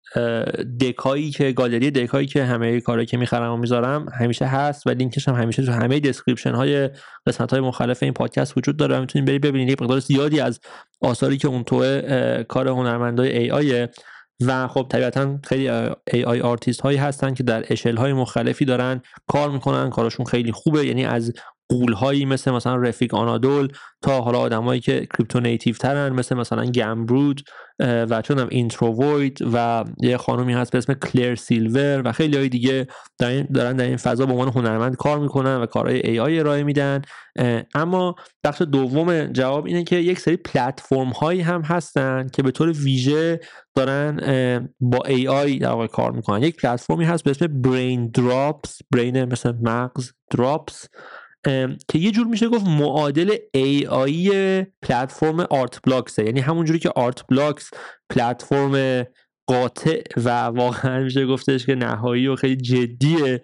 Deca 0.80 1.14
یی 1.14 1.30
که 1.30 1.52
گالری 1.52 1.90
Deca 1.90 2.14
یی 2.14 2.26
که 2.26 2.44
همه 2.44 2.80
کارهایی 2.80 3.06
که 3.06 3.16
می‌خرم 3.16 3.52
و 3.52 3.56
می‌ذارم 3.56 4.06
همیشه 4.18 4.44
هست 4.44 4.86
و 4.86 4.90
لینکش 4.90 5.28
هم 5.28 5.34
همیشه 5.34 5.64
تو 5.64 5.72
همه 5.72 6.00
description 6.00 6.54
های 6.54 6.90
قسمت 7.26 7.50
های 7.50 7.60
مختلف 7.60 8.02
این 8.02 8.12
پادکست 8.12 8.58
وجود 8.58 8.76
داره 8.76 9.00
می‌تونید 9.00 9.28
برید 9.28 9.42
ببینید. 9.42 9.68
یک 9.68 9.82
مقدار 9.82 9.98
زیادی 9.98 10.40
از 10.40 10.60
آثاری 11.00 11.36
که 11.36 11.48
اون 11.48 11.64
تو 11.64 12.00
کار 12.48 12.68
هنرمندای 12.68 13.38
AI 13.38 13.50
ه 13.50 13.90
و 14.40 14.68
خب 14.68 14.86
طبیعتا 14.90 15.38
خیلی 15.44 15.68
AI 16.24 16.40
artist 16.40 16.80
هایی 16.80 16.98
هستن 16.98 17.34
که 17.34 17.42
در 17.42 17.64
اشل 17.68 17.96
های 17.96 18.12
مختلفی 18.12 18.64
دارن 18.64 19.02
کار 19.26 19.50
می‌کنن 19.50 19.90
کارشون 19.90 20.26
خیلی 20.26 20.52
خوبه. 20.52 20.86
یعنی 20.86 21.04
از 21.04 21.32
غول 21.68 21.92
هایی 21.92 22.24
مثل 22.24 22.50
مثلا 22.50 22.76
Refik 22.76 23.14
Anadol 23.14 23.68
تا 24.02 24.20
حالا 24.20 24.38
آدمایی 24.38 24.80
که 24.80 25.06
crypto 25.16 25.40
native 25.40 25.74
ترن 25.74 26.12
مثل 26.12 26.36
مثلا 26.36 26.64
Ganbrood 26.64 27.40
و 27.80 28.22
چون 28.22 28.38
هم 28.38 28.48
اینترووید 28.50 29.38
و 29.52 29.84
یه 30.00 30.16
خانومی 30.16 30.52
هست 30.52 30.72
به 30.72 30.78
اسم 30.78 30.94
Claire 30.94 31.34
Silver 31.34 32.02
و 32.04 32.12
خیلی 32.12 32.36
های 32.36 32.48
دیگه 32.48 32.86
دارن 33.18 33.76
در 33.76 33.84
این 33.84 33.96
فضا 33.96 34.26
به 34.26 34.32
عنوان 34.32 34.48
هنرمند 34.48 34.96
کار 34.96 35.18
می‌کنن 35.18 35.56
و 35.56 35.66
کارهای 35.66 36.10
AI 36.10 36.38
ارائه 36.38 36.62
میدن. 36.62 37.02
اما 37.74 38.14
بخش 38.44 38.62
دوم 38.62 39.26
جواب 39.26 39.66
اینه 39.66 39.84
که 39.84 39.96
یک 39.96 40.20
سری 40.20 40.36
پلتفرم 40.36 41.08
هایی 41.08 41.40
هم 41.40 41.62
هستن 41.62 42.28
که 42.32 42.42
به 42.42 42.50
طور 42.50 42.68
ویژه 42.68 43.40
دارن 43.74 44.18
با 44.80 44.98
AI 45.28 45.58
در 45.58 45.70
واقع 45.70 45.86
کار 45.86 46.12
می‌کنن. 46.12 46.42
یک 46.42 46.56
پلتفرمی 46.56 47.04
هست 47.04 47.24
به 47.24 47.30
اسم 47.30 47.46
Brain 47.62 48.10
Drops 48.10 48.78
brain 48.90 49.24
مثل 49.24 49.52
مغز 49.62 50.12
drops 50.30 50.88
که 51.88 51.98
یه 51.98 52.10
جور 52.10 52.26
میشه 52.26 52.48
گفت 52.48 52.66
معادل 52.66 53.36
AI 53.90 54.30
پلتفرم 54.82 55.40
Art 55.40 55.82
Blocks 55.82 56.18
ه 56.18 56.24
یعنی 56.24 56.40
همونجوری 56.40 56.78
که 56.78 56.90
Art 56.96 57.26
Blocks 57.26 57.70
پلتفرم 58.10 59.04
قاطع 59.46 60.02
و 60.16 60.28
واقعا 60.42 61.00
میشه 61.00 61.26
گفتش 61.26 61.66
که 61.66 61.74
نهایی 61.74 62.26
و 62.26 62.36
خیلی 62.36 62.56
جدی 62.56 63.38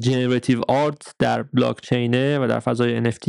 generative 0.00 0.62
art 0.68 1.14
در 1.18 1.42
بلاک 1.42 1.80
چینه 1.80 2.38
و 2.38 2.46
در 2.48 2.60
فضای 2.60 3.10
NFT 3.10 3.28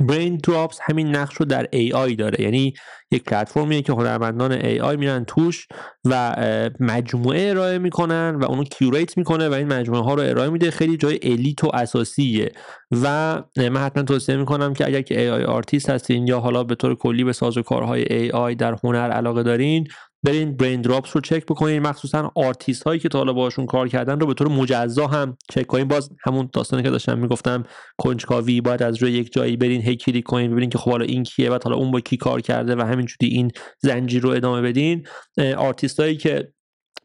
Brain 0.00 0.36
Drops 0.36 0.78
همین 0.82 1.16
نقش 1.16 1.36
رو 1.36 1.46
در 1.46 1.64
AI 1.64 2.14
داره. 2.14 2.44
یعنی 2.44 2.74
یک 3.10 3.24
پلتفرمیه 3.24 3.82
که 3.82 3.92
هنرمندان 3.92 4.60
AI 4.60 4.96
میرن 4.98 5.24
توش 5.24 5.68
و 6.04 6.36
مجموعه 6.80 7.50
ارائه 7.50 7.78
می‌کنن 7.78 8.36
و 8.40 8.44
اونو 8.44 8.64
curate 8.64 9.18
می‌کنه 9.18 9.48
و 9.48 9.52
این 9.52 9.68
مجموعه 9.68 10.02
ها 10.02 10.14
رو 10.14 10.22
ارائه 10.22 10.50
میده. 10.50 10.70
خیلی 10.70 10.96
جای 10.96 11.18
elite 11.22 11.64
و 11.64 11.70
اساسیه. 11.74 12.52
و 12.90 13.34
من 13.56 13.76
حتما 13.76 14.02
توصیه 14.02 14.36
می‌کنم 14.36 14.74
که 14.74 14.86
اگر 14.86 15.02
که 15.02 15.14
AI 15.14 15.48
artist 15.48 15.90
هستین 15.90 16.26
یا 16.26 16.40
حالا 16.40 16.64
به 16.64 16.74
طور 16.74 16.94
کلی 16.94 17.24
به 17.24 17.32
سازوکارهای 17.32 18.30
AI 18.30 18.54
در 18.56 18.76
هنر 18.84 19.10
علاقه 19.10 19.42
دارین 19.42 19.88
برین 20.22 20.56
Brain 20.56 20.80
Drops 20.80 21.10
رو 21.14 21.20
چک 21.20 21.46
بکنین. 21.46 21.82
مخصوصا 21.82 22.32
آرتیست 22.34 22.82
هایی 22.82 23.00
که 23.00 23.08
تا 23.08 23.18
حالا 23.18 23.32
باشون 23.32 23.66
کار 23.66 23.88
کردن 23.88 24.20
رو 24.20 24.26
به 24.26 24.34
طور 24.34 24.48
مجزا 24.48 25.06
هم 25.06 25.36
چک 25.50 25.66
کنین. 25.66 25.88
باز 25.88 26.10
همون 26.24 26.48
داستانی 26.52 26.82
که 26.82 26.90
داشتم 26.90 27.18
می‌گفتم 27.18 27.64
کنجکاوی 27.98 28.60
باید 28.60 28.82
از 28.82 29.02
روی 29.02 29.12
یک 29.12 29.32
جایی 29.32 29.56
برین 29.56 29.82
هی 29.82 29.96
کلیک 29.96 30.24
کنین 30.24 30.50
ببینین 30.50 30.70
که 30.70 30.78
خب 30.78 30.90
حالا 30.90 31.04
این 31.04 31.22
کیه 31.22 31.50
و 31.50 31.58
حالا 31.64 31.76
اون 31.76 31.90
با 31.90 32.00
کی 32.00 32.16
کار 32.16 32.40
کرده 32.40 32.76
و 32.76 32.80
همینجوری 32.80 33.32
این 33.32 33.50
زنجیر 33.78 34.22
رو 34.22 34.30
ادامه 34.30 34.62
بدین. 34.62 35.06
آرتیست 35.56 36.00
هایی 36.00 36.16
که 36.16 36.52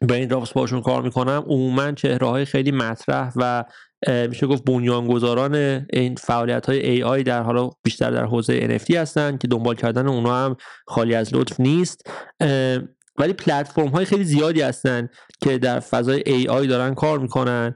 Brain 0.00 0.28
Drops 0.28 0.52
باشون 0.52 0.80
کار 0.80 1.02
می‌کنن 1.02 1.44
عموما 1.46 1.92
چهره 1.92 2.26
های 2.26 2.44
خیلی 2.44 2.70
مطرح 2.70 3.32
و 3.36 3.64
میشه 4.28 4.46
گفت 4.46 4.64
بنیانگذاران 4.64 5.54
این 5.92 6.14
فعالیت 6.14 6.66
های 6.66 7.02
AI 7.02 7.22
در 7.22 7.42
حالا 7.42 7.70
بیشتر 7.84 8.10
در 8.10 8.24
حوزه 8.24 8.78
NFT 8.78 8.94
هستن 8.94 9.36
که 9.36 9.48
دنبال 9.48 9.74
کردن 9.74 10.08
اونا 10.08 10.44
هم 10.44 10.56
خالی 10.86 11.14
از 11.14 11.34
لطف 11.34 11.60
نیست. 11.60 12.10
ولی 13.18 13.32
پلتفرم 13.32 13.88
های 13.88 14.04
خیلی 14.04 14.24
زیادی 14.24 14.60
هستن 14.60 15.08
که 15.40 15.58
در 15.58 15.80
فضای 15.80 16.22
AI 16.22 16.66
دارن 16.66 16.94
کار 16.94 17.18
می‌کنن 17.18 17.74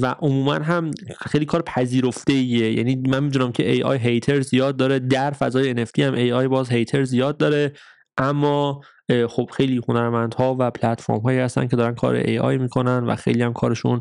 و 0.00 0.06
عموما 0.20 0.54
هم 0.54 0.90
خیلی 1.20 1.44
کار 1.44 1.62
پذیرفته 1.62 2.32
ایه 2.32 2.72
یعنی 2.72 2.96
من 2.96 3.24
می‌دونم 3.24 3.52
که 3.52 3.82
AI 3.82 4.00
هیتر 4.00 4.40
زیاد 4.40 4.76
داره 4.76 4.98
در 4.98 5.30
فضای 5.30 5.86
NFT 5.86 5.98
هم 5.98 6.44
AI 6.44 6.48
باز 6.48 6.70
هیتر 6.70 7.04
زیاد 7.04 7.36
داره 7.36 7.72
اما 8.18 8.80
خب 9.28 9.50
خیلی 9.52 9.80
هنرمندها 9.88 10.56
و 10.58 10.70
پلتفرم 10.70 11.20
هایی 11.20 11.38
هستن 11.38 11.66
که 11.66 11.76
دارن 11.76 11.94
کار 11.94 12.22
AI 12.22 12.60
می‌کنن 12.60 13.04
و 13.04 13.16
خیلی 13.16 13.42
هم 13.42 13.52
کارشون 13.52 14.00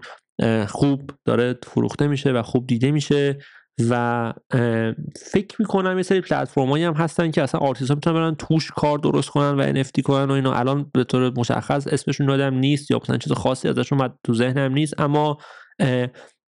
خوب 0.67 1.11
داره 1.25 1.59
فروخته 1.63 2.07
میشه 2.07 2.31
و 2.31 2.41
خوب 2.41 2.67
دیده 2.67 2.91
میشه. 2.91 3.37
و 3.89 4.33
فکر 5.31 5.55
می‌کنم 5.59 5.97
یه 5.97 6.03
سری 6.03 6.21
پلتفرمایی 6.21 6.83
هم 6.83 6.93
هستن 6.93 7.31
که 7.31 7.41
اصلا 7.41 7.61
آرتیست 7.61 7.91
ها 7.91 7.95
می‌تونن 7.95 8.15
برن 8.15 8.35
توش 8.35 8.71
کار 8.71 8.97
درست 8.97 9.29
کنن 9.29 9.55
و 9.55 9.83
NFT 9.83 10.01
کنن 10.01 10.25
و 10.25 10.31
اینا. 10.31 10.53
الان 10.53 10.91
به 10.93 11.03
طور 11.03 11.33
مشخص 11.37 11.87
اسمشون 11.87 12.29
یادم 12.29 12.53
نیست 12.53 12.91
یا 12.91 12.99
مثلا 13.03 13.17
چیز 13.17 13.31
خاصی 13.31 13.69
ازشون 13.69 14.09
تو 14.23 14.33
ذهنم 14.33 14.73
نیست 14.73 14.99
اما 14.99 15.37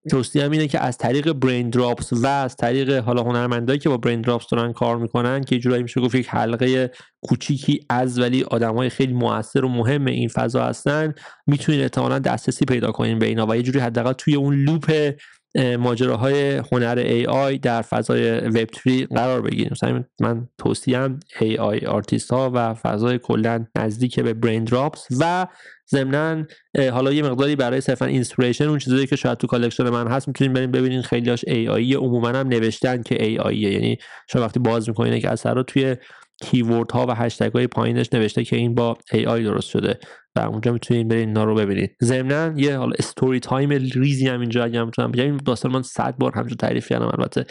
توصیه 0.10 0.44
هم 0.44 0.52
اینه 0.52 0.68
که 0.68 0.80
از 0.80 0.98
طریق 0.98 1.34
Brain 1.34 1.70
Drops 1.70 2.14
و 2.14 2.28
از 2.28 2.56
طریق 2.56 3.04
حالا 3.04 3.24
هنرمندایی 3.24 3.80
که 3.80 3.90
با 3.90 3.98
Brain 3.98 4.22
Drops 4.22 4.46
دارن 4.52 4.74
کار 4.74 4.98
می‌کنن 4.98 5.44
که 5.44 5.60
جورایی 5.60 5.84
میشه 5.84 6.02
گفت 6.02 6.16
یک 6.16 6.28
حلقه 6.30 6.92
کوچیکی 7.22 7.80
از 7.90 8.20
ولی 8.20 8.44
آدمای 8.44 8.90
خیلی 8.90 9.14
موثر 9.14 9.66
و 9.66 9.70
مهم 9.70 10.06
این 10.06 10.28
فضا 10.28 10.64
هستن 10.64 11.14
می‌تونید 11.48 11.82
احتمالا 11.82 12.20
دسترسی 12.20 12.66
پیدا 12.66 12.92
کنین 12.92 13.20
به 13.20 13.26
اینا 13.26 13.48
و 13.48 13.56
یه 13.56 13.62
جوری 13.62 13.80
حداقل 13.80 14.14
توی 14.14 14.36
اون 14.36 14.56
loop 14.56 15.14
ماجراهای 15.56 16.62
هنر 16.72 17.04
AI 17.06 17.58
در 17.58 17.82
فضای 17.82 18.40
وب 18.40 18.68
3 18.84 19.06
قرار 19.06 19.42
بگیریم. 19.42 19.70
مثلا 19.72 20.04
من 20.22 20.48
توصیم 20.58 21.20
AI 21.60 21.80
artist 21.80 22.32
ها 22.32 22.52
و 22.54 22.74
فضای 22.74 23.18
کلا 23.18 23.66
نزدیک 23.76 24.20
به 24.20 24.34
Brain 24.34 24.64
Drops 24.64 25.08
و 25.20 25.48
ضمنا 25.90 26.46
حالا 26.92 27.14
یه 27.14 27.24
مقداری 27.24 27.56
برای 27.56 27.82
صرفا 27.82 28.06
inspiration 28.06 28.68
اون 28.68 28.80
چیزایی 28.80 29.08
که 29.08 29.16
شاید 29.16 29.38
تو 29.38 29.48
collection 29.48 29.90
من 29.90 30.08
هست 30.08 30.28
می‌تونید 30.28 30.54
بریم 30.54 30.72
ببینین 30.72 31.02
خیلیاش 31.02 31.46
AI 31.48 31.94
عموما 31.94 32.30
هم 32.30 32.48
نوشتن 32.48 33.02
که 33.02 33.24
AI 33.24 33.58
یعنی 33.58 33.98
شما 34.30 34.42
وقتی 34.42 34.60
باز 34.60 34.90
می‌کنین 34.90 35.20
که 35.20 35.30
اثر 35.30 35.54
رو 35.54 35.64
توی 35.64 35.96
keyword 36.42 36.92
ها 36.92 37.06
و 37.10 37.16
هشتگ 37.16 37.52
های 37.52 37.68
پایینش 37.68 38.14
نوشته 38.14 38.44
که 38.44 38.56
این 38.56 38.76
با 38.76 38.98
AI 39.28 39.44
درست 39.44 39.70
شده. 39.70 40.00
و 40.36 40.40
اونجا 40.40 40.72
می‌تونید 40.72 41.08
برید 41.08 41.28
اینا 41.28 41.44
رو 41.44 41.56
ببینید. 41.56 41.96
ضمنا 42.04 42.54
یه 42.56 42.78
حالا 42.78 42.94
story 43.00 43.40
time 43.40 43.70
ریزی 43.70 44.28
هم 44.28 44.40
اینجا 44.40 44.64
اگه 44.64 44.84
می‌تونم 44.84 45.12
بگم. 45.12 45.24
این 45.24 45.38
داستان 45.46 45.72
من 45.72 45.82
100 45.82 46.16
بار 46.18 46.32
همجور 46.36 46.58
تعریف 46.58 46.88
کردم 46.88 47.06
البته. 47.06 47.46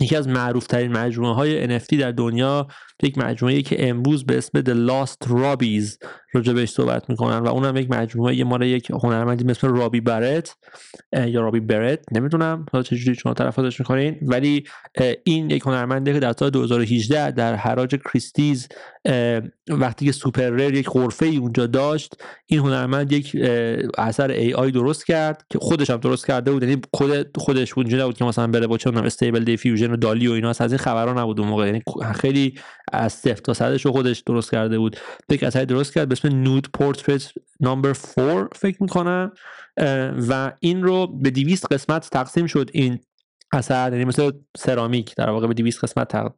یکی 0.00 0.16
از 0.16 0.28
معروف 0.28 0.66
ترین 0.66 0.92
مجموعه 0.92 1.34
های 1.34 1.78
NFT 1.78 1.96
در 2.00 2.12
دنیا 2.12 2.66
یک 3.02 3.18
مجموعه 3.18 3.62
که 3.62 3.88
امروز 3.88 4.26
به 4.26 4.38
اسم 4.38 4.60
The 4.60 4.90
Lost 4.90 5.28
Robbies 5.28 6.08
راجع 6.32 6.52
بهش 6.52 6.70
صحبت 6.70 7.10
می‌کنن 7.10 7.38
و 7.38 7.48
اونم 7.48 7.76
یک 7.76 7.90
مجموعه 7.90 8.44
مال 8.44 8.62
یک 8.62 8.90
هنرمندی 8.90 9.44
مثل 9.44 9.68
رابی 9.68 10.00
برت 10.00 10.56
یا 11.12 11.40
رابی 11.40 11.60
برت 11.60 12.00
نمی‌دونم 12.12 12.66
حالا 12.72 12.82
چجوری 12.82 13.14
شما 13.14 13.34
تلفظش 13.34 13.80
می‌کنین 13.80 14.18
ولی 14.22 14.64
این 15.24 15.50
یک 15.50 15.62
هنرمنده 15.62 16.12
که 16.12 16.20
در 16.20 16.32
سال 16.32 16.50
2018 16.50 17.30
در 17.30 17.54
حراج 17.54 17.96
Christie's 17.96 18.68
وقتی 19.68 20.06
که 20.06 20.12
SuperRare 20.12 20.74
یک 20.74 20.88
غرفه 20.88 21.26
ای 21.26 21.36
اونجا 21.36 21.66
داشت 21.66 22.22
این 22.46 22.60
هنرمند 22.60 23.12
یک 23.12 23.36
اثر 23.98 24.30
AI 24.30 24.70
درست 24.70 25.06
کرد 25.06 25.46
که 25.50 25.58
خودش 25.58 25.90
هم 25.90 25.96
درست 25.96 26.26
کرده 26.26 26.52
بود. 26.52 26.62
یعنی 26.62 26.80
خود 26.94 27.36
خودش 27.36 27.72
اونجا 27.78 27.98
نبود 27.98 28.16
که 28.16 28.24
مثلا 28.24 28.46
بره 28.46 28.66
با 28.66 28.78
چون 28.78 28.96
Stable 28.96 29.44
Diffusion 29.44 29.90
و 29.90 29.96
DALL-E 29.96 30.28
و 30.28 30.32
اینا 30.32 30.48
از 30.48 30.60
این 30.72 30.78
خبرها 30.78 31.22
نبود 31.22 31.40
اون 31.40 31.48
موقع. 31.48 31.66
یعنی 31.66 31.82
خیلی 32.14 32.58
از 32.92 33.12
صفر 33.12 33.34
تا 33.34 33.54
صدش 33.54 33.86
خودش 33.86 34.20
درست 34.20 34.50
کرده 34.50 34.78
بود. 34.78 34.96
یک 35.30 35.42
اثر 35.42 35.64
درست 35.64 35.94
کرد 35.94 36.08
به 36.08 36.12
اسم 36.12 36.28
Nude 36.28 36.68
Portrait 36.74 37.32
Number 37.60 37.96
4 38.16 38.48
فکر 38.52 38.82
می‌کنم. 38.82 39.32
و 40.28 40.52
این 40.60 40.82
رو 40.82 41.06
به 41.06 41.30
200 41.30 41.72
قسمت 41.72 42.10
تقسیم 42.10 42.46
شد. 42.46 42.70
این 42.72 42.98
اثر 43.54 43.92
یعنی 43.92 44.04
مثل 44.04 44.30
سرامیک 44.56 45.14
در 45.16 45.30
واقع 45.30 45.46
به 45.46 45.54
200 45.54 45.84
قسمت 45.84 46.08
تق... 46.08 46.32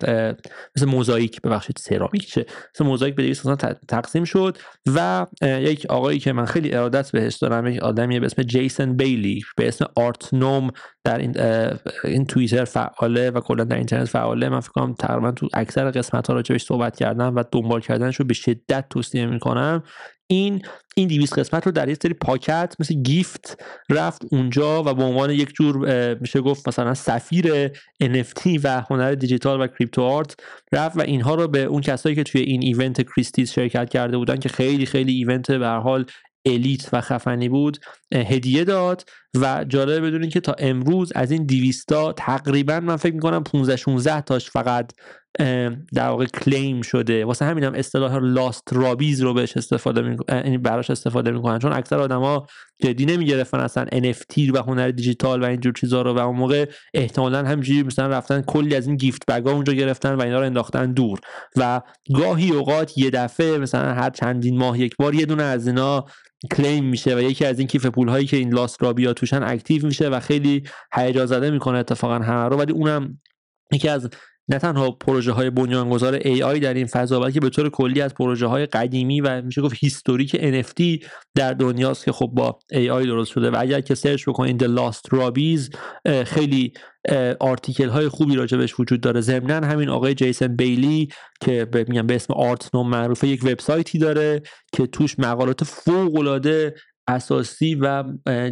مثل 0.76 0.86
موزاییک 0.86 1.42
ببخشید 1.42 1.76
سرامیک 1.80 2.28
چه؟ 2.28 2.46
مثل 2.74 2.84
موزاییک 2.84 3.14
به 3.14 3.22
200 3.22 3.40
قسمت 3.40 3.86
تقسیم 3.88 4.24
شد 4.24 4.58
و 4.94 5.26
یک 5.42 5.86
آقایی 5.86 6.18
که 6.18 6.32
من 6.32 6.44
خیلی 6.44 6.74
ارادت 6.74 7.12
بهش 7.12 7.34
دارم 7.34 7.66
یک 7.66 7.82
آدمی 7.82 8.20
به 8.20 8.26
اسم 8.26 8.42
جیسن 8.42 8.96
بیلی 8.96 9.42
به 9.56 9.68
اسم 9.68 9.86
آرت 9.96 10.34
نوم 10.34 10.70
در 11.04 11.18
این 11.18 11.34
این 12.04 12.26
توییتر 12.26 12.64
فعاله 12.64 13.30
و 13.30 13.40
کلا 13.40 13.64
در 13.64 13.76
اینترنت 13.76 14.08
فعاله. 14.08 14.48
من 14.48 14.60
فکر 14.60 14.72
کنم 14.72 14.94
تقریبا 14.94 15.32
تو 15.32 15.48
اکثر 15.54 15.90
قسمت 15.90 16.26
ها 16.26 16.34
راجعش 16.34 16.64
صحبت 16.64 16.96
کردم 16.96 17.36
و 17.36 17.44
دنبال 17.52 17.80
کردنش 17.80 18.16
رو 18.16 18.24
به 18.24 18.34
شدت 18.34 18.84
توصیه 18.90 19.26
می‌کنم. 19.26 19.82
این 20.26 20.62
این 20.96 21.08
200 21.08 21.38
قسمت 21.38 21.66
رو 21.66 21.72
در 21.72 21.88
یک 21.88 21.98
سری 22.02 22.14
پاکت 22.14 22.74
مثل 22.78 22.94
گیفت 22.94 23.62
رفت 23.90 24.22
اونجا 24.30 24.82
و 24.82 24.94
به 24.94 25.02
عنوان 25.02 25.30
یک 25.30 25.52
جور 25.54 26.14
میشه 26.14 26.40
گفت 26.40 26.68
مثلا 26.68 26.94
سفیر 26.94 27.68
NFT 28.02 28.60
و 28.62 28.80
هنر 28.90 29.14
دیجیتال 29.14 29.60
و 29.60 29.66
crypto 29.66 30.02
art 30.02 30.36
رفت 30.72 30.96
و 30.96 31.00
اینها 31.00 31.34
رو 31.34 31.48
به 31.48 31.62
اون 31.62 31.80
کسایی 31.80 32.14
که 32.14 32.22
توی 32.22 32.40
این 32.40 32.62
event 32.62 33.02
Christie's 33.02 33.52
شرکت 33.52 33.88
کرده 33.88 34.16
بودن 34.16 34.36
که 34.36 34.48
خیلی 34.48 34.86
خیلی 34.86 35.12
event 35.12 35.50
به 35.50 35.68
حال 35.68 36.04
elite 36.46 36.88
و 36.92 37.00
خفنی 37.00 37.48
بود 37.48 37.78
هدیه 38.14 38.64
داد 38.64 39.04
و 39.40 39.64
جالب 39.68 40.06
بدونین 40.06 40.30
که 40.30 40.40
تا 40.40 40.54
امروز 40.58 41.12
از 41.14 41.30
این 41.30 41.46
200 41.46 42.12
تقریبا 42.12 42.80
من 42.80 42.96
فکر 42.96 43.14
می‌کنم 43.14 43.44
15 43.44 43.76
16 43.76 44.20
تاش 44.20 44.50
فقط 44.50 44.92
در 45.94 46.08
واقع 46.08 46.26
claim 46.26 46.82
شده. 46.82 47.24
واسه 47.24 47.44
همینم 47.44 47.66
هم 47.66 47.78
اصطلاح 47.78 48.18
Lost 48.18 48.72
Robbies 48.72 49.22
رو 49.22 49.34
بهش 49.34 49.56
استفاده 49.56 50.02
می... 50.02 50.16
یعنی 50.28 50.58
براش 50.58 50.90
استفاده 50.90 51.30
می‌کنن. 51.30 51.58
چون 51.58 51.72
اکثر 51.72 51.98
آدما 51.98 52.46
جدی 52.82 53.06
نمی‌گرفتن 53.06 53.60
اصلا 53.60 53.84
NFT 53.84 54.50
و 54.54 54.62
هنر 54.62 54.90
دیجیتال 54.90 55.42
و 55.42 55.46
اینجور 55.46 55.72
چیزا 55.72 56.02
رو 56.02 56.14
و 56.14 56.18
اون 56.18 56.36
موقع 56.36 56.66
احتمالا 56.94 57.44
همینجوری 57.44 57.82
مثلا 57.82 58.06
رفتن 58.06 58.42
کلی 58.42 58.74
از 58.74 58.86
این 58.86 58.96
gift 58.96 59.26
bag 59.26 59.46
ا 59.46 59.52
اونجا 59.52 59.72
گرفتن 59.72 60.14
و 60.14 60.22
اینا 60.22 60.38
رو 60.38 60.46
انداختن 60.46 60.92
دور. 60.92 61.20
و 61.56 61.80
گاهی 62.14 62.50
اوقات 62.50 62.98
یه 62.98 63.10
دفعه 63.10 63.58
مثلا 63.58 63.94
هر 63.94 64.10
چندین 64.10 64.58
ماه 64.58 64.80
یک 64.80 64.96
بار 64.96 65.14
یه 65.14 65.26
دونه 65.26 65.42
از 65.42 65.66
اینا 65.66 66.04
claim 66.56 66.84
میشه 66.84 67.16
و 67.16 67.20
یکی 67.20 67.44
از 67.44 67.58
این 67.58 67.68
کیف 67.68 67.86
پول 67.86 68.08
هایی 68.08 68.26
که 68.26 68.36
این 68.36 68.54
Lost 68.54 68.82
Robbie 68.82 69.08
ا 69.08 69.12
توشن 69.12 69.42
active 69.42 69.86
میشه 69.86 70.08
و 70.08 70.20
خیلی 70.20 70.62
هیجان 70.94 71.26
زده 71.26 71.50
می‌کنه 71.50 71.78
اتفاقا 71.78 72.14
همه 72.14 72.48
رو. 72.48 72.56
ولی 72.56 72.72
اونم 72.72 73.20
یکی 73.72 73.88
از 73.88 74.08
نه 74.48 74.58
تنها 74.58 74.90
پروژه 74.90 75.32
های 75.32 75.50
بنیانگذار 75.50 76.18
AI 76.18 76.58
در 76.58 76.74
این 76.74 76.86
فضا 76.86 77.20
بلکه 77.20 77.40
به 77.40 77.48
طور 77.48 77.70
کلی 77.70 78.00
از 78.00 78.14
پروژه 78.14 78.46
های 78.46 78.66
قدیمی 78.66 79.20
و 79.20 79.42
میشه 79.42 79.62
گفت 79.62 79.76
historic 79.78 80.36
NFT 80.36 81.06
در 81.34 81.54
دنیاست 81.54 82.04
که 82.04 82.12
خب 82.12 82.30
با 82.32 82.58
AI 82.74 83.06
درست 83.06 83.32
شده. 83.32 83.50
و 83.50 83.56
اگر 83.58 83.80
که 83.80 83.94
سرچ 83.94 84.28
بکنید 84.28 84.64
The 84.64 84.78
Lost 84.78 85.18
Robbies 85.18 85.76
خیلی 86.24 86.72
article 87.40 87.88
های 87.88 88.08
خوبی 88.08 88.36
راجبش 88.36 88.80
وجود 88.80 89.00
داره. 89.00 89.20
ضمنا 89.20 89.66
همین 89.66 89.88
آقای 89.88 90.14
جیسن 90.14 90.56
بیلی 90.56 91.08
که 91.40 91.68
میگم 91.88 92.06
به 92.06 92.14
اسم 92.14 92.34
Artnome 92.34 92.90
معروفه 92.90 93.28
یک 93.28 93.44
وبسایتی 93.44 93.98
داره 93.98 94.42
که 94.72 94.86
توش 94.86 95.18
مقالات 95.18 95.64
فوق 95.64 96.18
العاده 96.18 96.74
اساسی 97.08 97.74
و 97.74 98.04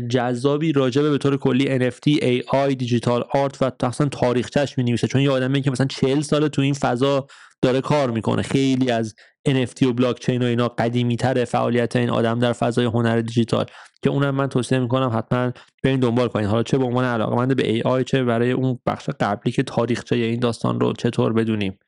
جذابی 0.08 0.72
راجبه 0.72 1.10
به 1.10 1.18
طور 1.18 1.36
کلی 1.36 1.90
NFT, 1.90 2.18
AI, 2.20 2.74
digital 2.74 3.24
art 3.32 3.62
و 3.62 3.70
اصلا 3.82 4.08
تاریخچش 4.08 4.78
می 4.78 4.84
نویسه 4.84 5.06
چون 5.06 5.20
یه 5.20 5.30
آدمی 5.30 5.62
که 5.62 5.70
مثلا 5.70 5.86
40 5.86 6.20
سال 6.20 6.48
تو 6.48 6.62
این 6.62 6.74
فضا 6.74 7.26
داره 7.62 7.80
کار 7.80 8.10
می‌کنه. 8.10 8.42
خیلی 8.42 8.90
از 8.90 9.14
NFT 9.48 9.82
و 9.82 9.92
بلاک 9.92 10.20
چین 10.20 10.42
و 10.42 10.46
اینا 10.46 10.68
قدیمی 10.68 11.16
تره 11.16 11.44
فعالیت 11.44 11.96
این 11.96 12.10
آدم 12.10 12.38
در 12.38 12.52
فضای 12.52 12.84
هنر 12.84 13.20
دیجیتال. 13.20 13.66
که 14.02 14.10
اونم 14.10 14.34
من 14.34 14.46
توصیه 14.46 14.78
می‌کنم 14.78 15.10
حتما 15.14 15.52
برین 15.82 16.00
دنبال 16.00 16.28
کنید 16.28 16.46
حالا 16.46 16.62
چه 16.62 16.78
به 16.78 16.84
عنوان 16.84 17.04
علاقمند 17.04 17.56
به 17.56 17.82
AI 17.82 18.04
چه 18.04 18.24
برای 18.24 18.52
اون 18.52 18.78
بخش 18.86 19.10
قبلی 19.20 19.52
که 19.52 19.62
تاریخچه 19.62 20.16
این 20.16 20.40
داستان 20.40 20.80
رو 20.80 20.92
چطور 20.92 21.32
بدونیم. 21.32 21.78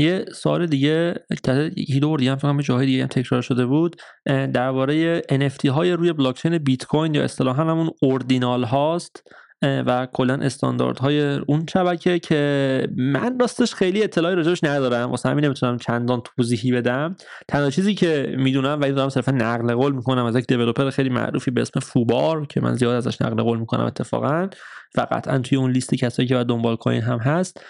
یه 0.00 0.24
سوال 0.34 0.66
دیگه 0.66 1.14
که 1.44 1.70
هیدو 1.88 2.16
دیگه 2.16 2.36
فکر 2.36 2.62
جاهای 2.62 2.86
دیگه 2.86 3.02
هم 3.02 3.08
تکرار 3.08 3.42
شده 3.42 3.66
بود 3.66 3.96
درباره 4.26 5.20
NFT 5.20 5.66
های 5.66 5.92
روی 5.92 6.12
بلاکچین 6.12 6.58
بیت 6.58 6.84
کوین 6.84 7.14
یا 7.14 7.22
اصطلاحا 7.22 7.64
همون 7.64 7.90
اوردینال 8.02 8.64
هاست 8.64 9.22
و 9.62 10.08
کلا 10.12 10.34
استانداردهای 10.34 11.22
اون 11.22 11.66
شبکه 11.72 12.18
که 12.18 12.88
من 12.96 13.38
راستش 13.40 13.74
خیلی 13.74 14.02
اطلاعی 14.02 14.36
راجعش 14.36 14.64
ندارم 14.64 15.10
واسه 15.10 15.28
همین 15.28 15.44
نمی‌تونم 15.44 15.78
چندان 15.78 16.22
توضیحی 16.36 16.72
بدم. 16.72 17.16
تنها 17.48 17.70
چیزی 17.70 17.94
که 17.94 18.34
می‌دونم 18.38 18.78
و 18.80 18.92
دارم 18.92 19.08
صرفا 19.08 19.32
نقل 19.32 19.74
قول 19.74 19.92
می‌کنم 19.92 20.24
از 20.24 20.36
یک 20.36 20.46
دیولپر 20.46 20.90
خیلی 20.90 21.08
معروفی 21.10 21.50
به 21.50 21.60
اسم 21.60 21.80
فوبار 21.80 22.46
که 22.46 22.60
من 22.60 22.74
زیاد 22.74 22.94
ازش 22.94 23.22
نقل 23.22 23.42
قول 23.42 23.58
می‌کنم 23.58 23.84
اتفاقا. 23.84 24.48
و 24.96 25.06
قطعا 25.10 25.38
توی 25.38 25.58
اون 25.58 25.70
لیست 25.70 25.94
کسایی 25.94 26.28
که 26.28 26.34
باید 26.34 26.46
دنبال 26.46 26.76
کنین 26.76 27.02
هم 27.02 27.18
هست 27.18 27.60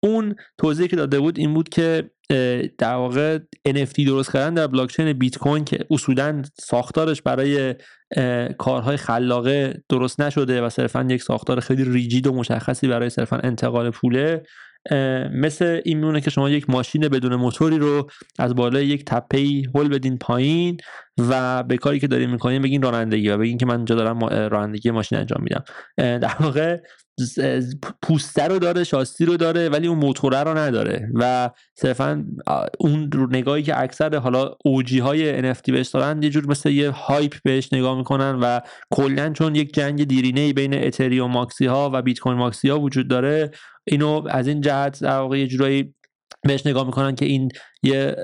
اون 0.00 0.34
توضیحی 0.58 0.88
که 0.88 0.96
داده 0.96 1.20
بود 1.20 1.38
این 1.38 1.54
بود 1.54 1.68
که 1.68 2.10
در 2.78 2.94
واقع 2.94 3.38
NFT 3.68 4.06
درست 4.06 4.32
کردن 4.32 4.54
در 4.54 4.66
بلاکچین 4.66 5.12
بیت 5.12 5.38
کوین 5.38 5.64
که 5.64 5.78
اصولا 5.90 6.42
ساختارش 6.60 7.22
برای 7.22 7.74
کارهای 8.58 8.96
خلاقه 8.96 9.82
درست 9.88 10.20
نشده 10.20 10.62
و 10.62 10.68
صرفا 10.68 11.06
یک 11.10 11.22
ساختار 11.22 11.60
خیلی 11.60 11.84
ریجید 11.84 12.26
و 12.26 12.34
مشخصی 12.34 12.88
برای 12.88 13.10
صرفا 13.10 13.36
انتقال 13.36 13.90
پوله. 13.90 14.42
مثل 15.34 15.80
این 15.84 15.98
میمونه 15.98 16.20
که 16.20 16.30
شما 16.30 16.50
یک 16.50 16.70
ماشین 16.70 17.08
بدون 17.08 17.36
موتوری 17.36 17.78
رو 17.78 18.10
از 18.38 18.54
بالای 18.54 18.86
یک 18.86 19.04
تپه 19.04 19.38
هل 19.74 19.88
بدین 19.88 20.18
پایین 20.18 20.76
و 21.18 21.62
به 21.62 21.76
کاری 21.76 22.00
که 22.00 22.06
دارین 22.06 22.30
می‌کنین 22.30 22.62
بگین 22.62 22.82
رانندگی 22.82 23.28
و 23.28 23.38
بگین 23.38 23.58
که 23.58 23.66
من 23.66 23.76
اینجا 23.76 23.94
دارم 23.94 24.24
رانندگی 24.24 24.90
ماشین 24.90 25.18
انجام 25.18 25.42
میدم. 25.42 25.64
در 25.96 26.36
واقع 26.40 26.80
پوسته 28.02 28.48
رو 28.48 28.58
داره 28.58 28.84
شاستی 28.84 29.24
رو 29.24 29.36
داره 29.36 29.68
ولی 29.68 29.86
اون 29.86 29.98
موتوره 29.98 30.42
رو 30.42 30.58
نداره. 30.58 31.10
و 31.14 31.50
صرفا 31.74 32.24
اون 32.80 33.10
نگاهی 33.30 33.62
که 33.62 33.80
اکثر 33.80 34.16
حالا 34.16 34.54
اوجی 34.64 34.98
های 34.98 35.54
NFT 35.54 35.72
بهش 35.72 35.88
دارن 35.88 36.22
یه 36.22 36.30
جور 36.30 36.46
مثل 36.46 36.70
یه 36.70 36.90
هایپ 36.90 37.34
بهش 37.44 37.72
نگاه 37.72 37.98
می‌کنن 37.98 38.38
و 38.42 38.60
کلا 38.90 39.30
چون 39.30 39.54
یک 39.54 39.74
جنگ 39.74 40.04
دیرینه 40.04 40.52
بین 40.52 40.84
اتریوم 40.84 41.30
ماکسی 41.30 41.66
ها 41.66 41.90
و 41.92 42.02
بیت 42.02 42.18
کوین 42.18 42.36
ماکسی 42.36 42.68
ها 42.68 42.80
وجود 42.80 43.08
داره 43.08 43.50
اینو 43.84 44.28
از 44.30 44.48
این 44.48 44.60
جهت 44.60 45.00
در 45.00 45.18
واقع 45.18 45.38
یه 45.38 45.46
جورایی 45.46 45.94
بهش 46.42 46.66
نگاه 46.66 46.86
می‌کنن 46.86 47.14
که 47.14 47.24
این 47.24 47.48
یه 47.82 48.16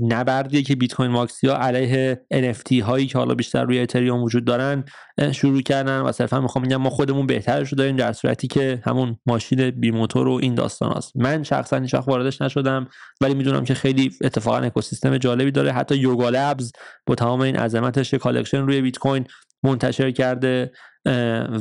نبردیه 0.00 0.62
که 0.62 0.76
بیت 0.76 0.94
کوین 0.94 1.10
maxi 1.10 1.47
ا 1.47 1.56
علیه 1.56 2.26
NFT 2.32 2.72
هایی 2.72 3.06
که 3.06 3.18
حالا 3.18 3.34
بیشتر 3.34 3.64
روی 3.64 3.80
اتریوم 3.80 4.22
وجود 4.22 4.44
دارن 4.44 4.84
شروع 5.32 5.62
کردن 5.62 6.00
و 6.00 6.12
صرفا 6.12 6.40
می‌خوام 6.40 6.64
بگم 6.64 6.76
ما 6.76 6.90
خودمون 6.90 7.26
بهترش 7.26 7.68
رو 7.68 7.78
داریم 7.78 7.96
در 7.96 8.12
صورتی 8.12 8.46
که 8.46 8.82
همون 8.84 9.18
ماشین 9.26 9.70
بی 9.70 9.90
موتور 9.90 10.28
و 10.28 10.32
این 10.42 10.54
داستان 10.54 10.92
هست 10.96 11.16
من 11.16 11.42
شخصا 11.42 11.76
هیچ 11.76 11.94
واردش 11.94 12.42
نشدم 12.42 12.88
ولی 13.20 13.34
می‌دونم 13.34 13.64
که 13.64 13.74
خیلی 13.74 14.10
اتفاقا 14.20 14.58
اکوسیستم 14.58 15.18
جالبی 15.18 15.50
داره. 15.50 15.72
حتی 15.72 15.96
Yuga 15.96 16.28
Labs 16.28 16.72
با 17.06 17.14
تمام 17.14 17.40
این 17.40 17.56
عظمتش 17.56 18.14
collection 18.14 18.58
روی 18.58 18.80
بیت 18.80 18.98
کوین 18.98 19.24
منتشر 19.62 20.10
کرده 20.10 20.72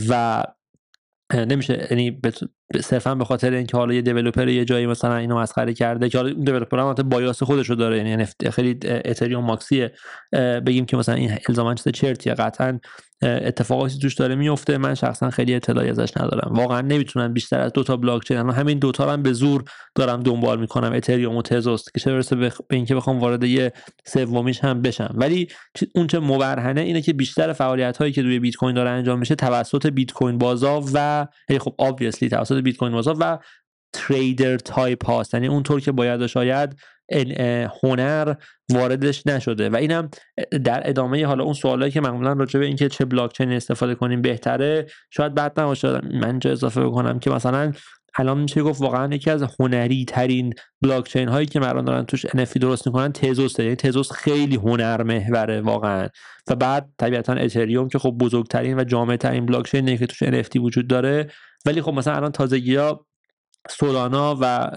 و 0.10 0.44
نمیشه 1.34 1.88
یعنی 1.92 2.22
صرفا 2.82 3.16
به 3.16 3.26
خاطر 3.26 3.54
اینکه 3.54 3.78
حالا 3.78 3.94
یه 3.94 4.02
دیولپر 4.02 4.48
یه 4.48 4.66
جایی 4.66 4.88
مثلا 4.88 5.16
اینو 5.16 5.40
مسخره 5.40 5.74
کرده 5.74 6.10
که 6.10 6.18
حالا 6.18 6.30
این 6.30 6.44
دیولپر 6.44 6.80
هم 6.80 6.94
بایاس 6.94 7.44
خودش 7.44 7.70
رو 7.70 7.76
داره 7.76 8.10
یعنی 8.10 8.26
خیلی 8.52 8.80
اتریوم 8.84 9.44
ماکسیه 9.44 9.92
بگیم 10.66 10.86
که 10.86 10.98
مثلا 10.98 11.16
این 11.16 11.38
الزاما 11.50 11.74
چیز 11.74 11.94
چرتیه. 11.94 12.34
قطعا 12.34 12.80
اتفاقاتی 13.24 14.00
توش 14.00 14.14
داره 14.14 14.36
میفته. 14.36 14.78
من 14.78 14.96
شخصا 14.96 15.30
خیلی 15.30 15.56
اطلاعی 15.56 15.90
ازش 15.90 16.18
ندارم. 16.18 16.54
واقعا 16.54 16.82
نمی‌تونم 16.82 17.34
بیشتر 17.34 17.60
از 17.60 17.74
دو 17.74 17.84
تا 17.84 17.98
بلاک 17.98 18.24
چین 18.24 18.38
همین 18.38 18.80
دوتا 18.80 19.12
هم 19.12 19.24
به 19.24 19.34
زور 19.34 19.64
دارم 19.96 20.20
دنبال 20.20 20.60
می‌کنم. 20.60 20.94
اتریوم 20.94 21.36
و 21.36 21.42
تزوس 21.42 21.86
که 21.94 22.00
چه 22.00 22.12
برسه 22.12 22.36
به 22.36 22.52
اینکه 22.72 22.96
بخوام 22.96 23.20
وارد 23.20 23.44
یه 23.44 23.74
سومیش 24.06 24.64
هم 24.64 24.82
بشم. 24.82 25.16
ولی 25.18 25.48
اون 25.96 26.08
چه 26.08 26.20
مبرهنه 26.20 26.82
اینه 26.82 27.02
که 27.02 27.14
بیشتر 27.14 27.54
فعالیت 27.54 27.98
هایی 27.98 28.12
که 28.12 28.22
روی 28.22 28.40
بیت 28.40 28.56
کوین 28.56 28.76
داره 28.76 28.90
انجام 28.90 29.20
میشه 29.20 29.36
توسط 29.36 29.88
بیت 29.88 30.12
کوین 30.12 30.38
بازار 30.38 30.84
و 30.94 31.28
خب 31.60 31.76
obviously 31.82 32.30
توسط 32.30 32.58
بیت 32.58 32.78
کوین 32.78 32.92
بازار 32.92 33.16
و 33.20 33.40
trader 33.94 34.58
type 34.58 35.06
هاست. 35.06 35.34
یعنی 35.34 35.48
اونطور 35.48 35.80
که 35.80 35.92
باید 35.92 36.22
و 36.22 36.28
شاید 36.28 36.76
هنر 37.84 38.34
واردش 38.72 39.28
نشده. 39.28 39.70
و 39.70 39.76
اینم 39.76 40.10
در 40.64 40.90
ادامه 40.90 41.26
حالا 41.26 41.44
اون 41.44 41.54
سوالایی 41.54 41.92
که 41.92 42.02
معمولا 42.02 42.34
راجع 42.34 42.60
به 42.60 42.66
اینکه 42.66 42.90
چه 42.90 43.06
بلاک 43.06 43.34
چین 43.34 43.52
استفاده 43.52 43.96
کنیم 43.96 44.22
بهتره 44.22 44.86
شاید 45.12 45.34
بعد 45.34 45.60
نباشه. 45.60 46.02
من 46.14 46.40
جا 46.40 46.52
اضافه 46.52 46.84
بکنم 46.84 47.20
که 47.20 47.30
مثلا 47.30 47.72
الان 48.16 48.40
میشه 48.40 48.62
گفت 48.62 48.82
واقعا 48.82 49.16
یکی 49.16 49.30
از 49.30 49.44
هنری 49.60 50.06
ترین 50.06 50.54
بلاک 50.82 51.08
چین 51.08 51.28
هایی 51.28 51.46
که 51.46 51.60
مردم 51.60 51.86
دارن 51.86 52.06
توش 52.06 52.26
NFT 52.26 52.58
درست 52.60 52.88
می‌کنن 52.88 53.12
Tezos 53.12 53.60
یعنی 53.60 53.76
Tezos 53.76 54.12
خیلی 54.12 54.56
هنر 54.56 55.04
محوره 55.04 55.62
واقعا. 55.62 56.08
و 56.50 56.56
بعد 56.56 56.90
طبیعتا 56.98 57.34
اتریوم 57.34 57.88
که 57.88 58.00
خب 58.00 58.10
بزرگترین 58.10 58.80
و 58.80 58.84
جامع 58.84 59.16
ترین 59.16 59.46
بلاک 59.46 59.66
که 59.66 60.08
توش 60.08 60.24
NFT 60.24 60.56
وجود 60.56 60.88
داره. 60.88 61.30
ولی 61.66 61.82
خب 61.82 61.94
مثلا 61.94 62.16
الان 62.16 62.32
تازگی 62.32 62.76
ها 62.76 63.06
سولانا 63.70 64.38
و 64.42 64.70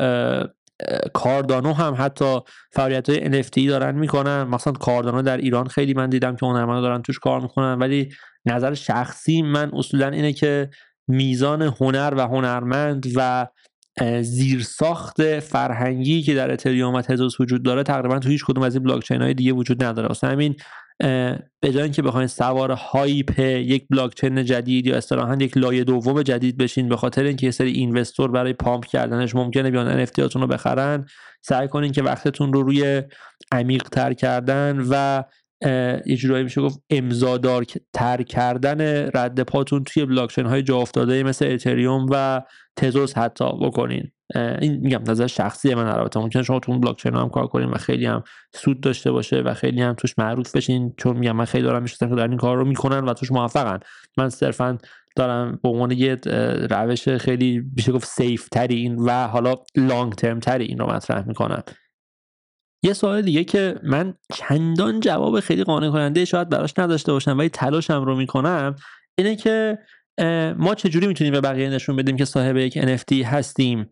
کاردانو 1.15 1.73
هم 1.73 1.95
حتی 1.99 2.41
فعالیت 2.73 3.11
های 3.11 3.43
NFT 3.43 3.69
دارن 3.69 3.95
می‌کنن. 3.95 4.43
مثلا 4.43 4.73
کاردانو 4.73 5.23
در 5.23 5.37
ایران 5.37 5.67
خیلی 5.67 5.95
من 5.95 6.11
دیدم 6.11 6.37
که 6.37 6.47
هنرمندا 6.47 6.81
دارن 6.81 7.03
توش 7.03 7.19
کار 7.19 7.41
می‌کنن. 7.41 7.79
ولی 7.79 8.09
نظر 8.47 8.75
شخصی 8.75 9.43
من 9.43 9.71
اصولا 9.75 10.09
اینه 10.09 10.33
که 10.33 10.71
میزان 11.09 11.63
هنر 11.63 12.15
و 12.17 12.21
هنرمند 12.21 13.07
و 13.17 13.47
زیرساخت 14.23 15.41
فرهنگی 15.41 16.23
که 16.23 16.35
در 16.35 16.53
اتریوم 16.53 16.95
و 16.95 17.03
تزوس 17.03 17.41
وجود 17.41 17.63
داره 17.63 17.83
تقریبا 17.83 18.19
تو 18.19 18.29
هیچ 18.29 18.45
کدوم 18.45 18.63
از 18.63 18.75
این 18.75 18.85
بلاک 18.85 19.05
چین 19.05 19.23
های 19.23 19.35
دیگه 19.35 19.53
وجود 19.53 19.85
نداره. 19.85 20.09
واسه 20.09 20.27
همین 20.27 20.57
به 21.61 21.73
جای 21.73 21.83
اینکه 21.83 22.03
بخواین 22.03 22.27
سوار 22.27 22.71
hype 22.71 23.39
یک 23.39 23.87
بلاک 23.91 24.15
چین 24.15 24.45
جدید 24.45 24.87
یا 24.87 24.97
اصطلاحا 24.97 25.35
یک 25.35 25.57
لایه 25.57 25.85
دوم 25.85 26.23
جدید 26.23 26.57
بشین 26.57 26.89
به 26.89 26.97
خاطر 26.97 27.23
اینکه 27.23 27.47
یه 27.47 27.51
سری 27.51 27.71
investor 27.71 28.31
برای 28.31 28.53
pump 28.53 28.85
کردنش 28.85 29.35
ممکنه 29.35 29.71
بیان 29.71 30.07
هاتون 30.19 30.43
رو 30.43 30.49
بخرن 30.49 31.07
سعی 31.43 31.69
کنین 31.69 31.93
که 31.93 32.03
وقتتون 32.03 32.53
رو 32.53 32.63
روی 32.63 33.03
عمیق 33.53 33.83
تر 33.83 34.13
کردن 34.13 34.85
و 34.91 35.23
یه 36.07 36.17
جورایی 36.17 36.45
میشه 36.45 36.61
گفت 36.61 36.81
امضادار 36.91 37.65
تر 37.93 38.23
کردن 38.23 39.11
رد 39.15 39.41
پاتون 39.41 39.85
توی 39.85 40.05
بلاکچین 40.05 40.47
های 40.47 40.63
جا 40.63 40.77
افتاده 40.77 41.23
مثل 41.23 41.47
اتریوم 41.47 42.07
و 42.11 42.43
Tezos 42.77 43.19
حتی 43.19 43.45
بکنین. 43.45 44.11
این 44.35 44.77
میگم 44.77 45.03
نظر 45.09 45.27
شخصی 45.27 45.75
من 45.75 45.87
البته. 45.89 46.21
ممکنه 46.21 46.43
شما 46.43 46.61
تو 46.61 46.73
اون 46.73 46.81
بلاکچین 46.81 47.15
هم 47.15 47.29
کار 47.29 47.47
کنین 47.47 47.69
و 47.69 47.79
خیلی 47.79 48.07
هم 48.07 48.23
سود 48.55 48.81
داشته 48.81 49.13
باشه 49.13 49.41
و 49.41 49.55
خیلی 49.55 49.83
هم 49.83 49.95
توش 49.95 50.19
معروف 50.19 50.57
بشین. 50.57 50.95
چون 50.97 51.17
میگم 51.17 51.37
من 51.37 51.45
خیلی 51.45 51.65
دارم 51.65 51.83
می‌شناسم 51.83 52.09
که 52.09 52.17
دارن 52.17 52.31
این 52.31 52.39
کار 52.39 52.57
رو 52.57 52.65
می‌کنن 52.65 53.05
و 53.05 53.15
توش 53.15 53.33
موفقن. 53.33 53.81
من 54.17 54.29
صرفا 54.29 54.79
دارم 55.17 55.59
به 55.63 55.69
عنوان 55.69 55.91
یه 55.91 56.17
روش 56.71 57.09
خیلی 57.09 57.63
میشه 57.77 57.93
گفت 57.93 58.09
سیف 58.09 58.49
این 58.71 58.97
و 58.97 59.27
حالا 59.27 59.55
لانگ 59.77 60.13
ترم 60.13 60.41
تری 60.41 60.65
این 60.65 60.79
رو 60.79 60.87
مطرح 60.87 61.29
می‌کنم. 61.29 61.63
یه 62.83 62.93
سوال 62.93 63.23
دیگه 63.23 63.45
که 63.45 63.81
من 63.83 64.15
چندان 64.33 65.01
جواب 65.01 65.41
خیلی 65.41 65.65
قانع 65.65 65.91
کننده 65.91 66.25
شاید 66.25 66.49
براش 66.49 66.79
نداشته 66.79 67.13
باشم 67.13 67.39
ولی 67.39 67.49
تلاشم 67.49 68.05
رو 68.05 68.17
می‌کنم 68.17 68.77
اینه 69.19 69.37
که 69.37 69.79
ما 70.59 70.75
چجوری 70.77 71.07
می‌تونیم 71.07 71.33
به 71.33 71.41
بقیه 71.41 71.71
نشون 71.71 71.97
بدیم 71.97 72.17
که 72.17 72.25
صاحب 72.25 72.57
یک 72.57 72.79
NFT 72.79 73.25
هستیم؟ 73.25 73.89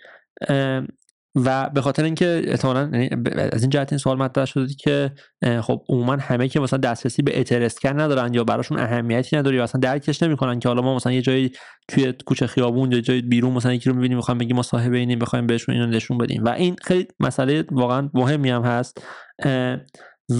و 1.36 1.70
به 1.70 1.80
خاطر 1.80 2.04
اینکه 2.04 2.42
احتمالاً 2.46 2.90
یعنی 2.92 3.10
از 3.52 3.62
این 3.62 3.70
جهت 3.70 3.92
این 3.92 3.98
سوال 3.98 4.18
مطرح 4.18 4.44
شده 4.44 4.74
که 4.74 5.12
خب 5.60 5.84
عموما 5.88 6.16
همه 6.20 6.48
که 6.48 6.60
مثلا 6.60 6.78
دسترسی 6.78 7.22
به 7.22 7.40
اترسکن 7.40 8.00
ندارن 8.00 8.34
یا 8.34 8.44
براشون 8.44 8.78
اهمیتی 8.78 9.36
نداره 9.36 9.56
یا 9.56 9.62
اصلا 9.62 9.78
درکش 9.80 10.22
نمی‌کنن 10.22 10.58
که 10.58 10.68
حالا 10.68 10.82
ما 10.82 10.96
مثلا 10.96 11.12
یه 11.12 11.22
جایی 11.22 11.52
توی 11.88 12.12
کوچه 12.26 12.46
خیابون 12.46 12.92
یا 12.92 13.00
جای 13.00 13.22
بیرون 13.22 13.52
مثلا 13.52 13.74
یکی 13.74 13.90
رو 13.90 13.96
می‌بینیم 13.96 14.16
می‌خوایم 14.16 14.38
بگیم 14.38 14.56
ما 14.56 14.62
صاحب 14.62 14.92
اینیم 14.92 15.18
بخوایم 15.18 15.46
بهشون 15.46 15.74
اینو 15.74 15.86
نشون 15.86 16.18
بدیم. 16.18 16.44
و 16.44 16.48
این 16.48 16.76
خیلی 16.82 17.06
مسئله 17.20 17.64
واقعا 17.70 18.10
مهمی 18.14 18.50
هم 18.50 18.62
هست. 18.62 19.04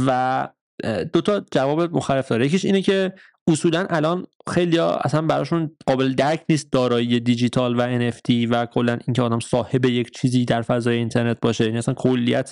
و 0.07 0.49
دو 1.13 1.21
تا 1.21 1.45
جواب 1.53 1.97
مخالف 1.97 2.29
داره. 2.29 2.47
یکیش 2.47 2.65
اینه 2.65 2.83
که 2.83 3.13
اصولا 3.49 3.87
الان 3.91 4.27
خیلی 4.51 4.77
ها 4.77 4.97
اصلا 4.97 5.23
براشون 5.23 5.71
قابل 5.87 6.13
درک 6.13 6.45
نیست 6.49 6.73
دارایی 6.73 7.21
دیجیتال 7.21 7.81
و 7.81 8.11
NFT 8.11 8.49
و 8.51 8.67
کلا 8.67 8.99
اینکه 9.07 9.23
آدم 9.23 9.41
صاحب 9.41 9.85
یک 9.85 10.11
چیزی 10.11 10.45
در 10.45 10.63
فضای 10.63 10.97
اینترنت 10.97 11.41
باشه. 11.43 11.65
یعنی 11.65 11.79
اصلا 11.79 11.95
کلیت 11.95 12.51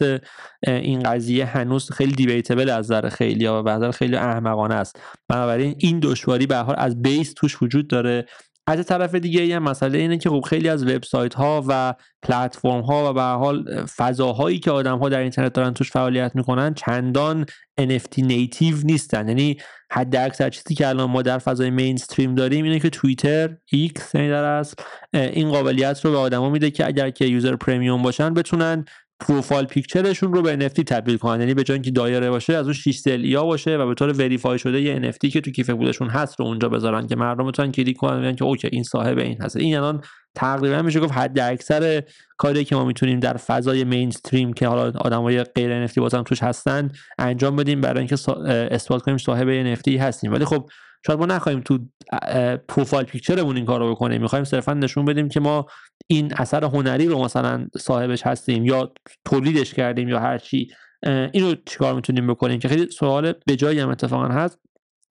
این 0.66 1.03
قضیه 1.03 1.45
هنوز 1.45 1.90
خیلی 1.90 2.12
debatable 2.12 2.70
از 2.70 2.84
نظر 2.84 3.09
خیلی 3.09 3.47
ها 3.47 3.61
و 3.61 3.62
به 3.62 3.70
نظر 3.70 3.90
خیلی 3.90 4.16
احمقانه 4.16 4.74
است. 4.74 5.01
بنابراین 5.28 5.74
این 5.78 6.01
دشواری 6.01 6.47
به 6.47 6.57
حال 6.57 6.74
از 6.78 7.03
base 7.03 7.33
توش 7.36 7.62
وجود 7.62 7.88
داره. 7.88 8.26
از 8.67 8.87
طرف 8.87 9.15
دیگه 9.15 9.47
یه 9.47 9.59
مسئله 9.59 9.99
اینه 9.99 10.19
که 10.19 10.31
خب 10.31 10.41
خیلی 10.41 10.69
از 10.69 10.87
وبسایت 10.87 11.35
ها 11.35 11.65
و 11.69 11.95
پلتفرم 12.23 12.81
ها 12.81 13.11
و 13.11 13.13
به 13.13 13.23
حال 13.23 13.87
فضاهایی 13.87 14.59
که 14.59 14.71
آدم 14.71 14.99
ها 14.99 15.09
در 15.09 15.19
اینترنت 15.19 15.53
دارن 15.53 15.75
توش 15.75 15.91
فعالیت 15.91 16.37
می‌کنن 16.37 16.75
چندان 16.75 17.47
NFT 17.81 18.19
native 18.18 18.76
نیستن. 18.85 19.29
یعنی 19.29 19.57
حد 19.93 20.17
اکثر 20.17 20.51
چیزی 20.51 20.75
که 20.75 20.89
الان 20.89 21.11
ما 21.11 21.23
در 21.23 21.39
فضای 21.39 21.71
mainstream 21.70 22.35
داریم 22.35 22.65
اینه 22.65 22.79
که 22.81 22.91
توییتر 22.91 23.57
X 23.72 24.14
یعنی 24.15 24.31
در 24.31 24.65
این 25.13 25.51
قابلیت 25.51 26.05
رو 26.05 26.11
به 26.11 26.19
آدما 26.19 26.51
میده 26.51 26.71
که 26.71 26.87
اگر 26.87 27.11
که 27.11 27.25
user 27.24 27.57
premium 27.57 28.03
باشن 28.03 28.35
بتونن 28.35 28.85
profile 29.26 29.66
picture 29.66 30.09
شون 30.09 30.33
رو 30.33 30.43
به 30.43 30.57
NFT 30.57 30.85
تبدیل 30.85 31.16
کنن. 31.16 31.41
یعنی 31.41 31.55
به 31.55 31.64
جای 31.64 31.75
اینکه 31.75 31.91
دایره 31.91 32.31
باشه 32.31 32.55
از 32.55 32.64
اون 32.64 32.73
6 32.73 32.99
ضلعیا 32.99 33.45
باشه 33.45 33.77
و 33.77 33.87
به 33.87 33.95
طور 33.95 34.12
verify 34.12 34.59
شده 34.59 34.81
یه 34.81 35.12
NFT 35.12 35.31
که 35.33 35.41
تو 35.41 35.51
کیف 35.51 35.70
پولشون 35.70 36.09
هست 36.09 36.41
رو 36.41 36.47
اونجا 36.47 36.68
بذارن 36.68 37.07
که 37.07 37.16
مردم 37.16 37.47
بتونن 37.47 37.73
کلیک 37.73 37.97
کنن 37.97 38.16
ببینن 38.16 38.37
که 38.37 38.45
okay 38.45 38.68
این 38.73 38.83
صاحب 38.83 39.18
این 39.18 39.43
هست. 39.43 39.57
این 39.57 39.77
الان 39.77 40.01
تقریبا 40.35 40.83
میشه 40.83 41.01
گفت 41.01 41.12
حد 41.12 41.39
اکثر 41.39 42.03
کاری 42.37 42.64
که 42.64 42.76
ما 42.76 42.85
می‌تونیم 42.85 43.20
در 43.20 43.37
فضای 43.37 43.85
mainstream 43.85 44.53
که 44.53 44.68
حالا 44.68 44.93
آدمای 45.01 45.45
غیر 45.45 45.87
NFT 45.87 45.99
بازم 45.99 46.22
توش 46.22 46.43
هستن 46.43 46.91
انجام 47.18 47.57
بدیم 47.57 47.80
برای 47.80 47.99
اینکه 47.99 48.16
اثبات 48.74 49.03
کنیم 49.03 49.18
صاحب 49.18 49.76
NFT 49.76 49.89
هستیم. 49.89 50.33
ولی 50.33 50.45
خب 50.45 50.70
شاید 51.07 51.18
ما 51.18 51.26
نخواهیم 51.26 51.61
تو 51.61 51.78
profile 52.68 53.07
picture 53.07 53.41
مون 53.41 53.57
این 53.57 53.64
کار 53.66 53.80
رو 53.80 53.91
بکنیم. 53.91 54.22
می‌خوایم 54.22 54.45
صرفا 54.45 54.74
نشون 54.74 55.05
بدیم 55.05 55.28
که 55.28 55.41
ما 55.41 55.66
این 56.07 56.33
اثر 56.37 56.64
هنری 56.64 57.07
رو 57.07 57.24
مثلا 57.24 57.66
صاحبش 57.78 58.22
هستیم 58.26 58.64
یا 58.64 58.93
تولیدش 59.24 59.74
کردیم 59.74 60.09
یا 60.09 60.20
هر 60.20 60.39
چی. 60.39 60.68
اینو 61.33 61.55
چیکار 61.66 61.95
می‌تونیم 61.95 62.26
بکنیم؟ 62.26 62.59
که 62.59 62.68
خیلی 62.68 62.91
سوال 62.91 63.35
به 63.47 63.57
جایی 63.57 63.80
هم 63.80 63.89
اتفاقا 63.89 64.28
هست. 64.28 64.59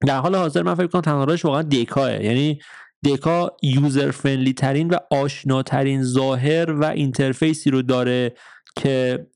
در 0.08 0.18
حال 0.18 0.36
حاضر 0.36 0.64
من 0.64 0.76
فکر 0.76 0.88
کنم 0.88 1.02
تنها 1.02 1.38
واقعا 1.44 1.62
دکاست. 1.62 2.24
یعنی 2.24 2.60
دکا 3.06 3.52
user 3.64 4.12
friendly 4.12 4.54
ترین 4.54 4.90
و 4.90 4.96
آشناترین 5.12 6.04
ظاهر 6.04 6.72
و 6.72 6.86
interface 6.86 7.63
ی 7.63 7.72
رو 7.72 7.82
داره 7.82 8.34
که 8.76 9.28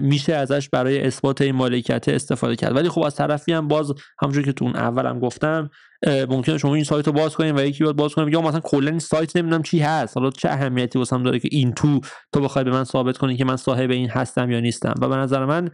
میشه 0.00 0.34
ازش 0.34 0.68
برای 0.68 1.06
اثبات 1.06 1.40
این 1.40 1.54
مالکیت 1.54 2.08
استفاده 2.08 2.56
کرد. 2.56 2.76
ولی 2.76 2.88
خب 2.88 3.02
از 3.02 3.14
طرفی 3.14 3.52
هم 3.52 3.68
باز 3.68 3.92
همونجور 4.22 4.44
که 4.44 4.52
تو 4.52 4.64
اون 4.64 4.76
اولم 4.76 5.18
گفتم 5.18 5.70
ممکنه 6.06 6.58
شما 6.58 6.74
این 6.74 6.84
سایت 6.84 7.06
رو 7.06 7.12
باز 7.12 7.34
کنین 7.34 7.58
و 7.58 7.64
یکی 7.64 7.84
باید 7.84 7.96
باز 7.96 8.14
کنه 8.14 8.32
یا 8.32 8.40
مثلا 8.40 8.60
کلا 8.60 8.90
این 8.90 8.98
سایت 8.98 9.36
نمی‌دونم 9.36 9.62
چی 9.62 9.78
هست. 9.78 10.16
حالا 10.16 10.30
چه 10.30 10.48
اهمیتی 10.48 10.98
واسم 10.98 11.22
داره 11.22 11.38
که 11.38 11.48
این 11.52 11.72
تو 11.72 12.00
تو 12.32 12.40
بخوای 12.40 12.64
به 12.64 12.70
من 12.70 12.84
ثابت 12.84 13.18
کنی 13.18 13.36
که 13.36 13.44
من 13.44 13.56
صاحب 13.56 13.90
این 13.90 14.10
هستم 14.10 14.50
یا 14.50 14.60
نیستم. 14.60 14.94
و 15.00 15.08
به 15.08 15.16
نظر 15.16 15.44
من 15.44 15.70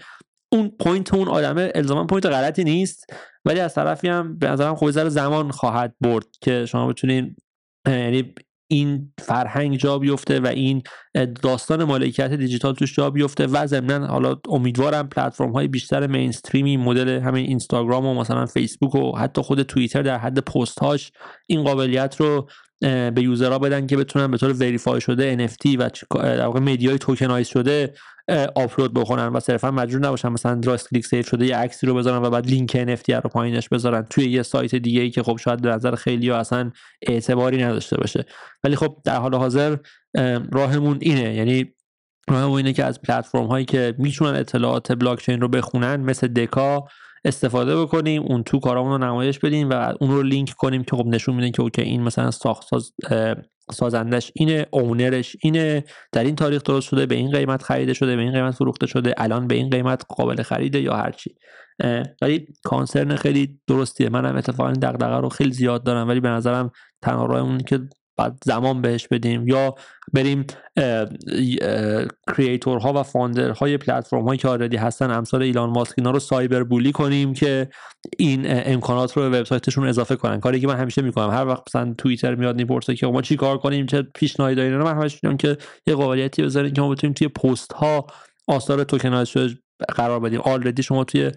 اون 0.53 0.73
point 0.81 1.15
اون 1.15 1.29
آدمه 1.29 1.73
الزاما 1.75 2.07
point 2.07 2.27
غلطی 2.27 2.65
نیست. 2.65 3.13
ولی 3.45 3.61
از 3.61 3.75
طرفی 3.75 4.09
هم 4.09 4.39
به 4.39 4.49
نظرم 4.49 4.75
خوب 4.75 5.09
زمان 5.09 5.51
خواهد 5.51 5.95
برد 6.01 6.27
که 6.41 6.67
شما 6.67 6.87
بتونین 6.87 7.37
یعنی 7.87 8.35
این 8.71 9.13
فرهنگ 9.19 9.77
جا 9.77 9.99
بیفته 9.99 10.41
و 10.41 10.47
این 10.47 10.83
داستان 11.43 11.85
مالکیت 11.85 12.33
دیجیتال 12.33 12.75
توش 12.75 12.97
جا 12.97 13.11
بیفته 13.11 13.47
و 13.47 13.67
ضمنا 13.67 14.07
حالا 14.07 14.37
امیدوارم 14.49 15.09
پلتفرم 15.09 15.53
های 15.53 15.69
بیشتر 15.69 16.07
mainstream 16.07 16.70
ی 16.70 16.77
مدل 16.77 17.09
همین 17.09 17.47
اینستاگرام 17.47 18.07
و 18.07 18.15
مثلا 18.15 18.47
فیسبوک 18.47 18.95
و 18.95 19.17
حتی 19.17 19.43
خود 19.43 19.63
توییتر 19.63 20.03
در 20.03 20.19
حد 20.19 20.39
پست 20.39 20.79
هاش 20.79 21.13
این 21.47 21.63
قابلیت 21.63 22.17
رو 22.21 22.49
به 22.81 23.23
user 23.23 23.51
ها 23.51 23.59
بدن 23.59 23.87
که 23.87 23.97
بتونن 23.97 24.31
به 24.31 24.37
طور 24.37 24.53
verify 24.53 25.01
شده 25.01 25.47
NFT 25.47 25.77
و 25.79 25.91
در 26.13 26.47
واقع 26.47 26.61
media 26.61 26.99
ی 26.99 27.04
tokenize 27.04 27.49
شده 27.49 27.95
آپلود 28.55 28.95
بکنن 28.95 29.27
و 29.29 29.41
صرفا 29.41 29.71
مجبور 29.71 30.07
نباشن 30.07 30.29
مثلا 30.29 30.61
راست 30.65 30.91
کلیک 30.91 31.07
save 31.07 31.23
شده 31.23 31.47
یه 31.47 31.57
عکسی 31.57 31.87
رو 31.87 31.95
بذارن 31.95 32.23
و 32.23 32.31
بعد 32.31 32.47
لینک 32.47 32.97
NFT 32.97 33.11
رو 33.11 33.31
پایینش 33.31 33.69
بذارن. 33.69 34.03
توی 34.11 34.31
یه 34.31 34.43
سایت 34.43 34.75
دیگه 34.75 35.01
ای 35.01 35.11
که 35.11 35.23
خب 35.23 35.37
شاید 35.37 35.63
به 35.63 35.69
نظر 35.69 35.95
خیلی 35.95 36.29
ها 36.29 36.37
اصلا 36.37 36.71
اعتباری 37.03 37.63
نداشته 37.63 37.97
باشه. 37.97 38.25
ولی 38.65 38.77
خب 38.77 38.97
در 39.05 39.17
حال 39.17 39.35
حاضر 39.35 39.77
راهمون 40.53 40.99
اینه. 41.01 41.35
یعنی 41.35 41.75
راهمون 42.29 42.57
اینه 42.57 42.73
که 42.73 42.85
از 42.85 43.03
پلتفرم 43.03 43.47
هایی 43.47 43.65
که 43.65 43.95
می‌تونن 43.99 44.35
اطلاعات 44.35 44.93
بلاک 44.93 45.23
چین 45.23 45.41
رو 45.41 45.49
بخونن 45.49 45.97
مثل 45.97 46.29
دکا 46.29 46.85
استفاده 47.25 47.81
بکنیم 47.83 48.23
اون 48.23 48.43
تو 48.43 48.59
کارامون 48.59 48.93
رو 48.93 49.07
نمایش 49.07 49.39
بدیم 49.39 49.71
و 49.71 49.95
اون 50.01 50.11
رو 50.11 50.23
لینک 50.23 50.51
کنیم 50.51 50.85
که 50.85 50.97
خب 50.97 51.07
نشون 51.07 51.35
میده 51.35 51.51
که 51.51 51.63
okay 51.63 51.83
این 51.83 52.03
مثلا 52.03 52.31
ساخت 52.31 52.69
سازندش 53.71 54.33
اینه 54.35 54.67
owner 54.71 55.18
ش 55.18 55.37
اینه 55.43 55.85
در 56.13 56.25
این 56.25 56.37
تاریخ 56.37 56.63
درست 56.63 56.89
شده 56.89 57.07
به 57.07 57.15
این 57.15 57.31
قیمت 57.31 57.63
خریده 57.63 57.95
شده 57.95 58.17
به 58.17 58.23
این 58.23 58.33
قیمت 58.33 58.55
فروخته 58.55 58.87
شده 58.87 59.15
الان 59.17 59.47
به 59.47 59.55
این 59.55 59.71
قیمت 59.71 60.05
قابل 60.09 60.43
خریده 60.43 60.81
یا 60.81 60.97
هرچی 60.97 61.35
ولی 62.23 62.47
concern 62.65 63.17
خیلی 63.17 63.61
درستیه. 63.67 64.09
منم 64.09 64.37
اتفاقا 64.37 64.73
دغدغه 64.73 65.21
رو 65.21 65.29
خیلی 65.29 65.53
زیاد 65.53 65.85
دارم 65.85 66.09
ولی 66.09 66.21
به 66.21 66.29
نظرم 66.29 66.71
تنها 67.03 67.27
راه 67.27 67.43
اون 67.43 67.59
که 67.59 67.81
بعد 68.17 68.39
زمان 68.45 68.83
بهش 68.83 69.09
بدیم 69.09 69.49
یا 69.49 69.75
بریم 70.13 70.47
creator 72.37 72.86
ها 72.86 72.93
و 73.01 73.03
founder 73.03 73.60
های 73.60 73.77
پلتفرم 73.77 74.25
هایی 74.25 74.39
که 74.39 74.49
already 74.49 74.77
هستن 74.77 75.11
امثال 75.11 75.43
ایلان 75.43 75.71
ماسک 75.71 75.95
اینا 75.99 76.11
رو 76.11 76.19
cyberbully 76.19 76.93
کنیم 76.93 77.33
که 77.35 77.69
این 78.19 78.43
امکانات 78.47 79.17
رو 79.17 79.31
به 79.31 79.41
وبسایتشون 79.41 79.89
اضافه 79.89 80.17
کنن. 80.17 80.41
کاری 80.41 80.61
که 80.61 80.67
من 80.67 80.77
همیشه 80.77 81.03
می‌کنم. 81.03 81.31
هر 81.31 81.47
وقت 81.47 81.63
مثلا 81.69 81.95
توییتر 81.99 82.35
میاد 82.35 82.57
می‌پرسه 82.57 82.95
که 82.95 83.07
ما 83.07 83.23
چی 83.23 83.37
کار 83.37 83.59
کنیم 83.59 83.87
چه 83.87 84.03
پیشنهادی 84.03 84.55
دارین؟ 84.55 84.77
من 84.77 84.97
همیشه 84.97 85.19
میگم 85.23 85.37
که 85.37 85.57
یه 85.87 85.95
قابلیتی 85.95 86.43
بذارین 86.43 86.73
که 86.73 86.81
ما 86.81 86.89
بتونیم 86.89 87.15
توی 87.15 87.29
پست 87.29 87.73
ها 87.73 88.07
آثار 88.49 88.85
tokenize 88.85 89.33
قرار 89.97 90.21
بدیم. 90.21 90.41
already 90.41 90.83
شما 90.83 91.05
توی 91.05 91.31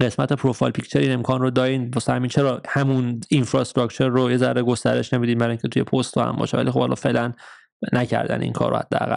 قسمت 0.00 0.32
profile 0.32 0.72
picture 0.72 0.98
این 0.98 1.12
امکان 1.12 1.40
رو 1.40 1.50
دارین؟ 1.50 1.90
واسه 1.94 2.12
همین 2.12 2.28
چرا 2.28 2.62
همون 2.68 3.20
infrastructure 3.28 4.08
رو 4.08 4.30
یه 4.30 4.36
ذره 4.36 4.62
گسترش 4.62 5.12
نمیدیم 5.12 5.38
برای 5.38 5.50
اینکه 5.50 5.68
توی 5.68 5.82
پست 5.82 6.18
هم 6.18 6.36
باشه؟ 6.36 6.56
ولی 6.56 6.70
خب 6.70 6.80
حالا 6.80 6.94
فعلا 6.94 7.32
نکردن 7.92 8.42
این 8.42 8.52
کار 8.52 8.70
رو 8.70 8.76
حداقل. 8.76 9.16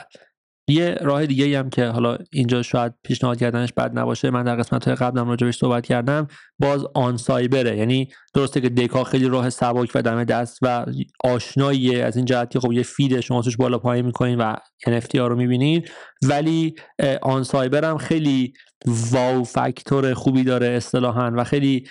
یه 0.68 0.98
راه 1.02 1.26
دیگه 1.26 1.60
هم 1.60 1.70
که 1.70 1.86
حالا 1.86 2.18
اینجا 2.32 2.62
شاید 2.62 2.94
پیشنهاد 3.04 3.40
کردنش 3.40 3.74
بد 3.74 4.00
نباشه 4.00 4.30
من 4.30 4.44
در 4.44 4.56
قسمت 4.56 4.86
های 4.86 4.96
قبلم 4.96 5.30
راجبش 5.30 5.58
صحبت 5.58 5.86
کردم 5.86 6.28
باز 6.60 6.86
آن‌سایبره. 6.96 7.78
یعنی 7.78 8.10
درسته 8.34 8.62
که 8.62 8.70
دکا 8.70 9.04
خیلی 9.04 9.28
راه 9.28 9.50
سبک 9.50 9.92
و 9.96 10.02
دم 10.02 10.24
دست 10.24 10.60
و 10.62 10.86
آشناییه 11.24 12.04
از 12.04 12.16
این 12.16 12.26
جهت 12.26 12.50
که 12.52 12.60
خب 12.60 12.72
یه 12.72 12.84
feed 12.84 13.20
شما 13.20 13.42
توش 13.42 13.58
بالا 13.58 13.78
پایین 13.78 14.06
می‌کنین 14.06 14.38
و 14.38 14.56
NFT 14.88 15.16
ها 15.16 15.28
رو 15.28 15.36
می‌بینید 15.36 15.92
ولی 16.24 16.76
آن 17.22 17.44
سایبر 17.44 17.86
هم 17.86 17.98
خیلی 17.98 18.54
wow 18.86 19.44
factor 19.44 20.14
خوبی 20.14 20.44
داره 20.44 20.68
اصطلاحا 20.68 21.32
و 21.36 21.44
خیلی 21.44 21.88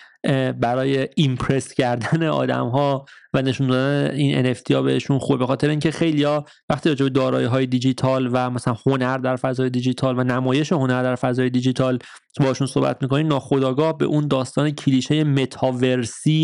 برای 0.60 1.08
impress 1.14 1.74
کردن 1.74 2.26
آدم 2.42 2.68
ها 2.68 3.06
و 3.34 3.42
نشون 3.42 3.66
دادن 3.66 4.14
این 4.14 4.54
NFT 4.54 4.70
ها 4.70 4.82
بهشون 4.82 5.18
خوبه. 5.18 5.38
به 5.38 5.46
خاطر 5.46 5.68
اینکه 5.68 5.90
خیلی 5.90 6.22
ها 6.22 6.44
وقتی 6.70 6.88
راجع 6.88 7.04
به 7.04 7.10
دارایی 7.10 7.46
های 7.46 7.66
دیجیتال 7.66 8.30
و 8.32 8.50
مثلا 8.50 8.76
هنر 8.86 9.18
در 9.18 9.36
فضای 9.36 9.70
دیجیتال 9.70 10.18
و 10.18 10.24
نمایش 10.24 10.72
هنر 10.72 11.02
در 11.02 11.14
فضای 11.14 11.50
دیجیتال 11.50 11.98
باشون 12.40 12.66
صحبت 12.66 13.02
می‌کنین 13.02 13.26
ناخودآگاه 13.26 13.96
به 13.96 14.04
اون 14.04 14.28
داستان 14.28 14.70
کلیشه 14.70 15.24
متاورسی 15.24 16.40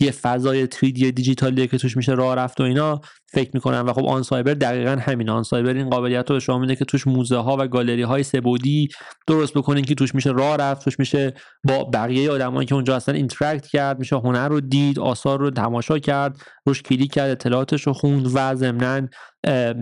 یه 0.00 0.10
فضای 0.10 0.68
3D 0.72 0.90
دیجیتالی 0.90 1.66
که 1.66 1.78
توش 1.78 1.96
میشه 1.96 2.12
راه 2.12 2.34
رفت 2.34 2.60
و 2.60 2.64
اینا 2.64 3.00
فکر 3.32 3.50
می‌کنن 3.54 3.80
و 3.80 3.92
خب 3.92 4.04
آن 4.04 4.22
سایبر 4.22 4.54
دقیقا 4.54 4.96
همین 5.00 5.30
آن 5.30 5.42
سایبر 5.42 5.74
این 5.74 5.90
قابلیت 5.90 6.30
رو 6.30 6.36
به 6.36 6.40
شما 6.40 6.58
میده 6.58 6.76
که 6.76 6.84
توش 6.84 7.06
موزه 7.06 7.36
ها 7.36 7.56
و 7.60 7.68
گالری 7.68 8.02
های 8.02 8.22
3D 8.22 8.88
درست 9.26 9.54
بکنین 9.54 9.84
که 9.84 9.94
توش 9.94 10.14
میشه 10.14 10.30
راه 10.30 10.56
رفت 10.56 10.84
توش 10.84 10.98
میشه 10.98 11.34
با 11.64 11.84
بقیه 11.84 12.30
آدمایی 12.30 12.66
که 12.66 12.74
اونجا 12.74 12.96
هستن 12.96 13.14
interact 13.14 13.66
کرد 13.66 13.98
میشه 13.98 14.16
هنر 14.16 14.48
رو 14.48 14.60
دید 14.60 14.98
آثار 14.98 15.38
رو 15.40 15.50
تماشا 15.50 15.98
کرد 15.98 16.36
روش 16.66 16.82
کلیک 16.82 17.12
کرد 17.12 17.30
اطلاعاتش 17.30 17.86
رو 17.86 17.92
خوند 17.92 18.26
و 18.34 18.54
ضمنا 18.54 19.08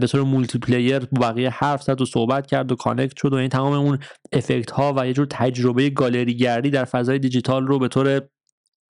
به 0.00 0.06
طور 0.10 0.22
multiplayer 0.22 0.98
با 0.98 1.06
بقیه 1.20 1.50
حرف 1.50 1.82
زد 1.82 2.00
و 2.00 2.04
صحبت 2.04 2.46
کرد 2.46 2.72
و 2.72 2.76
connect 2.76 3.16
شد 3.16 3.32
و 3.32 3.36
این 3.36 3.48
تمام 3.48 3.72
اون 3.72 3.98
effect 4.32 4.70
ها 4.70 4.94
و 4.96 5.06
یه 5.06 5.12
جور 5.12 5.26
تجربه 5.30 5.90
گالری 5.90 6.36
گردی 6.36 6.70
در 6.70 6.84
فضای 6.84 7.18
دیجیتال 7.18 7.66
رو 7.66 7.78
به 7.78 7.88
طور 7.88 8.20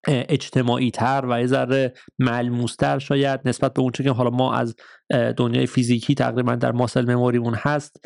اجتماعی 0.07 0.91
تر 0.91 1.25
و 1.29 1.39
یه 1.39 1.47
ذره 1.47 1.93
ملموستر 2.19 2.99
شاید 2.99 3.39
نسبت 3.45 3.73
به 3.73 3.81
اونچه 3.81 4.03
که 4.03 4.11
حالا 4.11 4.29
ما 4.29 4.53
از 4.53 4.75
دنیای 5.37 5.67
فیزیکی 5.67 6.15
تقریبا 6.15 6.55
در 6.55 6.71
ماسل 6.71 7.13
مموریمون 7.13 7.55
هست 7.57 8.05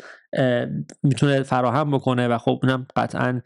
می‌تونه 1.02 1.42
فراهم 1.42 1.90
بکنه 1.90 2.28
و 2.28 2.38
خب 2.38 2.60
اونم 2.62 2.86
قطعا 2.96 3.40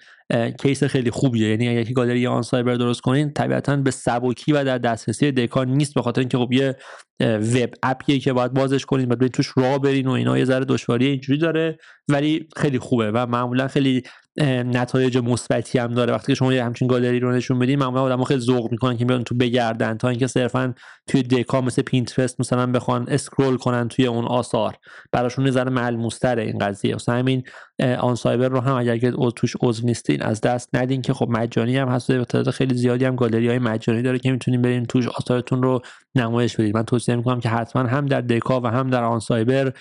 کیس 0.60 0.84
خیلی 0.84 1.10
خوبیه. 1.10 1.48
یعنی 1.48 1.68
اگه 1.68 1.92
گالری 1.92 2.26
آن 2.26 2.42
سایبر 2.42 2.74
درست 2.74 3.00
کنین 3.00 3.32
طبیعتا 3.32 3.76
به 3.76 3.90
سبکی 3.90 4.52
و 4.52 4.64
در 4.64 4.78
دسترسی 4.78 5.32
دکا 5.32 5.64
نیست 5.64 5.94
به 5.94 6.02
خاطر 6.02 6.20
اینکه 6.20 6.38
خب 6.38 6.52
یه 6.52 6.76
وب 7.20 7.70
اپیه 7.82 8.18
که 8.18 8.32
باید 8.32 8.54
بازش 8.54 8.84
کنین 8.84 9.08
بعد 9.08 9.26
توش 9.26 9.52
راه 9.56 9.78
برین 9.78 10.06
و 10.06 10.10
اینا 10.10 10.38
یه 10.38 10.44
ذره 10.44 10.64
دشواری 10.64 11.06
اینجوری 11.06 11.38
داره 11.38 11.78
ولی 12.08 12.48
خیلی 12.56 12.78
خوبه 12.78 13.10
و 13.10 13.26
معمولا 13.26 13.68
خیلی 13.68 14.02
نتایج 14.44 15.18
مثبتی 15.18 15.78
هم 15.78 15.94
داره. 15.94 16.12
وقتی 16.12 16.26
که 16.26 16.34
شما 16.34 16.54
یه 16.54 16.64
همچین 16.64 16.88
گالری 16.88 17.20
رو 17.20 17.32
نشون 17.32 17.58
بدین 17.58 17.78
معمولا 17.78 18.02
آدم‌ها 18.02 18.24
خیلی 18.24 18.40
ذوق 18.40 18.70
می‌کنن 18.70 18.96
که 18.96 19.04
بیان 19.04 19.24
تو 19.24 19.34
بگردن 19.34 19.96
تا 19.96 20.08
اینکه 20.08 20.26
صرفا 20.26 20.74
توی 21.06 21.22
دکا 21.22 21.60
مثل 21.60 21.82
پینترست 21.82 22.40
مثلا 22.40 22.66
بخوان 22.66 23.08
scroll 23.08 23.56
کنن 23.56 23.88
توی 23.88 24.06
اون 24.06 24.24
آثار. 24.24 24.76
براشون 25.12 25.44
یه 25.44 25.50
ذره 25.50 25.70
ملموستره 25.70 26.42
این 26.42 26.58
قضیه. 26.58 26.92
واسه 26.92 27.12
همین 27.12 27.42
آن 27.80 28.14
سایبر 28.14 28.48
رو 28.48 28.60
هم 28.60 28.74
اگر 28.74 28.96
که 28.96 29.12
توش 29.36 29.56
عضو 29.60 29.86
نیستین 29.86 30.22
از 30.22 30.40
دست 30.40 30.76
ندین 30.76 31.02
که 31.02 31.12
خب 31.12 31.28
مجانی 31.30 31.76
هم 31.76 31.88
هست 31.88 32.10
و 32.10 32.24
تعداد 32.24 32.50
خیلی 32.54 32.74
زیادی 32.74 33.04
هم 33.04 33.16
گالری 33.16 33.48
های 33.48 33.58
مجانی 33.58 34.02
داره 34.02 34.18
که 34.18 34.32
می‌تونین 34.32 34.62
برین 34.62 34.84
توش 34.84 35.08
آثارتون 35.08 35.62
رو 35.62 35.80
نمایش 36.14 36.56
بدید 36.56 36.76
من 36.76 36.82
توصیه 36.82 37.16
می‌کنم 37.16 37.40
که 37.40 37.48
حتما 37.48 37.82
هم 37.82 38.06
در 38.06 38.20
دکا 38.20 38.60
و 38.60 38.66
هم 38.66 38.90
در 38.90 39.04
آن 39.04 39.20
سایبر 39.20 39.72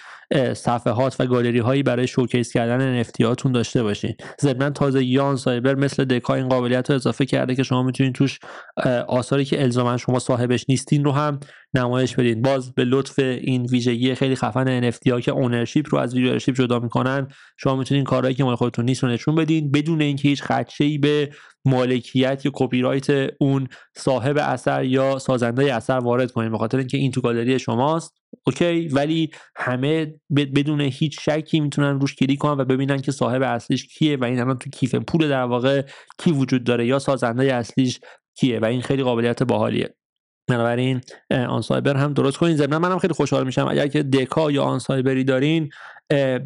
صفحات 0.54 1.16
و 1.20 1.26
گالری 1.26 1.60
هایی 1.60 1.84
برای 1.84 2.08
showcase 2.08 2.54
کردن 2.54 3.04
NFT 3.04 3.22
هاتون 3.22 3.52
داشته 3.52 3.84
باشین. 3.84 4.14
ضمن 4.42 4.74
تازه 4.74 5.20
آن 5.22 5.36
سایبر 5.36 5.76
مثل 5.76 6.06
دکا 6.06 6.34
این 6.34 6.50
قابلیت 6.50 6.90
رو 6.90 6.96
اضافه 6.96 7.26
کرده 7.26 7.56
که 7.56 7.64
شما 7.64 7.84
می‌تونید 7.84 8.14
توش 8.14 8.40
آثاری 9.08 9.46
که 9.46 9.62
الزاما 9.62 9.98
شما 9.98 10.20
صاحبش 10.20 10.66
نیستین 10.70 11.04
رو 11.04 11.12
هم 11.12 11.40
نمایش 11.74 12.16
بدین. 12.16 12.42
باز 12.42 12.74
به 12.74 12.84
لطف 12.86 13.20
این 13.20 13.66
ویژگی 13.66 14.16
خیلی 14.16 14.36
خفن 14.36 14.92
NFT 14.92 15.08
ها 15.12 15.22
که 15.22 15.32
ownership 15.32 15.86
رو 15.90 16.00
از 16.00 16.16
viewership 16.16 16.56
جدا 16.56 16.80
می‌کنن 16.80 17.28
شما 17.58 17.76
می‌تونین 17.76 18.04
کارهایی 18.04 18.36
که 18.36 18.44
مال 18.44 18.56
خودتون 18.56 18.86
نیست 18.86 19.04
رو 19.04 19.10
نشون 19.10 19.36
بدین 19.36 19.72
بدون 19.72 20.02
اینکه 20.02 20.30
هیچ 20.30 20.44
خدشه‌ای 20.44 20.98
به 20.98 21.30
مالکیت 21.66 22.46
یا 22.46 22.52
کپی 22.54 22.82
رایت 22.82 23.08
اون 23.40 23.68
صاحب 23.96 24.38
اثر 24.38 24.84
یا 24.84 25.20
سازنده 25.20 25.74
اثر 25.76 26.00
وارد 26.00 26.32
کنین. 26.32 26.52
به 26.52 26.58
خاطر 26.58 26.78
اینکه 26.78 26.98
این 26.98 27.12
تو 27.12 27.22
گالری 27.22 27.60
شماست. 27.60 28.14
okay؟ 28.48 28.88
ولی 28.88 29.30
همه 29.56 30.14
بدون 30.56 30.82
هیچ 30.82 31.30
شکی 31.30 31.60
می‌تونن 31.60 32.00
روش 32.00 32.16
کلیک 32.16 32.40
کنن 32.40 32.62
و 32.62 32.66
ببینن 32.66 32.98
که 32.98 33.12
صاحب 33.12 33.42
اصلیش 33.42 33.86
کیه 33.86 34.18
و 34.18 34.24
این 34.24 34.40
الان 34.40 34.58
تو 34.58 34.70
کیف 34.70 34.96
پول 34.96 35.30
در 35.30 35.44
واقع 35.44 35.82
کی 36.18 36.32
وجود 36.32 36.64
داره 36.64 36.88
یا 36.88 37.00
سازنده 37.00 37.54
اصلیش 37.54 38.00
کیه 38.36 38.60
و 38.60 38.66
این 38.66 38.82
خیلی 38.82 39.04
قابلیت 39.04 39.44
باحالیه. 39.44 39.96
بنابراین 40.48 41.02
آن 41.50 41.62
سایبر 41.62 41.98
هم 41.98 42.14
درست 42.14 42.38
کنین. 42.38 42.56
ضمن 42.56 42.78
منم 42.78 43.00
خیلی 43.00 43.14
خوشحال 43.14 43.46
میشم. 43.46 43.68
اگر 43.68 43.88
که 43.88 44.04
دکا 44.04 44.52
یا 44.52 44.64
آن 44.64 44.80
سایبری 44.80 45.24
دارین 45.24 45.70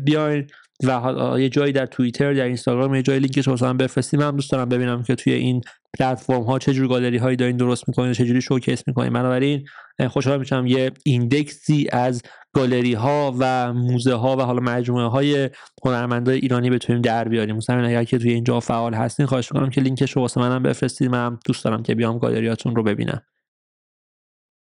بیاین 0.04 0.48
و 0.84 1.36
یه 1.40 1.50
جایی 1.50 1.74
در 1.74 1.86
توییتر 1.86 2.34
در 2.34 2.44
اینستاگرام 2.44 2.96
یه 2.96 3.02
جایی 3.02 3.20
لینکش 3.20 3.48
واسم 3.48 3.74
بفرستین 3.74 4.20
من 4.20 4.36
دوست 4.36 4.52
دارم 4.52 4.70
ببینم 4.70 5.04
که 5.04 5.16
توی 5.16 5.34
این 5.34 5.62
پلتفرم 6.00 6.44
ها 6.44 6.60
چه 6.60 6.74
جور 6.74 6.88
گالری 6.88 7.18
هایی 7.18 7.36
دارین 7.36 7.58
درست 7.58 7.88
می‌کنین 7.88 8.14
چه 8.14 8.26
جوری 8.26 8.42
showcase 8.42 8.84
می‌کنین. 8.88 9.14
بنابراین 9.14 9.66
خوشحال 10.10 10.40
میشم 10.40 10.66
یه 10.68 10.92
ایندکسی 11.04 11.88
از 11.92 12.22
گالری 12.54 12.94
ها 12.94 13.36
و 13.40 13.74
موزه 13.74 14.14
ها 14.14 14.38
و 14.38 14.42
حالا 14.42 14.62
مجموعه 14.62 15.08
های 15.08 15.50
هنرمندای 15.86 16.40
ایرانی 16.40 16.70
بتونیم 16.70 17.02
در 17.02 17.28
بیاریم. 17.28 17.56
مثلا 17.56 17.88
اگر 17.88 18.04
که 18.04 18.18
توی 18.18 18.32
اینجا 18.34 18.60
فعال 18.60 18.94
هستین 18.94 19.26
خواهش 19.26 19.52
می‌کنم 19.52 19.70
که 19.70 19.82
لینکش 19.82 20.12
رو 20.12 20.22
واسه 20.22 20.42
منم 20.42 20.64
بفرستید 20.64 21.12
منم 21.12 21.40
دوست 21.46 21.66
دارم 21.66 21.84
که 21.84 21.96
بیام 21.96 22.18
گالریاتون 22.18 22.76
رو 22.76 22.84
ببینم. 22.84 23.22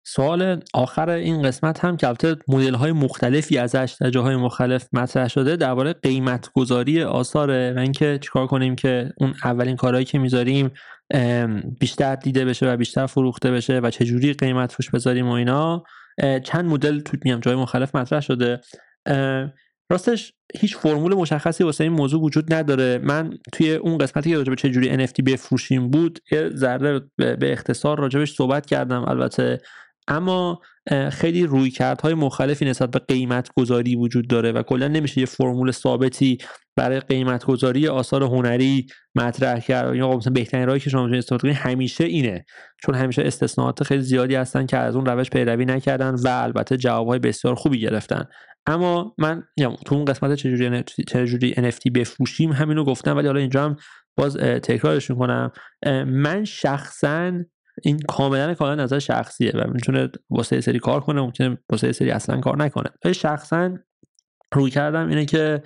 سوال 0.09 0.61
آخر 0.75 1.11
این 1.11 1.43
قسمت 1.43 1.85
هم 1.85 1.97
که 1.97 2.07
البته 2.07 2.37
مدل 2.49 2.75
های 2.75 2.93
مختلفی 2.93 3.59
ازش 3.59 3.97
در 4.01 4.11
جاهای 4.11 4.37
مختلف 4.37 4.89
مطرح 4.93 5.29
شده 5.29 5.57
درباره 5.57 5.93
قیمت 5.93 6.51
گذاری 6.53 7.03
آثاره 7.03 7.73
و 7.77 7.79
اینکه 7.79 8.19
چیکار 8.23 8.47
کنیم 8.47 8.77
که 8.77 9.13
اون 9.19 9.35
اولین 9.45 9.77
کارهایی 9.77 10.05
که 10.05 10.19
می‌ذاریم 10.19 10.71
بیشتر 11.81 12.17
دیده 12.17 12.45
بشه 12.45 12.73
و 12.73 12.77
بیشتر 12.77 13.07
فروخته 13.07 13.51
بشه 13.51 13.79
و 13.79 13.91
چجوری 13.91 14.33
قیمت 14.33 14.75
روش 14.75 14.91
بذاریم 14.91 15.29
و 15.29 15.33
اینا 15.33 15.85
چند 16.45 16.65
مدل 16.65 17.01
تو 17.01 17.17
میام 17.25 17.41
جای 17.41 17.55
مختلف 17.55 17.95
مطرح 17.97 18.21
شده. 18.21 18.61
راستش 19.91 20.33
هیچ 20.55 20.77
فرمول 20.77 21.15
مشخصی 21.15 21.65
واسه 21.65 21.85
این 21.85 21.93
موضوع 21.93 22.23
وجود 22.23 22.55
نداره. 22.55 22.99
من 22.99 23.39
توی 23.53 23.75
اون 23.75 23.99
قسمتی 23.99 24.31
که 24.31 24.37
راجع 24.37 24.51
به 24.51 24.57
چجوری 24.57 25.07
NFT 25.07 25.23
بفروشیم 25.27 25.91
بود 25.91 26.19
یه 26.33 26.51
ذره 26.55 27.01
به 27.17 27.53
اختصار 27.53 27.99
راجبش 27.99 28.35
صحبت 28.35 28.67
کردم. 28.67 29.05
البته 29.09 29.61
اما 30.09 30.61
خیلی 31.13 31.47
روی 31.47 31.71
کردهای 31.71 32.15
مختلفی 32.15 32.65
نسبت 32.65 32.91
به 32.91 32.99
قیمت 32.99 33.51
گذاری 33.57 33.97
وجود 33.97 34.29
داره 34.29 34.53
و 34.53 34.63
کلا 34.63 34.89
نمیشه 34.89 35.21
یه 35.21 35.27
فرمول 35.27 35.71
ثابتی 35.71 36.39
برای 36.77 37.01
قیمت 37.01 37.45
گذاری 37.45 37.89
آثار 37.89 38.23
هنری 38.23 38.87
مطرح 39.15 39.61
کرد. 39.61 39.95
یا 39.95 40.17
مثلا 40.17 40.33
بهترین 40.33 40.67
راهی 40.67 40.81
که 40.81 40.91
شما 40.91 41.03
می‌تونید 41.03 41.19
استفاده 41.19 41.43
کنید 41.43 41.57
همیشه 41.57 42.05
اینه. 42.05 42.45
چون 42.83 42.95
همیشه 42.95 43.23
استثناءات 43.23 43.83
خیلی 43.83 44.03
زیادی 44.03 44.35
هستن 44.35 44.67
که 44.67 44.77
از 44.77 44.97
اون 44.97 45.07
روش 45.07 45.31
پیروی 45.31 45.65
نکردن 45.65 46.15
و 46.25 46.29
البته 46.29 46.77
جوابهای 46.77 47.19
بسیار 47.19 47.55
خوبی 47.55 47.81
گرفتن. 47.81 48.25
اما 48.67 49.15
من 49.19 49.43
تو 49.87 49.95
اون 49.95 50.05
قسمت 50.05 50.35
چجوری 50.35 50.83
چجوری 51.09 51.55
NFT 51.55 51.91
بفروشیم 51.95 52.53
همینو 52.53 52.85
گفتم 52.85 53.17
ولی 53.17 53.27
حالا 53.27 53.41
اینجا 53.41 53.65
هم 53.65 53.77
باز 54.17 54.37
تکرارش 54.37 55.11
می‌کنم. 55.11 55.53
من 56.07 56.45
شخصا 56.45 57.33
این 57.83 58.01
کاملا 58.09 58.55
کاملا 58.55 58.83
نظر 58.83 58.99
شخصیه 58.99 59.53
و 59.55 59.70
می‌تونه 59.72 60.11
واسه 60.31 60.61
سری 60.61 60.79
کار 60.79 61.01
کنه 61.01 61.20
ممکنه 61.20 61.59
واسه 61.70 61.93
سری 61.93 62.11
اصلا 62.11 62.41
کار 62.41 62.57
نکنه. 62.57 62.91
ولی 63.05 63.14
شخصا 63.14 63.79
رویکردم 64.55 65.09
اینه 65.09 65.24
که 65.24 65.62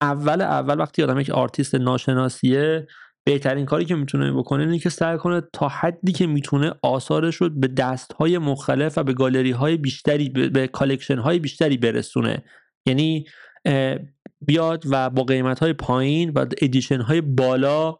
اول 0.00 0.40
اول 0.40 0.80
وقتی 0.80 1.02
آدم 1.02 1.20
یک 1.20 1.30
آرتیست 1.30 1.74
ناشناسیه 1.74 2.86
بهترین 3.24 3.66
کاری 3.66 3.84
که 3.84 3.94
می‌تونه 3.94 4.32
بکنه 4.32 4.62
اینه 4.62 4.78
که 4.78 4.90
سعی 4.90 5.18
کنه 5.18 5.42
تا 5.52 5.68
حدی 5.68 6.12
که 6.12 6.26
می‌تونه 6.26 6.72
آثارش 6.82 7.36
رو 7.36 7.48
به 7.48 7.68
دست 7.68 8.12
های 8.12 8.38
مختلف 8.38 8.98
و 8.98 9.02
به 9.02 9.12
گالری 9.12 9.50
های 9.50 9.76
بیشتری 9.76 10.28
به 10.28 10.66
collection 10.66 11.18
های 11.18 11.38
بیشتری 11.38 11.76
برسونه. 11.76 12.42
یعنی 12.86 13.24
بیاد 14.40 14.84
و 14.90 15.10
با 15.10 15.22
قیمت 15.22 15.58
های 15.58 15.72
پایین 15.72 16.30
و 16.30 16.46
edition 16.62 17.00
های 17.00 17.20
بالا 17.20 17.98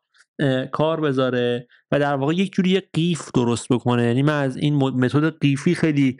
کار 0.72 1.00
بذاره 1.00 1.66
و 1.92 1.98
در 1.98 2.14
واقع 2.14 2.34
یک 2.34 2.52
جوری 2.52 2.80
قیف 2.80 3.32
درست 3.34 3.68
بکنه. 3.68 4.04
یعنی 4.04 4.22
من 4.22 4.42
از 4.42 4.56
این 4.56 4.76
متد 4.76 5.38
قیفی 5.38 5.74
خیلی 5.74 6.16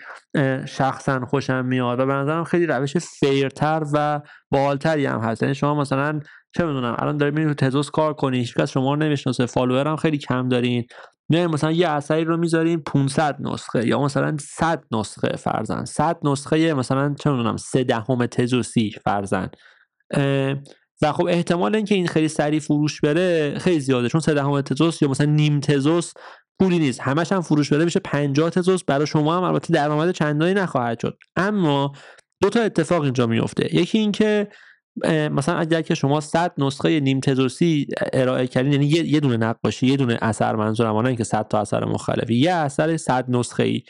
شخصا 0.67 1.21
خوشم 1.21 1.65
میاد 1.65 2.01
و 2.01 2.07
به 2.07 2.13
نظرم 2.13 2.45
خیلی 2.45 2.67
روش 2.67 2.97
فیرتر 2.97 3.83
و 3.93 4.21
بالتری 4.51 5.07
هم 5.07 5.21
هست. 5.21 5.43
یعنی 5.43 5.55
شما 5.55 5.75
مثلا 5.75 6.21
چه 6.57 6.65
می‌دونم 6.65 6.97
الان 6.99 7.17
دارید 7.17 7.35
میرید 7.35 7.49
تو 7.53 7.67
تزوس 7.67 7.91
کار 7.91 8.15
کنی 8.15 8.39
هیچ 8.39 8.61
شما 8.61 8.95
رو 8.95 9.01
نمی‌شناسه 9.01 9.47
فالوور 9.47 9.89
هم 9.89 9.97
خیلی 9.97 10.19
کم 10.19 10.49
دارین. 10.49 10.87
میایین 11.29 11.51
مثلا 11.51 11.73
یه 11.73 11.89
اثری 11.89 12.25
رو 12.25 12.37
می‌ذارین 12.37 12.83
500 12.83 13.37
نسخه 13.41 13.87
یا 13.87 14.01
مثلا 14.01 14.37
100 14.41 14.85
نسخه 14.93 15.37
فرزن 15.37 15.85
100 15.85 16.19
نسخه 16.25 16.75
مثلا 16.75 17.15
چه 17.21 17.31
می‌دونم 17.31 17.57
سه 17.57 17.85
دهم 17.85 18.27
تزوسی 18.27 18.91
فرزن 19.05 19.49
و 21.03 21.13
خب 21.13 21.27
احتمال 21.27 21.77
اینکه 21.77 21.95
این 21.95 22.07
خیلی 22.07 22.29
سریع 22.29 22.61
فروش 22.61 23.01
بره 23.01 23.59
خیلی 23.59 23.81
زیاده 23.81 24.09
چون 24.09 24.21
سه 24.21 24.35
دهم 24.35 24.61
تزوس 24.61 25.03
یا 25.03 25.09
مثلا 25.09 25.27
نیم 25.27 25.61
تزوس 25.61 26.13
پولی 26.61 26.79
نیست. 26.79 27.01
همش 27.01 27.33
هم 27.33 27.41
فروش 27.41 27.73
بره 27.73 27.85
میشه 27.85 28.01
50 28.01 28.51
تزوس. 28.51 28.85
برای 28.85 29.07
شما 29.07 29.37
هم 29.37 29.43
البته 29.43 29.73
درآمد 29.75 30.11
چندانی 30.11 30.55
نخواهد 30.55 31.01
شد. 31.01 31.19
اما 31.37 31.93
دو 32.43 32.51
تا 32.51 32.61
اتفاق 32.61 33.03
اینجا 33.03 33.27
میفته. 33.27 33.75
یکی 33.75 33.99
اینکه 33.99 34.49
مثلا 35.07 35.59
اگر 35.59 35.83
که 35.83 35.95
شما 35.95 36.21
100 36.21 36.53
نسخه 36.59 37.01
نیم 37.01 37.21
تزوسی 37.21 37.87
ارائه 38.13 38.47
کردین 38.47 38.73
یعنی 38.73 38.87
یه 38.87 39.21
دونه 39.21 39.37
نقاشی 39.37 39.87
یه 39.87 39.97
دونه 39.97 40.19
اثر 40.23 40.57
منظورم 40.57 40.97
نه 40.97 41.07
اینکه 41.07 41.25
100 41.25 41.49
تا 41.49 41.61
اثر 41.61 41.85
مختلفی. 41.85 42.35
یه 42.35 42.53
اثر 42.53 42.97
100 42.97 43.31
نسخه 43.31 43.63
ای 43.63 43.83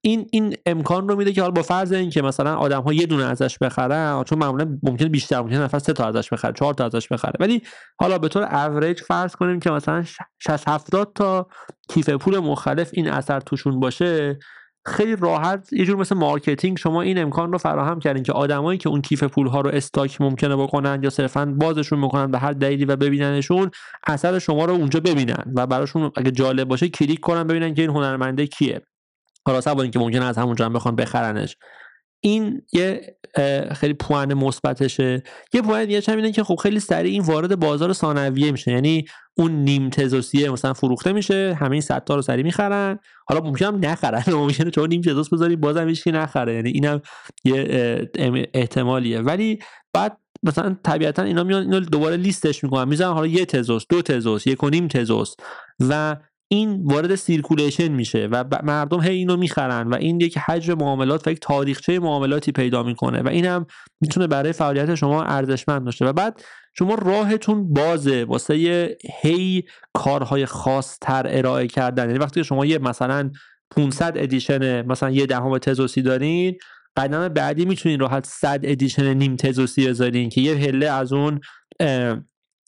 این 0.00 0.26
این 0.32 0.56
امکان 0.66 1.08
رو 1.08 1.16
میده 1.16 1.32
که 1.32 1.40
حالا 1.40 1.50
با 1.50 1.62
فرض 1.62 1.92
اینکه 1.92 2.22
مثلا 2.22 2.56
آدم 2.56 2.82
ها 2.82 2.92
یه 2.92 3.06
دونه 3.06 3.24
ازش 3.24 3.58
بخرن 3.58 4.24
چون 4.24 4.38
معمولا 4.38 4.78
ممکنه 4.82 5.08
بیشتر 5.08 5.40
ممکنه 5.40 5.58
نفر 5.58 5.78
سه 5.78 5.92
تا 5.92 6.08
ازش 6.08 6.32
بخره 6.32 6.52
چهار 6.52 6.74
تا 6.74 6.86
ازش 6.86 7.08
بخره. 7.08 7.32
ولی 7.40 7.62
حالا 8.00 8.18
به 8.18 8.28
طور 8.28 8.54
اوریج 8.54 9.00
فرض 9.00 9.36
کنیم 9.36 9.60
که 9.60 9.70
مثلا 9.70 10.04
60 10.38 10.68
70 10.68 11.12
تا 11.14 11.46
کیف 11.88 12.08
پول 12.08 12.38
مختلف 12.38 12.90
این 12.92 13.10
اثر 13.10 13.40
توشون 13.40 13.80
باشه 13.80 14.38
خیلی 14.86 15.16
راحت 15.16 15.72
یه 15.72 15.84
جور 15.84 15.96
مثل 15.96 16.14
marketing 16.14 16.78
شما 16.78 17.02
این 17.02 17.18
امکان 17.18 17.52
رو 17.52 17.58
فراهم 17.58 17.98
کردین 17.98 18.22
که 18.22 18.32
آدمایی 18.32 18.78
که 18.78 18.88
اون 18.88 19.02
کیف 19.02 19.24
پول 19.24 19.46
ها 19.46 19.60
رو 19.60 19.70
stalk 19.70 20.20
ممکنه 20.20 20.56
بکنن 20.56 21.02
یا 21.02 21.10
صرفا 21.10 21.54
بازشون 21.60 21.98
می‌کنن 21.98 22.30
به 22.30 22.38
هر 22.38 22.52
دلیلی 22.52 22.84
و 22.84 22.96
ببیننشون 22.96 23.70
اثر 24.06 24.38
شما 24.38 24.64
رو 24.64 24.72
اونجا 24.72 25.00
ببینن 25.00 25.52
و 25.56 25.66
براشون 25.66 26.10
اگه 26.16 26.30
جالب 26.30 26.68
باشه 26.68 26.88
کلیک 26.88 27.20
کنن 27.20 27.44
ببینن 27.44 27.74
که 27.74 27.82
این 27.82 27.90
هنرمنده 27.90 28.46
کیه. 28.46 28.82
حالا 29.46 29.60
سوای 29.60 29.80
اینکه 29.80 29.98
ممکنه 29.98 30.24
از 30.24 30.38
همونجا 30.38 30.64
هم 30.64 30.72
بخوان 30.72 30.96
بخرنش. 30.96 31.56
این 32.20 32.62
یه 32.72 33.16
خیلی 33.72 33.94
پوان 33.94 34.34
مثبتشه. 34.34 35.22
یه 35.54 35.62
پوان 35.62 35.84
دیگه 35.84 36.02
هم 36.08 36.16
اینه 36.16 36.32
که 36.32 36.44
خب 36.44 36.56
خیلی 36.56 36.80
سریع 36.80 37.12
این 37.12 37.22
وارد 37.22 37.60
بازار 37.60 37.92
ثانویه 37.92 38.52
میشه. 38.52 38.72
یعنی 38.72 39.04
اون 39.38 39.52
نیم 39.52 39.90
تزوسیه 39.90 40.50
مثلا 40.50 40.72
فروخته 40.72 41.12
میشه 41.12 41.56
همه 41.60 41.72
این 41.72 41.82
تا 42.06 42.14
رو 42.14 42.22
سریع 42.22 42.44
می‌خرن. 42.44 42.98
حالا 43.28 43.40
ممکنه 43.40 43.68
هم 43.68 43.78
نخرن. 43.84 44.22
ممکنه 44.34 44.70
چون 44.70 44.88
نیم 44.88 45.00
تزوس 45.00 45.32
بذاری 45.32 45.56
بازم 45.56 45.88
هیچکی 45.88 46.06
نخره. 46.06 46.54
یعنی 46.54 46.70
اینم 46.70 47.00
یه 47.44 48.10
احتمالیه. 48.54 49.20
ولی 49.20 49.58
بعد 49.92 50.18
مثلا 50.42 50.76
طبیعتا 50.84 51.22
اینا 51.22 51.44
میان 51.44 51.62
اینو 51.62 51.80
دوباره 51.80 52.16
لیستش 52.16 52.64
می‌کنن. 52.64 52.88
می‌ذارن 52.88 53.14
حالا 53.14 53.26
یه 53.26 53.44
تزوس 53.44 53.84
دو 53.88 54.02
تزوس 54.02 54.46
یک 54.46 54.64
و 54.64 54.68
نیم 54.68 54.88
تزوس. 54.88 55.34
و 55.80 56.16
این 56.48 56.82
وارد 56.84 57.14
circulation 57.14 57.88
میشه 57.88 58.28
و 58.30 58.44
مردم 58.62 59.00
هی 59.00 59.16
اینو 59.16 59.36
می‌خرن 59.36 59.88
و 59.88 59.94
این 59.94 60.20
یک 60.20 60.38
حجم 60.38 60.74
معاملات 60.74 61.26
و 61.26 61.30
یک 61.30 61.40
تاریخچه 61.40 61.98
معاملاتی 61.98 62.52
پیدا 62.52 62.82
می‌کنه 62.82 63.22
و 63.22 63.28
این 63.28 63.44
هم 63.44 63.66
می‌تونه 64.00 64.26
برای 64.26 64.52
فعالیت 64.52 64.94
شما 64.94 65.22
ارزشمند 65.22 65.84
باشه. 65.84 66.04
و 66.04 66.12
بعد 66.12 66.42
شما 66.78 66.94
راهتون 66.94 67.72
بازه 67.72 68.24
واسه 68.24 68.96
هی 69.22 69.64
کارهای 69.94 70.46
خاص 70.46 70.98
تر 71.00 71.26
ارائه 71.28 71.66
کردن. 71.66 72.06
یعنی 72.06 72.18
وقتی 72.18 72.44
شما 72.44 72.66
یه 72.66 72.78
مثلا 72.78 73.30
500 73.70 74.12
edition 74.16 74.86
مثلا 74.86 75.10
یه 75.10 75.26
دهم 75.26 75.58
تزوسی 75.58 76.02
دارین 76.02 76.56
قدم 76.96 77.28
بعدی 77.28 77.64
می‌تونین 77.64 78.00
راحت 78.00 78.26
100 78.26 78.60
edition 78.62 79.14
نیم 79.14 79.36
تزوسی 79.36 79.88
بذارین 79.88 80.28
که 80.28 80.40
یه 80.40 80.54
پله 80.54 80.90
از 80.90 81.12
اون 81.12 81.40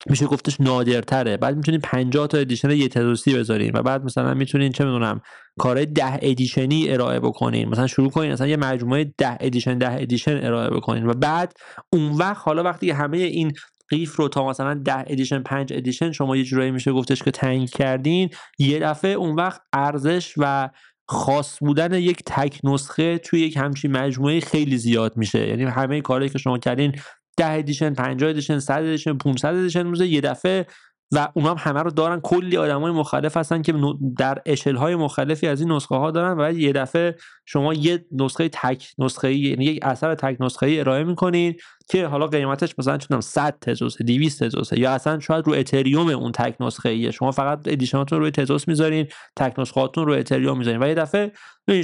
میشه 0.07 0.27
گفتش 0.27 0.61
نادرتره. 0.61 1.37
بعد 1.37 1.57
می‌تونین 1.57 1.81
50 1.81 2.27
تا 2.27 2.39
edition 2.39 2.71
یه 2.71 2.89
تزوسی 2.89 3.35
بذارین 3.35 3.71
و 3.75 3.83
بعد 3.83 4.05
مثلا 4.05 4.35
می‌تونین 4.35 4.73
چه 4.73 4.85
می‌دونم 4.85 5.21
کارهای 5.59 5.87
10 5.87 6.19
edition 6.23 6.82
ی 6.82 6.91
ارائه 6.91 7.21
بکنین. 7.21 7.69
مثلا 7.69 7.87
شروع 7.87 8.11
کنین 8.11 8.33
مثلا 8.33 8.47
یه 8.47 8.57
مجموعه 8.57 9.15
10 9.19 9.37
edition 9.41 9.79
10 9.79 9.93
edition 9.93 10.45
ارائه 10.45 10.71
بکنین 10.71 11.07
و 11.07 11.15
بعد 11.15 11.53
اون 11.93 12.13
وقت 12.13 12.43
حالا 12.45 12.63
وقتی 12.63 12.91
همه 12.91 13.19
این 13.19 13.53
قیف 13.89 14.17
رو 14.17 14.29
تا 14.29 14.49
مثلا 14.49 14.75
10 14.75 15.05
edition 15.07 15.43
5 15.43 15.73
edition 15.73 16.13
شما 16.13 16.37
یه 16.37 16.45
جورایی 16.45 16.71
میشه 16.71 16.93
گفتش 16.93 17.23
که 17.23 17.31
تنگ 17.31 17.71
کردین 17.71 18.31
یه 18.59 18.79
دفعه 18.79 19.11
اون 19.11 19.35
وقت 19.35 19.61
ارزش 19.73 20.35
و 20.37 20.71
خاص 21.11 21.59
بودن 21.61 21.95
یک 21.95 22.23
تک 22.27 22.61
نسخه 22.65 23.19
توی 23.19 23.41
یک 23.41 23.57
همچین 23.57 23.93
مجموعه 23.93 24.41
خیلی 24.41 24.77
زیاد 24.77 25.17
میشه. 25.17 25.49
یعنی 25.49 25.65
همه 25.65 26.01
کاری 26.01 26.29
که 26.29 26.39
شما 26.39 26.59
کردین 26.59 26.93
10 27.39 27.53
edition 27.53 27.95
50 27.95 28.31
edition 28.31 28.59
100 28.59 28.83
edition 28.83 29.19
500 29.19 29.55
edition 29.55 29.87
روزه 29.87 30.07
یه 30.07 30.21
دفعه 30.21 30.67
و 31.13 31.29
اونا 31.35 31.51
هم 31.51 31.57
همه 31.59 31.83
رو 31.83 31.91
دارن. 31.91 32.21
کلی 32.21 32.57
آدمای 32.57 32.93
مختلف 32.93 33.37
هستن 33.37 33.63
که 33.63 33.75
در 34.19 34.43
اشل 34.47 34.77
های 34.77 34.97
مختلفی 34.97 35.47
از 35.47 35.61
این 35.61 35.73
نسخه 35.73 35.95
ها 35.95 36.11
دارن 36.11 36.41
و 36.41 36.53
یه 36.53 36.73
دفعه 36.73 37.17
شما 37.51 37.75
یه 37.75 38.05
نسخه 38.13 38.49
تک 38.49 38.89
نسخه 38.99 39.35
یعنی 39.35 39.65
یک 39.65 39.79
اثر 39.83 40.15
تک 40.15 40.37
نسخه 40.41 40.67
ای 40.67 40.81
ارائه 40.81 41.05
می‌کنید 41.05 41.61
که 41.89 42.07
حالا 42.07 42.27
قیمتش 42.27 42.75
مثلا 42.79 42.99
چونم 42.99 43.21
100 43.21 43.59
تزوس 43.61 44.03
200 44.03 44.45
تزوس 44.45 44.73
یا 44.73 44.91
اصلا 44.91 45.21
شاید 45.21 45.47
رو 45.47 45.53
اتریوم 45.53 46.09
اون 46.09 46.33
تک 46.33 46.57
نسخه 46.61 46.89
ایه 46.89 47.11
شما 47.11 47.31
فقط 47.31 47.61
edition 47.67 48.04
اتون 48.04 48.21
روی 48.21 48.31
تزوس 48.31 48.69
می‌ذارین 48.69 49.07
تک 49.37 49.59
نسخهاتون 49.59 50.07
رو 50.07 50.13
اتریوم 50.13 50.59
می‌ذارین. 50.59 50.83
و 50.83 50.89
یه 50.89 50.95
دفعه 50.95 51.33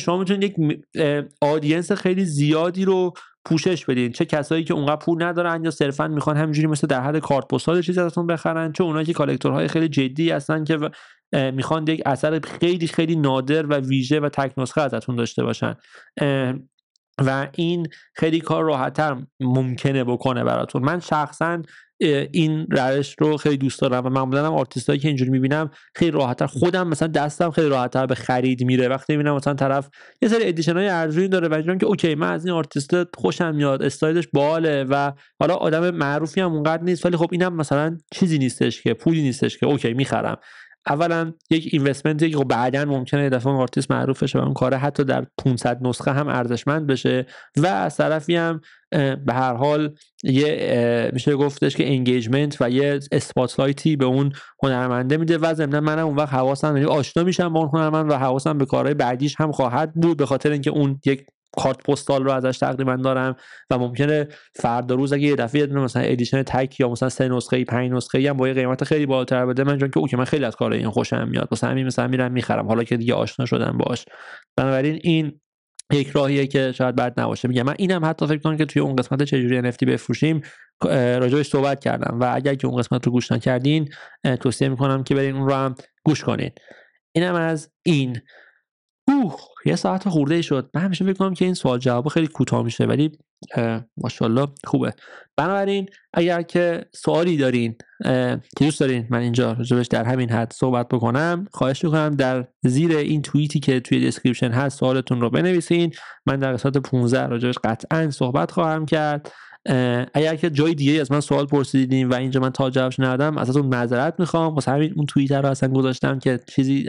شما 0.01 0.19
می‌تونید 0.19 0.43
یک 0.43 0.57
audience 1.41 1.93
خیلی 1.93 2.25
زیادی 2.25 2.85
رو 2.85 3.13
پوشش 3.45 3.85
بدین. 3.85 4.13
چه 4.13 4.25
کسایی 4.25 4.65
که 4.65 4.75
اونقدر 4.75 4.97
پول 4.97 5.23
ندارن 5.23 5.65
یا 5.65 5.71
صرفا 5.71 6.09
می‌خوان 6.09 6.37
همینجوری 6.37 6.67
مثل 6.67 6.87
در 6.87 7.01
حد 7.01 7.19
کارت 7.19 7.49
پستال 7.49 7.83
چیزی 7.83 8.01
ازتون 8.01 8.27
بخرن 8.27 8.73
چه 8.73 8.85
اونایی 8.85 9.07
که 9.07 9.13
collector 9.13 9.59
های 9.59 9.69
خیلی 9.69 9.89
جدی 9.89 10.31
هستن 10.31 10.65
که 10.65 10.79
می‌خوان 11.35 11.87
یک 11.89 12.03
اثر 12.07 12.41
خیلی 12.41 12.87
خیلی 12.87 13.17
نادر 13.17 13.67
و 13.67 13.75
ویژه 13.75 14.21
و 14.21 14.29
تک 14.29 14.53
نسخه 14.59 14.81
ازتون 14.81 15.17
داشته 15.17 15.45
باشن. 15.45 15.75
و 17.19 17.49
این 17.55 17.87
خیلی 18.15 18.41
کار 18.41 18.65
راحتتر 18.65 19.17
ممکنه 19.41 20.05
بکنه 20.05 20.45
براتون. 20.45 20.83
من 20.83 21.01
شخصا 21.01 21.63
این 22.33 22.67
روش 22.71 23.17
رو 23.19 23.37
خیلی 23.37 23.57
دوست 23.57 23.81
دارم 23.81 24.07
و 24.07 24.09
معمولا 24.09 24.47
هم 24.47 24.53
آرتیستایی 24.53 24.99
که 24.99 25.09
اینجوری 25.09 25.31
می‌بینم 25.31 25.71
خیلی 25.95 26.11
راحتتر 26.11 26.47
خودم 26.47 26.89
مثلا 26.89 27.09
دستم 27.09 27.51
خیلی 27.51 27.69
راحتتر 27.69 28.07
به 28.07 28.15
خرید 28.15 28.65
میره. 28.65 28.89
وقتی 28.89 29.17
می‌بینم 29.17 29.37
مثلا 29.37 29.55
طرف 29.55 29.89
یه 30.23 30.29
سری 30.29 30.49
edition 30.49 30.77
های 30.77 30.89
ارزونی 30.89 31.29
داره 31.29 31.49
و 31.49 31.77
که 31.77 31.87
okay 31.87 32.15
من 32.15 32.33
از 32.33 32.47
این 32.47 32.55
آرتیست 32.55 33.17
خوشم 33.17 33.55
میاد 33.55 33.83
استایلش 33.83 34.29
باحاله 34.33 34.85
و 34.85 35.13
حالا 35.41 35.55
آدم 35.55 35.91
معروفی 35.91 36.41
هم 36.41 36.53
اونقدر 36.53 36.83
نیست 36.83 37.07
ولی 37.07 37.17
خب 37.17 37.29
اینم 37.33 37.57
مثلا 37.57 37.99
چیزی 38.13 38.39
نیستش 38.39 38.83
که 38.83 38.95
پولی 38.95 39.23
نیستش 39.23 39.59
که 39.59 39.67
okay 39.67 39.95
می‌خرم. 39.95 40.37
اولا 40.87 41.33
یک 41.51 41.69
investment 41.73 42.26
ی 42.26 42.31
که 42.31 42.37
خب 42.37 42.45
بعدا 42.45 42.85
ممکنه 42.85 43.29
دفعه 43.29 43.53
آرتیست 43.53 43.91
معروف 43.91 44.23
بشه 44.23 44.39
و 44.39 44.43
اون 44.43 44.55
کار 44.55 44.75
حتی 44.75 45.05
در 45.05 45.27
500 45.39 45.79
نسخه 45.83 46.13
هم 46.13 46.29
ارزشمند 46.29 46.87
بشه 46.87 47.27
و 47.57 47.67
از 47.67 47.97
طرفی 47.97 48.37
هم 48.37 48.61
به 49.27 49.33
هر 49.33 49.55
حال 49.55 49.95
یه 50.25 51.11
میشه 51.13 51.37
گفتش 51.37 51.77
که 51.77 51.87
engagement 51.87 52.57
و 52.61 52.71
یه 52.71 53.01
spotlight 53.13 53.89
ی 53.89 53.97
به 53.97 54.05
اون 54.05 54.33
هنرمنده 54.63 55.17
میده 55.17 55.39
و 55.39 55.55
ضمن 55.55 55.81
منم 55.81 56.07
اون 56.07 56.17
وقت 56.17 56.33
حواسم 56.33 56.77
یعنی 56.77 56.89
آشنا 56.89 57.23
میشم 57.23 57.53
با 57.53 57.61
اون 57.61 57.69
هنرمند 57.73 58.11
و 58.11 58.15
حواسم 58.15 58.59
به 58.59 58.67
کارهای 58.67 58.95
بعدیش 58.95 59.41
هم 59.41 59.53
خواهد 59.53 59.95
بود 59.95 60.17
به 60.17 60.27
خاطر 60.27 60.51
اینکه 60.51 60.71
اون 60.71 61.01
یک 61.07 61.27
کارت 61.57 61.83
پستال 61.83 62.25
رو 62.25 62.31
ازش 62.31 62.59
تقریبا 62.59 62.97
دارم 62.97 63.37
و 63.71 63.79
ممکنه 63.79 64.29
فردا 64.55 64.95
روز 64.95 65.13
اگه 65.13 65.23
یه 65.23 65.37
دفعه 65.37 65.67
مثلا 65.67 66.03
edition 66.03 66.43
تک 66.43 66.81
یا 66.81 66.89
مثلا 66.89 67.09
سه 67.09 67.29
نسخه 67.29 67.65
پنج 67.65 67.93
نسخه 67.93 68.31
هم 68.31 68.37
با 68.37 68.49
یه 68.49 68.55
قیمت 68.55 68.85
خیلی 68.85 69.07
بالاتر 69.07 69.47
بده 69.47 69.65
من 69.65 69.79
چون 69.79 69.91
که 69.91 69.99
okay 69.99 70.17
من 70.17 70.25
خیلی 70.25 70.45
از 70.45 70.57
کار 70.57 70.73
این 70.73 70.91
خوشم 70.91 71.29
میاد. 71.29 71.49
مثلا 71.53 71.71
همین 71.71 71.87
مثلا 71.87 72.09
میرم 72.09 72.33
می‌خرم. 72.33 72.67
حالا 72.67 72.85
که 72.85 72.97
دیگه 72.97 73.15
آشنا 73.15 73.47
شدم 73.47 73.79
باش. 73.79 74.05
بنابراین 74.57 74.99
این 75.03 75.41
یک 75.93 76.09
راهیه 76.09 76.47
که 76.47 76.73
شاید 76.73 76.97
بد 76.97 77.21
نباشه. 77.21 77.49
میگم 77.49 77.63
من 77.63 77.75
اینم 77.79 78.05
حتی 78.05 78.27
فکر 78.27 78.39
کنم 78.39 78.57
که 78.57 78.65
توی 78.65 78.83
اون 78.83 78.97
قسمت 78.97 79.23
چجوری 79.23 79.73
NFT 79.73 79.87
بفروشیم 79.87 80.43
راجعش 80.93 81.49
صحبت 81.49 81.81
کردم. 81.81 82.21
و 82.21 82.33
اگر 82.35 82.55
که 82.55 82.67
اون 82.67 82.77
قسمت 82.77 83.07
رو 83.07 83.13
گوش 83.13 83.33
نکردین 83.33 83.89
توصیه 84.41 84.69
می‌کنم 84.69 85.05
که 85.05 85.15
برین 85.15 85.37
اون 85.37 85.49
رو 85.49 85.55
هم 85.55 85.75
گوش 86.05 86.25
کنین. 86.25 86.51
اینم 87.13 87.35
از 87.35 87.71
این. 87.83 88.21
اوه 89.09 89.37
یه 89.67 89.77
ساعت 89.77 90.09
خورده 90.09 90.43
شد. 90.43 90.71
من 90.75 90.81
همیشه 90.81 91.05
فکر 91.05 91.15
کنم 91.15 91.35
که 91.35 91.45
این 91.45 91.55
سوال 91.55 91.79
جواب 91.79 92.09
خیلی 92.09 92.27
کوتاه 92.27 92.63
میشه 92.63 92.85
ولی 92.85 93.19
ماشاءالله 93.97 94.49
خوبه. 94.65 94.95
بنابراین 95.37 95.89
اگر 96.15 96.43
که 96.43 96.85
سوالی 96.95 97.37
دارین 97.37 97.77
که 98.05 98.41
دوست 98.61 98.81
دارین 98.81 99.07
من 99.11 99.19
اینجا 99.19 99.53
راجبش 99.53 99.87
در 99.87 100.05
همین 100.05 100.31
حد 100.31 100.53
صحبت 100.53 100.89
بکنم 100.89 101.47
خواهش 101.53 101.85
می‌کنم 101.85 102.11
در 102.11 102.47
زیر 102.65 102.97
این 102.97 103.23
توییتی 103.23 103.61
که 103.61 103.81
توی 103.81 104.07
دسکریپشن 104.07 104.51
هست 104.51 104.79
سوالتون 104.79 105.21
رو 105.21 105.31
بنویسین. 105.31 105.93
من 106.27 106.37
در 106.37 106.53
قسمت 106.53 106.79
15 106.79 107.27
راجبش 107.27 107.55
قطعا 107.65 108.11
صحبت 108.11 108.51
خواهم 108.51 108.87
کرد. 108.87 109.33
اگر 110.15 110.37
که 110.37 110.51
جای 110.51 110.75
دیگه 110.75 111.01
از 111.01 111.13
من 111.13 111.21
سوال 111.21 111.47
پرسیدین 111.47 112.09
و 112.09 112.15
اینجا 112.15 112.41
من 112.41 112.51
تا 112.51 112.71
جوابش 112.71 113.01
ندادم 113.01 113.39
ازتون 113.39 113.67
معذرت 113.67 114.15
می‌خوام. 114.21 114.55
واسه 114.55 114.73
همین 114.73 114.93
اون 114.97 115.07
توییتر 115.07 115.43
رو 115.43 115.49
اصلا 115.49 115.69
گذاشتم 115.69 116.19
که 116.19 116.41
چیزی 116.49 116.89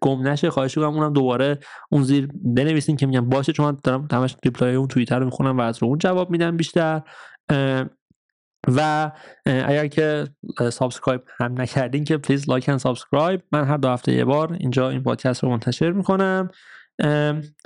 گم 0.00 0.28
نشه 0.28 0.50
خواهش 0.50 0.78
می‌کنم 0.78 0.94
اونم 0.94 1.12
دوباره 1.12 1.58
اون 1.90 2.02
زیر 2.02 2.28
بنویسین 2.44 2.96
که 2.96 3.06
میگم 3.06 3.28
باشه 3.28 3.52
چون 3.52 3.78
دارم 3.84 4.08
همش 4.12 4.36
reply 4.44 4.74
اون 4.74 4.88
توییتر 4.88 5.18
رو 5.18 5.24
می‌خونم 5.24 5.58
و 5.58 5.60
از 5.60 5.82
رو 5.82 5.88
اون 5.88 5.98
جواب 5.98 6.30
میدم 6.30 6.56
بیشتر. 6.56 7.02
و 8.68 9.10
اگر 9.46 9.86
که 9.86 10.24
subscribe 10.72 11.22
هم 11.38 11.60
نکردین 11.60 12.04
که 12.04 12.16
please 12.16 12.50
like 12.50 12.68
and 12.68 12.78
subscribe 12.78 13.42
من 13.52 13.64
هر 13.64 13.76
دو 13.76 13.88
هفته 13.88 14.12
یه 14.12 14.24
بار 14.24 14.52
اینجا 14.52 14.90
این 14.90 15.02
پادکست 15.02 15.44
رو 15.44 15.50
منتشر 15.50 15.92
می‌کنم. 15.92 16.50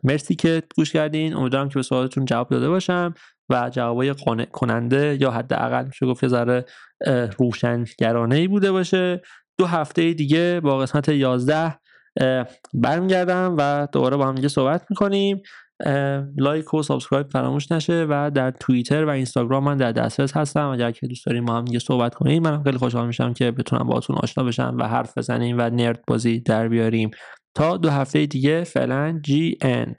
مرسی 0.04 0.34
که 0.34 0.62
گوش 0.76 0.92
کردین. 0.92 1.36
امیدوارم 1.36 1.68
که 1.68 1.74
به 1.74 1.82
سوالتون 1.82 2.24
جواب 2.24 2.48
داده 2.48 2.68
باشم 2.68 3.14
و 3.48 3.70
جوابای 3.72 4.12
قانع 4.12 4.44
کننده 4.44 5.18
یا 5.20 5.30
حداقل 5.30 5.84
میشه 5.84 6.06
گفت 6.06 6.28
ذره 6.28 6.64
روشنگرانه 7.38 8.36
ای 8.36 8.48
بوده 8.48 8.72
باشه. 8.72 9.22
دو 9.58 9.66
هفته 9.66 10.12
دیگه 10.12 10.60
با 10.60 10.78
قسمت 10.78 11.08
11 11.08 11.78
برمیگردم 12.74 13.54
و 13.58 13.88
دوباره 13.92 14.16
با 14.16 14.26
هم 14.26 14.34
دیگه 14.34 14.48
صحبت 14.48 14.86
می‌کنیم. 14.90 15.42
like 16.36 16.74
و 16.74 16.82
subscribe 16.82 17.28
فراموش 17.28 17.72
نشه 17.72 18.06
و 18.08 18.30
در 18.34 18.50
توییتر 18.50 19.04
و 19.04 19.08
اینستاگرام 19.08 19.64
من 19.64 19.76
در 19.76 19.92
دسترس 19.92 20.36
هستم. 20.36 20.68
اگر 20.68 20.90
که 20.90 21.06
دوست 21.06 21.26
داریم 21.26 21.44
با 21.44 21.56
هم 21.56 21.64
دیگه 21.64 21.78
صحبت 21.78 22.14
کنیم 22.14 22.42
منم 22.42 22.62
خیلی 22.62 22.78
خوشحال 22.78 23.06
میشم 23.06 23.32
که 23.32 23.50
بتونم 23.50 23.86
باهاتون 23.86 24.16
آشنا 24.16 24.44
بشم 24.44 24.76
و 24.78 24.88
حرف 24.88 25.18
بزنیم 25.18 25.58
و 25.58 25.70
nerd 25.70 26.04
بازی 26.06 26.40
در 26.40 26.68
بیاریم. 26.68 27.10
تا 27.54 27.76
دو 27.76 27.90
هفته 27.90 28.26
دیگه 28.26 28.64
فعلا 28.64 29.20
جی 29.24 29.58
ان 29.62 29.96